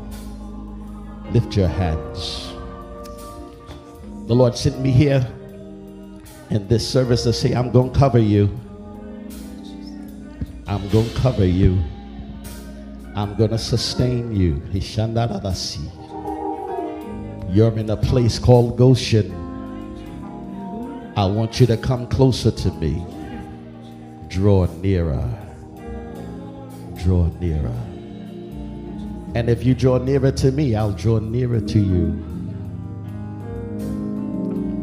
Lift 1.31 1.55
your 1.55 1.67
hands. 1.67 2.47
The 4.27 4.35
Lord 4.35 4.57
sent 4.57 4.79
me 4.79 4.91
here 4.91 5.27
in 6.49 6.67
this 6.67 6.87
service 6.87 7.23
to 7.23 7.33
say, 7.33 7.53
I'm 7.53 7.71
going 7.71 7.93
to 7.93 7.99
cover 7.99 8.19
you. 8.19 8.49
I'm 10.65 10.87
going 10.89 11.09
to 11.09 11.15
cover 11.15 11.45
you. 11.45 11.81
I'm 13.15 13.35
going 13.35 13.51
to 13.51 13.57
sustain 13.57 14.35
you. 14.35 14.61
You're 17.51 17.77
in 17.77 17.89
a 17.89 17.97
place 17.97 18.39
called 18.39 18.77
Goshen. 18.77 19.31
I 21.15 21.25
want 21.25 21.59
you 21.59 21.67
to 21.67 21.77
come 21.77 22.07
closer 22.07 22.51
to 22.51 22.71
me. 22.73 23.03
Draw 24.29 24.65
nearer. 24.81 25.27
Draw 27.03 27.27
nearer. 27.39 27.75
And 29.35 29.49
if 29.49 29.65
you 29.65 29.75
draw 29.75 29.97
nearer 29.97 30.31
to 30.31 30.51
me, 30.51 30.75
I'll 30.75 30.91
draw 30.91 31.19
nearer 31.19 31.59
to 31.59 31.79
you. 31.79 32.25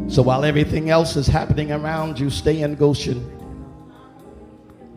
So 0.09 0.21
while 0.21 0.45
everything 0.45 0.89
else 0.89 1.15
is 1.15 1.27
happening 1.27 1.71
around 1.71 2.19
you, 2.19 2.29
stay 2.29 2.61
in 2.61 2.75
Goshen. 2.75 3.33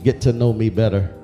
Get 0.03 0.21
to 0.23 0.33
know 0.33 0.53
me 0.53 0.69
better. 0.71 1.15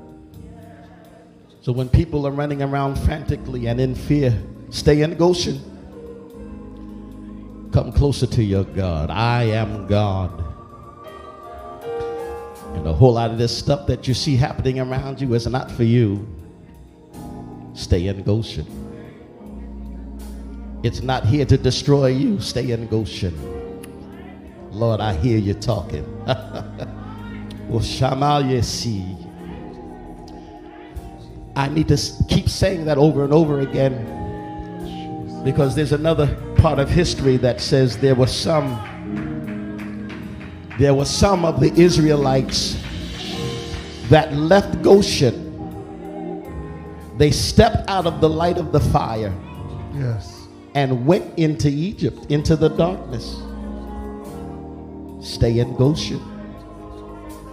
So 1.62 1.72
when 1.72 1.88
people 1.88 2.26
are 2.26 2.32
running 2.32 2.62
around 2.62 2.96
frantically 2.96 3.66
and 3.66 3.80
in 3.80 3.94
fear, 3.94 4.40
stay 4.70 5.02
in 5.02 5.16
Goshen. 5.16 5.60
Come 7.72 7.90
closer 7.92 8.26
to 8.26 8.42
your 8.42 8.64
God. 8.64 9.10
I 9.10 9.44
am 9.44 9.86
God. 9.86 10.45
And 12.76 12.86
a 12.86 12.92
whole 12.92 13.14
lot 13.14 13.30
of 13.30 13.38
this 13.38 13.56
stuff 13.56 13.86
that 13.86 14.06
you 14.06 14.14
see 14.14 14.36
happening 14.36 14.78
around 14.78 15.20
you 15.20 15.34
is 15.34 15.46
not 15.46 15.70
for 15.70 15.82
you. 15.82 16.28
Stay 17.72 18.06
in 18.06 18.22
Goshen. 18.22 18.66
It's 20.82 21.02
not 21.02 21.24
here 21.24 21.44
to 21.46 21.58
destroy 21.58 22.08
you. 22.08 22.38
Stay 22.40 22.70
in 22.70 22.86
Goshen. 22.86 23.34
Lord, 24.70 25.00
I 25.00 25.14
hear 25.14 25.38
you 25.38 25.54
talking. 25.54 26.04
well, 26.26 27.80
Shamal. 27.80 28.44
I 31.56 31.68
need 31.68 31.88
to 31.88 31.98
keep 32.28 32.48
saying 32.50 32.84
that 32.84 32.98
over 32.98 33.24
and 33.24 33.32
over 33.32 33.60
again 33.60 34.12
because 35.42 35.74
there's 35.74 35.92
another 35.92 36.26
part 36.56 36.78
of 36.78 36.90
history 36.90 37.36
that 37.38 37.60
says 37.60 37.96
there 37.98 38.14
were 38.14 38.26
some 38.26 38.78
there 40.78 40.94
were 40.94 41.06
some 41.06 41.44
of 41.44 41.60
the 41.60 41.72
Israelites 41.72 42.76
that 44.10 44.32
left 44.34 44.82
Goshen. 44.82 45.44
They 47.16 47.30
stepped 47.30 47.88
out 47.88 48.06
of 48.06 48.20
the 48.20 48.28
light 48.28 48.58
of 48.58 48.72
the 48.72 48.80
fire. 48.80 49.34
Yes. 49.94 50.46
And 50.74 51.06
went 51.06 51.38
into 51.38 51.68
Egypt, 51.68 52.26
into 52.30 52.56
the 52.56 52.68
darkness. 52.68 53.36
Stay 55.26 55.58
in 55.58 55.74
Goshen. 55.76 56.20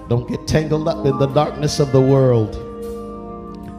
Don't 0.10 0.28
get 0.28 0.46
tangled 0.46 0.90
up 0.90 1.06
in 1.06 1.18
the 1.18 1.28
darkness 1.28 1.80
of 1.80 1.94
the 1.94 2.02
world. 2.02 2.60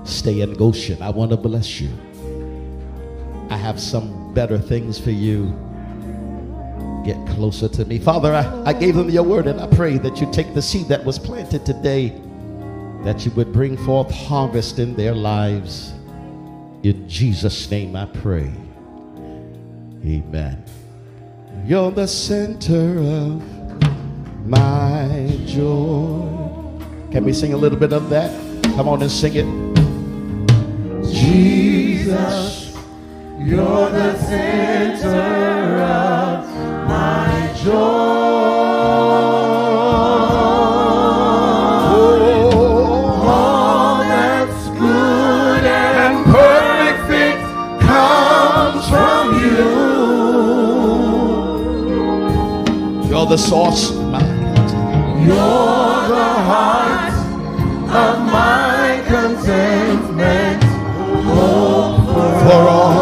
Stay 0.08 0.40
in 0.40 0.54
Goshen. 0.54 1.02
I 1.02 1.10
want 1.10 1.30
to 1.32 1.36
bless 1.36 1.80
you. 1.80 1.90
I 3.50 3.58
have 3.58 3.78
some 3.78 4.32
better 4.32 4.58
things 4.58 4.98
for 4.98 5.10
you 5.10 5.54
get 7.04 7.26
closer 7.28 7.68
to 7.68 7.84
me. 7.84 7.98
Father, 7.98 8.34
I, 8.34 8.70
I 8.70 8.72
gave 8.72 8.94
them 8.94 9.10
your 9.10 9.22
word 9.22 9.46
and 9.46 9.60
I 9.60 9.66
pray 9.66 9.98
that 9.98 10.20
you 10.20 10.30
take 10.32 10.54
the 10.54 10.62
seed 10.62 10.88
that 10.88 11.04
was 11.04 11.18
planted 11.18 11.66
today, 11.66 12.20
that 13.02 13.24
you 13.24 13.30
would 13.32 13.52
bring 13.52 13.76
forth 13.76 14.10
harvest 14.10 14.78
in 14.78 14.94
their 14.94 15.14
lives. 15.14 15.92
In 16.82 17.08
Jesus' 17.08 17.70
name 17.70 17.94
I 17.94 18.06
pray. 18.06 18.50
Amen. 20.04 20.64
You're 21.66 21.90
the 21.90 22.06
center 22.06 22.98
of 22.98 24.46
my 24.46 25.38
joy. 25.46 26.20
Can 27.10 27.24
we 27.24 27.32
sing 27.32 27.54
a 27.54 27.56
little 27.56 27.78
bit 27.78 27.92
of 27.92 28.10
that? 28.10 28.30
Come 28.76 28.88
on 28.88 29.00
and 29.02 29.10
sing 29.10 29.34
it. 29.34 29.46
Jesus, 31.10 32.76
you're 33.38 33.90
the 33.90 34.18
center 34.18 35.82
of 35.82 36.53
the 53.34 53.38
source. 53.38 53.90
You're 53.90 54.08
the 56.14 56.30
heart 56.50 57.14
of 58.02 58.14
my 58.32 59.02
contentment. 59.08 60.62
Hope 61.24 61.98
For 62.44 62.62
all 62.68 62.93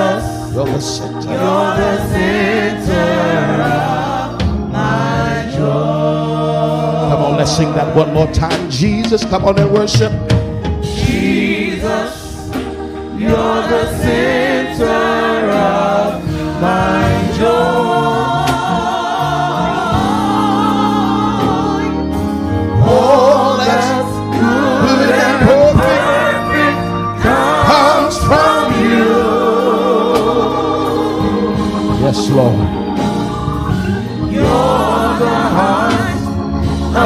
Jesus, 0.00 0.54
You're 0.54 0.64
the 0.66 0.80
center. 0.80 1.28
you're 1.28 1.76
the 1.76 1.96
center 2.08 3.62
of 3.62 4.72
my 4.72 5.52
joy. 5.54 7.10
Come 7.10 7.22
on, 7.24 7.36
let's 7.36 7.54
sing 7.56 7.72
that 7.74 7.94
one 7.94 8.12
more 8.14 8.26
time. 8.32 8.70
Jesus, 8.70 9.24
come 9.26 9.44
on 9.44 9.58
and 9.58 9.70
worship. 9.70 10.12
Jesus, 10.82 12.48
you're 13.18 13.62
the 13.74 13.98
center 13.98 15.50
of 15.50 16.24
my 16.60 17.32
joy. 17.38 17.99
Lord. 32.30 32.54
You're 34.32 35.10
the 35.22 35.38
heart 35.56 35.94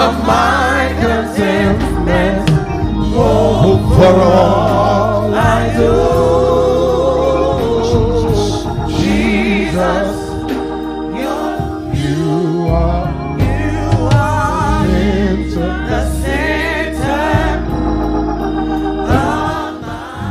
of 0.03 0.27
my 0.27 0.95
contentment. 1.01 2.51
Oh, 3.16 3.79
for 3.97 4.20
all 4.20 4.93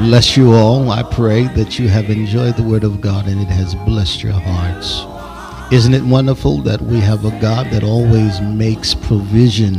Bless 0.03 0.35
you 0.35 0.51
all. 0.51 0.91
I 0.91 1.01
pray 1.01 1.47
that 1.55 1.79
you 1.79 1.87
have 1.87 2.09
enjoyed 2.09 2.57
the 2.57 2.63
Word 2.63 2.83
of 2.83 2.99
God 2.99 3.25
and 3.25 3.39
it 3.39 3.47
has 3.47 3.73
blessed 3.73 4.21
your 4.21 4.33
hearts. 4.33 5.01
Isn't 5.73 5.93
it 5.93 6.03
wonderful 6.03 6.57
that 6.63 6.81
we 6.81 6.99
have 6.99 7.23
a 7.23 7.31
God 7.39 7.67
that 7.71 7.85
always 7.85 8.41
makes 8.41 8.93
provision 8.93 9.73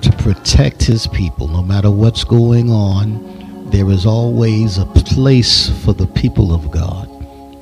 to 0.00 0.10
protect 0.18 0.82
his 0.82 1.06
people 1.06 1.46
no 1.46 1.62
matter 1.62 1.92
what's 1.92 2.24
going 2.24 2.70
on? 2.70 3.70
There 3.70 3.88
is 3.90 4.04
always 4.04 4.78
a 4.78 4.86
place 4.86 5.68
for 5.84 5.92
the 5.92 6.08
people 6.08 6.52
of 6.52 6.72
God 6.72 7.08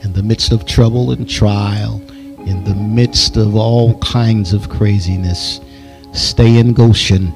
in 0.02 0.14
the 0.14 0.22
midst 0.22 0.52
of 0.52 0.64
trouble 0.64 1.10
and 1.10 1.28
trial, 1.28 2.00
in 2.46 2.64
the 2.64 2.74
midst 2.74 3.36
of 3.36 3.54
all 3.54 3.98
kinds 3.98 4.54
of 4.54 4.70
craziness. 4.70 5.60
Stay 6.14 6.56
in 6.56 6.72
Goshen. 6.72 7.30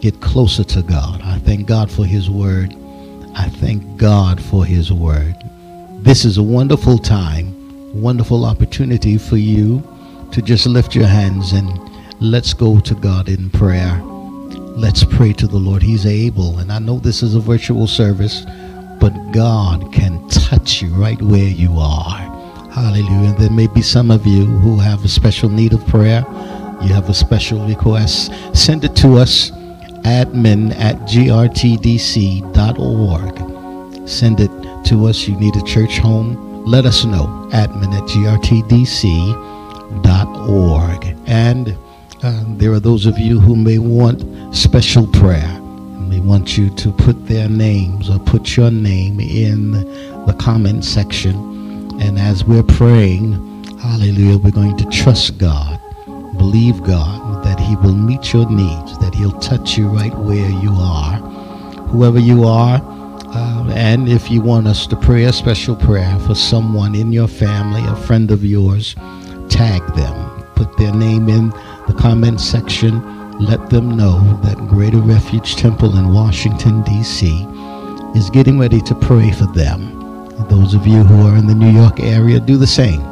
Get 0.00 0.22
closer 0.22 0.64
to 0.64 0.80
God. 0.80 1.20
I 1.22 1.38
thank 1.40 1.66
God 1.68 1.90
for 1.92 2.06
his 2.06 2.30
word. 2.30 2.74
I 3.38 3.48
thank 3.48 3.96
God 3.96 4.42
for 4.42 4.64
his 4.64 4.92
word. 4.92 5.36
This 6.00 6.24
is 6.24 6.38
a 6.38 6.42
wonderful 6.42 6.98
time, 6.98 7.54
wonderful 7.94 8.44
opportunity 8.44 9.16
for 9.16 9.36
you 9.36 9.80
to 10.32 10.42
just 10.42 10.66
lift 10.66 10.96
your 10.96 11.06
hands 11.06 11.52
and 11.52 11.68
let's 12.20 12.52
go 12.52 12.80
to 12.80 12.94
God 12.96 13.28
in 13.28 13.48
prayer. 13.50 14.02
Let's 14.02 15.04
pray 15.04 15.32
to 15.34 15.46
the 15.46 15.56
Lord. 15.56 15.84
He's 15.84 16.04
able. 16.04 16.58
And 16.58 16.72
I 16.72 16.80
know 16.80 16.98
this 16.98 17.22
is 17.22 17.36
a 17.36 17.40
virtual 17.40 17.86
service, 17.86 18.44
but 18.98 19.12
God 19.30 19.92
can 19.92 20.28
touch 20.28 20.82
you 20.82 20.88
right 20.94 21.20
where 21.22 21.48
you 21.48 21.78
are. 21.78 22.18
Hallelujah. 22.72 23.36
There 23.38 23.50
may 23.50 23.68
be 23.68 23.82
some 23.82 24.10
of 24.10 24.26
you 24.26 24.46
who 24.46 24.78
have 24.78 25.04
a 25.04 25.08
special 25.08 25.48
need 25.48 25.72
of 25.72 25.86
prayer. 25.86 26.24
You 26.82 26.92
have 26.92 27.08
a 27.08 27.14
special 27.14 27.64
request. 27.68 28.32
Send 28.52 28.84
it 28.84 28.96
to 28.96 29.14
us, 29.14 29.52
admin 30.04 30.74
at 30.78 30.96
grtdc.org. 31.00 31.58
Send 34.08 34.40
it 34.40 34.50
to 34.86 35.06
us. 35.06 35.28
You 35.28 35.38
need 35.38 35.56
a 35.56 35.62
church 35.62 35.98
home. 35.98 36.64
Let 36.64 36.86
us 36.86 37.04
know, 37.04 37.26
admin 37.52 37.92
at 37.94 38.04
grtdc.org. 38.08 39.28
And 41.26 41.76
uh, 42.22 42.44
there 42.56 42.72
are 42.72 42.80
those 42.80 43.06
of 43.06 43.18
you 43.18 43.38
who 43.40 43.54
may 43.54 43.78
want 43.78 44.54
special 44.54 45.06
prayer. 45.06 45.60
We 46.08 46.20
want 46.20 46.56
you 46.56 46.70
to 46.70 46.90
put 46.90 47.26
their 47.26 47.48
names 47.48 48.08
or 48.08 48.18
put 48.18 48.56
your 48.56 48.70
name 48.70 49.20
in 49.20 49.72
the 50.26 50.34
comment 50.38 50.84
section. 50.84 51.34
And 52.00 52.18
as 52.18 52.44
we're 52.44 52.62
praying, 52.62 53.32
hallelujah, 53.78 54.38
we're 54.38 54.50
going 54.50 54.76
to 54.78 54.84
trust 54.86 55.38
God, 55.38 55.78
believe 56.38 56.82
God 56.82 57.44
that 57.44 57.60
He 57.60 57.76
will 57.76 57.94
meet 57.94 58.32
your 58.32 58.50
needs, 58.50 58.98
He'll 59.18 59.38
touch 59.40 59.76
you 59.76 59.88
right 59.88 60.16
where 60.16 60.48
you 60.48 60.70
are. 60.74 61.16
Whoever 61.88 62.20
you 62.20 62.44
are, 62.44 62.80
uh, 63.34 63.72
and 63.74 64.08
if 64.08 64.30
you 64.30 64.40
want 64.40 64.68
us 64.68 64.86
to 64.86 64.94
pray 64.94 65.24
a 65.24 65.32
special 65.32 65.74
prayer 65.74 66.16
for 66.20 66.36
someone 66.36 66.94
in 66.94 67.12
your 67.12 67.26
family, 67.26 67.82
a 67.84 67.96
friend 67.96 68.30
of 68.30 68.44
yours, 68.44 68.94
tag 69.48 69.84
them. 69.96 70.14
Put 70.54 70.76
their 70.76 70.94
name 70.94 71.28
in 71.28 71.50
the 71.88 71.96
comment 71.98 72.40
section. 72.40 73.02
Let 73.40 73.70
them 73.70 73.96
know 73.96 74.40
that 74.44 74.56
Greater 74.68 75.00
Refuge 75.00 75.56
Temple 75.56 75.96
in 75.98 76.14
Washington, 76.14 76.82
D.C. 76.84 77.44
is 78.14 78.30
getting 78.30 78.56
ready 78.56 78.80
to 78.82 78.94
pray 78.94 79.32
for 79.32 79.46
them. 79.46 79.98
Those 80.48 80.74
of 80.74 80.86
you 80.86 81.02
who 81.02 81.26
are 81.26 81.36
in 81.36 81.48
the 81.48 81.56
New 81.56 81.70
York 81.70 81.98
area, 81.98 82.38
do 82.38 82.56
the 82.56 82.68
same. 82.68 83.02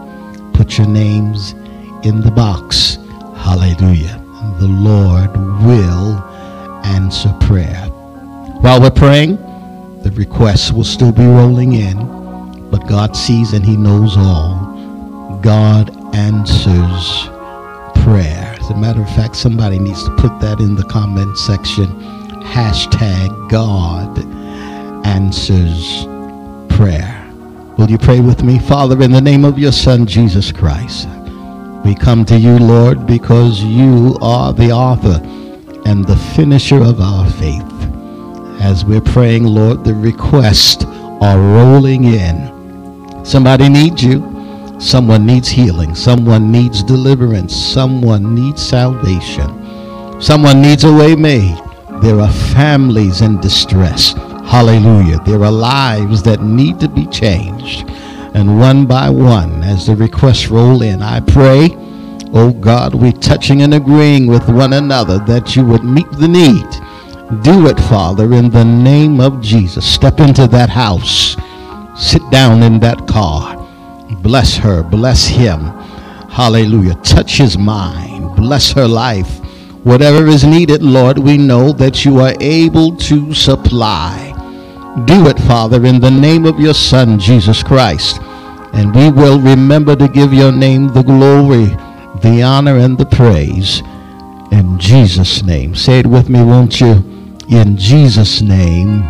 Put 0.52 0.78
your 0.78 0.86
names 0.86 1.52
in 2.04 2.20
the 2.20 2.30
box. 2.30 2.98
Hallelujah. 3.36 4.25
The 4.58 4.66
Lord 4.66 5.30
will 5.64 6.22
answer 6.84 7.32
prayer. 7.40 7.86
While 8.60 8.80
we're 8.80 8.90
praying, 8.90 9.36
the 10.02 10.10
requests 10.14 10.72
will 10.72 10.84
still 10.84 11.12
be 11.12 11.24
rolling 11.24 11.74
in, 11.74 11.96
but 12.70 12.88
God 12.88 13.16
sees 13.16 13.52
and 13.52 13.64
He 13.64 13.76
knows 13.76 14.16
all. 14.16 15.40
God 15.42 15.90
answers 16.14 17.28
prayer. 18.02 18.56
As 18.60 18.70
a 18.70 18.76
matter 18.76 19.02
of 19.02 19.08
fact, 19.14 19.36
somebody 19.36 19.78
needs 19.78 20.04
to 20.04 20.10
put 20.16 20.40
that 20.40 20.60
in 20.60 20.74
the 20.74 20.84
comment 20.84 21.36
section. 21.36 21.86
Hashtag 22.42 23.50
God 23.50 24.18
answers 25.06 26.06
prayer. 26.74 27.22
Will 27.76 27.90
you 27.90 27.98
pray 27.98 28.20
with 28.20 28.42
me? 28.42 28.58
Father, 28.58 29.02
in 29.02 29.10
the 29.10 29.20
name 29.20 29.44
of 29.44 29.58
your 29.58 29.72
Son, 29.72 30.06
Jesus 30.06 30.50
Christ, 30.50 31.08
we 31.86 31.94
come 31.94 32.24
to 32.24 32.36
you, 32.36 32.58
Lord, 32.58 33.06
because 33.06 33.62
you 33.62 34.18
are 34.20 34.52
the 34.52 34.72
author 34.72 35.20
and 35.88 36.04
the 36.04 36.16
finisher 36.34 36.82
of 36.82 37.00
our 37.00 37.30
faith. 37.30 37.62
As 38.60 38.84
we're 38.84 39.00
praying, 39.00 39.44
Lord, 39.44 39.84
the 39.84 39.94
requests 39.94 40.84
are 41.20 41.38
rolling 41.38 42.04
in. 42.04 43.24
Somebody 43.24 43.68
needs 43.68 44.02
you. 44.02 44.18
Someone 44.80 45.24
needs 45.24 45.48
healing. 45.48 45.94
Someone 45.94 46.50
needs 46.50 46.82
deliverance. 46.82 47.54
Someone 47.54 48.34
needs 48.34 48.66
salvation. 48.66 50.20
Someone 50.20 50.60
needs 50.60 50.82
a 50.82 50.92
way 50.92 51.14
made. 51.14 51.56
There 52.02 52.18
are 52.18 52.32
families 52.32 53.20
in 53.20 53.40
distress. 53.40 54.12
Hallelujah. 54.44 55.20
There 55.20 55.44
are 55.44 55.52
lives 55.52 56.22
that 56.24 56.42
need 56.42 56.80
to 56.80 56.88
be 56.88 57.06
changed. 57.06 57.88
And 58.36 58.60
one 58.60 58.86
by 58.86 59.10
one, 59.10 59.64
as 59.64 59.86
the 59.86 59.96
requests 59.96 60.48
roll 60.48 60.82
in, 60.82 61.02
I 61.02 61.18
pray, 61.20 61.70
oh 62.32 62.52
God, 62.52 62.94
we 62.94 63.12
touching 63.12 63.62
and 63.62 63.74
agreeing 63.74 64.28
with 64.28 64.48
one 64.48 64.74
another 64.74 65.18
that 65.26 65.56
you 65.56 65.64
would 65.64 65.82
meet 65.82 66.10
the 66.12 66.28
need 66.28 66.66
do 67.42 67.66
it, 67.66 67.78
Father, 67.80 68.32
in 68.34 68.50
the 68.50 68.64
name 68.64 69.20
of 69.20 69.40
Jesus. 69.40 69.84
Step 69.84 70.20
into 70.20 70.46
that 70.46 70.70
house. 70.70 71.36
Sit 71.96 72.22
down 72.30 72.62
in 72.62 72.78
that 72.80 73.08
car. 73.08 73.56
Bless 74.22 74.56
her. 74.56 74.84
Bless 74.84 75.26
him. 75.26 75.58
Hallelujah. 76.30 76.94
Touch 77.02 77.38
his 77.38 77.58
mind. 77.58 78.36
Bless 78.36 78.70
her 78.72 78.86
life. 78.86 79.40
Whatever 79.84 80.28
is 80.28 80.44
needed, 80.44 80.82
Lord, 80.82 81.18
we 81.18 81.36
know 81.36 81.72
that 81.72 82.04
you 82.04 82.20
are 82.20 82.34
able 82.40 82.94
to 82.96 83.34
supply. 83.34 84.32
Do 85.06 85.26
it, 85.26 85.38
Father, 85.40 85.84
in 85.84 86.00
the 86.00 86.10
name 86.10 86.46
of 86.46 86.60
your 86.60 86.74
Son, 86.74 87.18
Jesus 87.18 87.60
Christ. 87.60 88.20
And 88.76 88.94
we 88.94 89.10
will 89.10 89.40
remember 89.40 89.96
to 89.96 90.06
give 90.06 90.34
your 90.34 90.52
name 90.52 90.88
the 90.88 91.02
glory, 91.02 91.66
the 92.20 92.42
honor, 92.42 92.76
and 92.76 92.98
the 92.98 93.06
praise. 93.06 93.80
In 94.52 94.78
Jesus' 94.78 95.42
name. 95.42 95.74
Say 95.74 96.00
it 96.00 96.06
with 96.06 96.28
me, 96.28 96.44
won't 96.44 96.80
you? 96.80 97.02
In 97.48 97.76
Jesus' 97.76 98.42
name, 98.42 99.02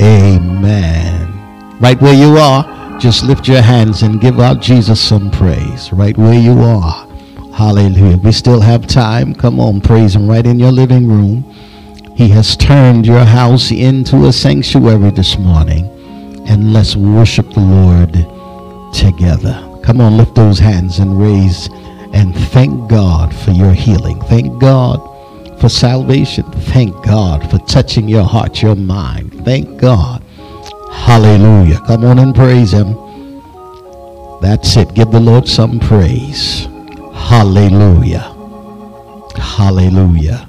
amen. 0.00 1.78
Right 1.80 2.00
where 2.00 2.14
you 2.14 2.36
are, 2.36 2.98
just 3.00 3.24
lift 3.24 3.48
your 3.48 3.62
hands 3.62 4.02
and 4.02 4.20
give 4.20 4.38
out 4.38 4.60
Jesus 4.60 5.00
some 5.00 5.30
praise. 5.30 5.92
Right 5.92 6.16
where 6.16 6.38
you 6.38 6.60
are. 6.60 7.06
Hallelujah. 7.54 8.18
We 8.18 8.30
still 8.30 8.60
have 8.60 8.86
time. 8.86 9.34
Come 9.34 9.58
on, 9.58 9.80
praise 9.80 10.14
him 10.14 10.28
right 10.28 10.46
in 10.46 10.58
your 10.58 10.72
living 10.72 11.08
room. 11.08 11.42
He 12.14 12.28
has 12.28 12.56
turned 12.56 13.06
your 13.06 13.24
house 13.24 13.70
into 13.72 14.26
a 14.26 14.32
sanctuary 14.32 15.10
this 15.10 15.38
morning. 15.38 15.86
And 16.46 16.72
let's 16.72 16.94
worship 16.94 17.50
the 17.50 17.60
Lord 17.60 18.33
together. 18.94 19.80
Come 19.82 20.00
on, 20.00 20.16
lift 20.16 20.34
those 20.34 20.58
hands 20.58 20.98
and 21.00 21.20
raise 21.20 21.68
and 22.14 22.34
thank 22.34 22.88
God 22.88 23.34
for 23.34 23.50
your 23.50 23.72
healing. 23.72 24.20
Thank 24.22 24.60
God 24.60 25.00
for 25.60 25.68
salvation. 25.68 26.44
Thank 26.72 27.04
God 27.04 27.50
for 27.50 27.58
touching 27.58 28.08
your 28.08 28.22
heart, 28.24 28.62
your 28.62 28.76
mind. 28.76 29.44
Thank 29.44 29.80
God. 29.80 30.22
Hallelujah. 30.92 31.80
Come 31.80 32.04
on 32.04 32.20
and 32.20 32.34
praise 32.34 32.72
him. 32.72 32.94
That's 34.40 34.76
it. 34.76 34.94
Give 34.94 35.10
the 35.10 35.20
Lord 35.20 35.48
some 35.48 35.80
praise. 35.80 36.66
Hallelujah. 37.14 38.30
Hallelujah. 39.36 40.48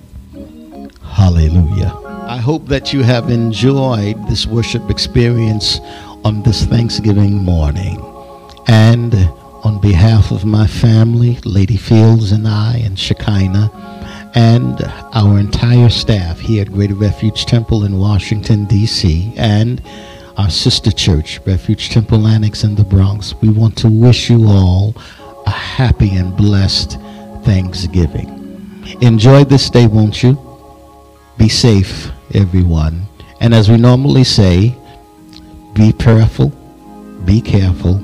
Hallelujah. 1.02 2.00
I 2.28 2.38
hope 2.38 2.68
that 2.68 2.94
you 2.94 3.02
have 3.02 3.30
enjoyed 3.30 4.28
this 4.28 4.46
worship 4.46 4.90
experience 4.92 5.80
on 6.24 6.44
this 6.44 6.66
Thanksgiving 6.66 7.44
morning. 7.44 8.15
And 8.68 9.14
on 9.64 9.80
behalf 9.82 10.32
of 10.32 10.46
my 10.46 10.68
family, 10.68 11.40
Lady 11.44 11.78
Fields 11.78 12.32
and 12.32 12.48
I 12.48 12.78
and 12.78 12.98
Shekinah, 12.98 14.32
and 14.36 14.82
our 15.14 15.40
entire 15.40 15.90
staff 15.90 16.40
here 16.40 16.62
at 16.62 16.72
Greater 16.72 16.94
Refuge 16.96 17.46
Temple 17.46 17.86
in 17.86 17.98
Washington, 17.98 18.66
D.C., 18.66 19.34
and 19.38 19.82
our 20.38 20.50
sister 20.50 20.92
church, 20.92 21.40
Refuge 21.46 21.90
Temple 21.90 22.28
Annex 22.28 22.64
in 22.64 22.76
the 22.76 22.84
Bronx, 22.84 23.34
we 23.42 23.50
want 23.50 23.78
to 23.78 23.88
wish 23.88 24.30
you 24.30 24.46
all 24.48 24.94
a 25.48 25.52
happy 25.52 26.16
and 26.16 26.36
blessed 26.36 27.00
Thanksgiving. 27.44 28.28
Enjoy 29.02 29.44
this 29.46 29.70
day, 29.70 29.88
won't 29.88 30.22
you? 30.22 30.38
Be 31.38 31.48
safe, 31.48 32.12
everyone. 32.34 33.04
And 33.40 33.54
as 33.54 33.70
we 33.70 33.78
normally 33.78 34.24
say, 34.24 34.76
be 35.74 35.94
prayerful, 35.94 36.50
be 37.24 37.42
careful, 37.42 38.00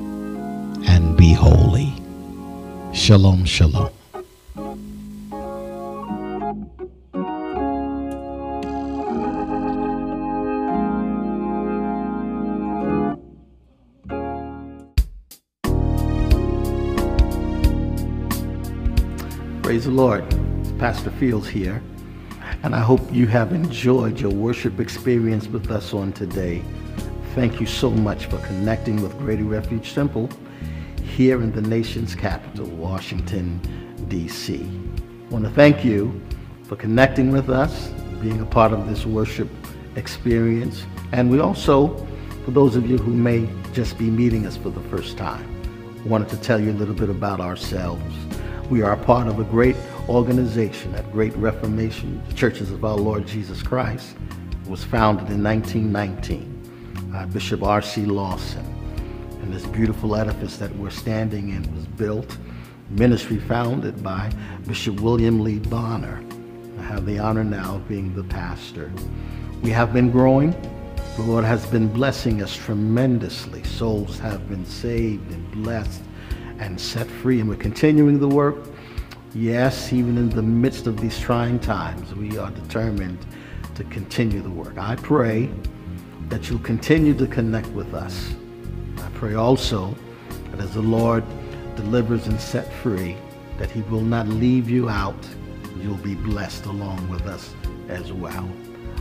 and 0.86 1.16
be 1.16 1.32
holy. 1.32 1.92
Shalom, 2.92 3.44
shalom. 3.44 3.90
Praise 19.62 19.84
the 19.84 19.90
Lord. 19.90 20.24
Pastor 20.78 21.10
Fields 21.12 21.48
here. 21.48 21.82
And 22.62 22.74
I 22.74 22.80
hope 22.80 23.00
you 23.10 23.26
have 23.26 23.52
enjoyed 23.52 24.20
your 24.20 24.30
worship 24.30 24.80
experience 24.80 25.48
with 25.48 25.70
us 25.70 25.94
on 25.94 26.12
today. 26.12 26.62
Thank 27.34 27.58
you 27.58 27.66
so 27.66 27.90
much 27.90 28.26
for 28.26 28.36
connecting 28.46 29.00
with 29.02 29.16
Greater 29.18 29.44
Refuge 29.44 29.94
Temple 29.94 30.28
here 31.12 31.42
in 31.42 31.52
the 31.52 31.60
nation's 31.60 32.14
capital, 32.14 32.66
Washington, 32.66 33.60
D.C. 34.08 34.54
I 34.64 35.32
want 35.32 35.44
to 35.44 35.50
thank 35.50 35.84
you 35.84 36.18
for 36.64 36.74
connecting 36.76 37.30
with 37.30 37.50
us, 37.50 37.88
being 38.22 38.40
a 38.40 38.46
part 38.46 38.72
of 38.72 38.88
this 38.88 39.04
worship 39.04 39.48
experience. 39.96 40.86
And 41.12 41.30
we 41.30 41.38
also, 41.38 41.94
for 42.46 42.52
those 42.52 42.76
of 42.76 42.88
you 42.88 42.96
who 42.96 43.12
may 43.12 43.46
just 43.74 43.98
be 43.98 44.08
meeting 44.10 44.46
us 44.46 44.56
for 44.56 44.70
the 44.70 44.80
first 44.88 45.18
time, 45.18 45.46
wanted 46.06 46.30
to 46.30 46.38
tell 46.38 46.58
you 46.58 46.70
a 46.70 46.78
little 46.80 46.94
bit 46.94 47.10
about 47.10 47.40
ourselves. 47.40 48.14
We 48.70 48.80
are 48.80 48.92
a 48.92 49.04
part 49.04 49.28
of 49.28 49.38
a 49.38 49.44
great 49.44 49.76
organization 50.08 50.92
that 50.92 51.12
Great 51.12 51.36
Reformation, 51.36 52.22
the 52.26 52.34
Churches 52.34 52.70
of 52.70 52.86
Our 52.86 52.96
Lord 52.96 53.26
Jesus 53.26 53.62
Christ. 53.62 54.16
Was 54.66 54.82
founded 54.82 55.28
in 55.28 55.42
1919 55.42 57.10
by 57.12 57.26
Bishop 57.26 57.62
R.C. 57.62 58.06
Lawson. 58.06 58.81
And 59.42 59.52
this 59.52 59.66
beautiful 59.66 60.14
edifice 60.14 60.56
that 60.58 60.74
we're 60.76 60.90
standing 60.90 61.50
in 61.50 61.74
was 61.74 61.84
built, 61.84 62.38
ministry 62.90 63.38
founded 63.38 64.00
by 64.00 64.30
Bishop 64.68 65.00
William 65.00 65.40
Lee 65.40 65.58
Bonner. 65.58 66.22
I 66.78 66.82
have 66.82 67.04
the 67.06 67.18
honor 67.18 67.42
now 67.42 67.74
of 67.74 67.88
being 67.88 68.14
the 68.14 68.22
pastor. 68.22 68.92
We 69.62 69.70
have 69.70 69.92
been 69.92 70.12
growing. 70.12 70.52
The 71.16 71.22
Lord 71.22 71.44
has 71.44 71.66
been 71.66 71.88
blessing 71.92 72.40
us 72.40 72.54
tremendously. 72.54 73.64
Souls 73.64 74.18
have 74.20 74.48
been 74.48 74.64
saved 74.64 75.30
and 75.32 75.50
blessed 75.50 76.02
and 76.60 76.80
set 76.80 77.08
free. 77.08 77.40
And 77.40 77.48
we're 77.48 77.56
continuing 77.56 78.20
the 78.20 78.28
work. 78.28 78.56
Yes, 79.34 79.92
even 79.92 80.18
in 80.18 80.30
the 80.30 80.42
midst 80.42 80.86
of 80.86 81.00
these 81.00 81.18
trying 81.18 81.58
times, 81.58 82.14
we 82.14 82.38
are 82.38 82.50
determined 82.52 83.18
to 83.74 83.82
continue 83.84 84.40
the 84.40 84.50
work. 84.50 84.78
I 84.78 84.94
pray 84.94 85.50
that 86.28 86.48
you'll 86.48 86.60
continue 86.60 87.12
to 87.14 87.26
connect 87.26 87.68
with 87.68 87.92
us. 87.92 88.34
Pray 89.22 89.34
also 89.34 89.94
that 90.50 90.58
as 90.58 90.74
the 90.74 90.82
Lord 90.82 91.22
delivers 91.76 92.26
and 92.26 92.40
set 92.40 92.72
free, 92.82 93.16
that 93.56 93.70
he 93.70 93.82
will 93.82 94.00
not 94.00 94.26
leave 94.26 94.68
you 94.68 94.88
out. 94.88 95.14
You'll 95.80 95.94
be 95.94 96.16
blessed 96.16 96.66
along 96.66 97.08
with 97.08 97.24
us 97.28 97.54
as 97.88 98.12
well. 98.12 98.50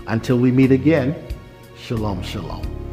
Until 0.06 0.38
we 0.38 0.52
meet 0.52 0.72
again, 0.72 1.16
shalom, 1.76 2.22
shalom. 2.22 2.91